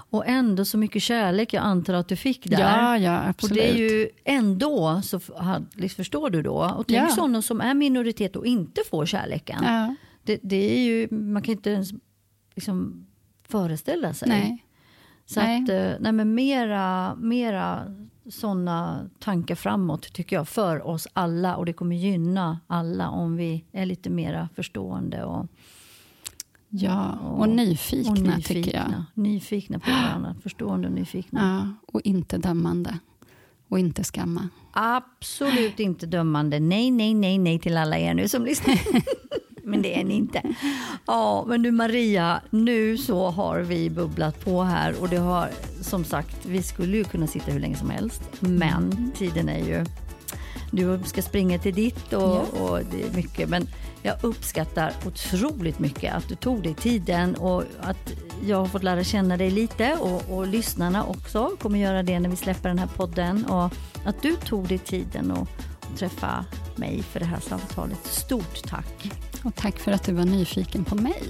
Och 0.09 0.27
ändå 0.27 0.65
så 0.65 0.77
mycket 0.77 1.01
kärlek 1.01 1.53
jag 1.53 1.63
antar 1.63 1.93
att 1.93 2.07
du 2.07 2.15
fick 2.15 2.47
där. 2.49 2.59
ja, 2.59 2.97
ja, 2.97 3.21
och 3.21 3.27
absolut. 3.27 3.55
det 3.57 3.69
är 3.71 3.75
ju 3.75 4.09
ändå, 4.25 5.01
så 5.03 5.19
förstår 5.95 6.29
du 6.29 6.41
då? 6.41 6.73
Och 6.77 6.87
tänk 6.87 7.09
Ja. 7.09 7.15
sådana 7.15 7.41
som 7.41 7.61
är 7.61 7.73
minoritet 7.73 8.35
och 8.35 8.45
inte 8.45 8.81
får 8.89 9.05
kärleken. 9.05 9.59
ja, 9.63 9.95
Det, 10.23 10.39
det 10.43 10.75
är 10.75 10.79
ju, 10.83 11.07
man 11.11 11.41
kan 11.41 11.51
inte 11.51 11.69
ens 11.69 11.89
liksom 12.55 13.07
föreställa 13.47 14.13
sig. 14.13 14.29
nej. 14.29 14.61
Så 15.25 15.39
Nej. 15.39 15.63
att, 15.63 15.69
eh, 15.69 15.91
nej 15.99 16.11
men 16.11 16.33
mera, 16.35 17.15
mera 17.15 17.95
sådana 18.29 19.09
tankar 19.19 19.55
framåt 19.55 20.13
tycker 20.13 20.35
jag 20.35 20.47
för 20.47 20.87
oss 20.87 21.07
alla 21.13 21.55
och 21.55 21.65
det 21.65 21.73
kommer 21.73 21.95
gynna 21.95 22.59
alla 22.67 23.09
om 23.09 23.35
vi 23.35 23.63
är 23.71 23.85
lite 23.85 24.09
mera 24.09 24.49
förstående 24.55 25.23
och 25.23 25.47
Ja, 26.69 27.11
och, 27.11 27.39
och, 27.39 27.49
nyfikna, 27.49 28.11
och 28.11 28.19
nyfikna, 28.19 28.41
tycker 28.41 28.73
jag. 28.73 29.03
Nyfikna 29.13 29.79
på 29.79 29.91
varandra, 29.91 30.35
förstående 30.43 30.87
och 30.87 30.93
nyfikna. 30.93 31.39
Ja, 31.41 31.87
och 31.93 32.01
inte 32.01 32.37
dömande. 32.37 32.99
Och 33.67 33.79
inte 33.79 34.03
skamma. 34.03 34.49
Absolut 34.71 35.79
inte 35.79 36.05
dömande. 36.05 36.59
Nej, 36.59 36.91
nej, 36.91 37.13
nej, 37.13 37.37
nej 37.37 37.59
till 37.59 37.77
alla 37.77 37.97
er 37.97 38.13
nu 38.13 38.27
som 38.27 38.45
lyssnar. 38.45 38.79
men 39.65 39.81
det 39.81 39.99
är 39.99 40.03
ni 40.03 40.13
inte. 40.13 40.41
Ja, 41.05 41.45
men 41.47 41.61
du 41.61 41.71
Maria, 41.71 42.41
nu 42.49 42.97
så 42.97 43.29
har 43.29 43.59
vi 43.59 43.89
bubblat 43.89 44.45
på 44.45 44.63
här 44.63 45.01
och 45.01 45.09
det 45.09 45.17
har 45.17 45.49
som 45.81 46.03
sagt, 46.03 46.45
vi 46.45 46.63
skulle 46.63 46.97
ju 46.97 47.03
kunna 47.03 47.27
sitta 47.27 47.51
hur 47.51 47.59
länge 47.59 47.75
som 47.75 47.89
helst, 47.89 48.23
men 48.39 48.91
mm. 48.91 49.11
tiden 49.11 49.49
är 49.49 49.65
ju 49.65 49.85
du 50.75 50.99
ska 51.05 51.21
springa 51.21 51.59
till 51.59 51.73
ditt 51.73 52.13
och, 52.13 52.21
ja. 52.21 52.61
och, 52.61 52.79
det 52.91 53.03
är 53.03 53.15
mycket. 53.15 53.49
Men 53.49 53.67
jag 54.01 54.15
uppskattar 54.21 54.93
otroligt 55.05 55.79
mycket 55.79 56.15
att 56.15 56.29
du 56.29 56.35
tog 56.35 56.63
dig 56.63 56.73
tiden 56.73 57.35
och 57.35 57.63
att 57.81 58.13
jag 58.45 58.57
har 58.57 58.65
fått 58.65 58.83
lära 58.83 59.03
känna 59.03 59.37
dig 59.37 59.51
lite 59.51 59.97
och, 59.99 60.37
och 60.37 60.47
lyssnarna 60.47 61.05
också 61.05 61.51
kommer 61.59 61.79
göra 61.79 62.03
det 62.03 62.19
när 62.19 62.29
vi 62.29 62.35
släpper 62.35 62.69
den 62.69 62.79
här 62.79 62.87
podden. 62.87 63.45
Och 63.45 63.73
att 64.05 64.21
du 64.21 64.35
tog 64.35 64.67
dig 64.67 64.77
tiden 64.77 65.31
och, 65.31 65.47
och 65.91 65.97
träffa 65.97 66.45
mig 66.75 67.03
för 67.03 67.19
det 67.19 67.25
här 67.25 67.39
samtalet. 67.39 68.05
Stort 68.05 68.67
tack! 68.67 69.11
Och 69.45 69.55
tack 69.55 69.79
för 69.79 69.91
att 69.91 70.03
du 70.03 70.13
var 70.13 70.25
nyfiken 70.25 70.85
på 70.85 70.95
mig. 70.95 71.23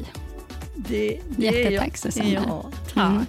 Det, 0.76 1.20
det 1.38 1.44
Jättetack 1.44 1.98
Susanne. 1.98 2.32
Ja, 2.48 2.66
tack. 2.94 2.98
Mm. 2.98 3.26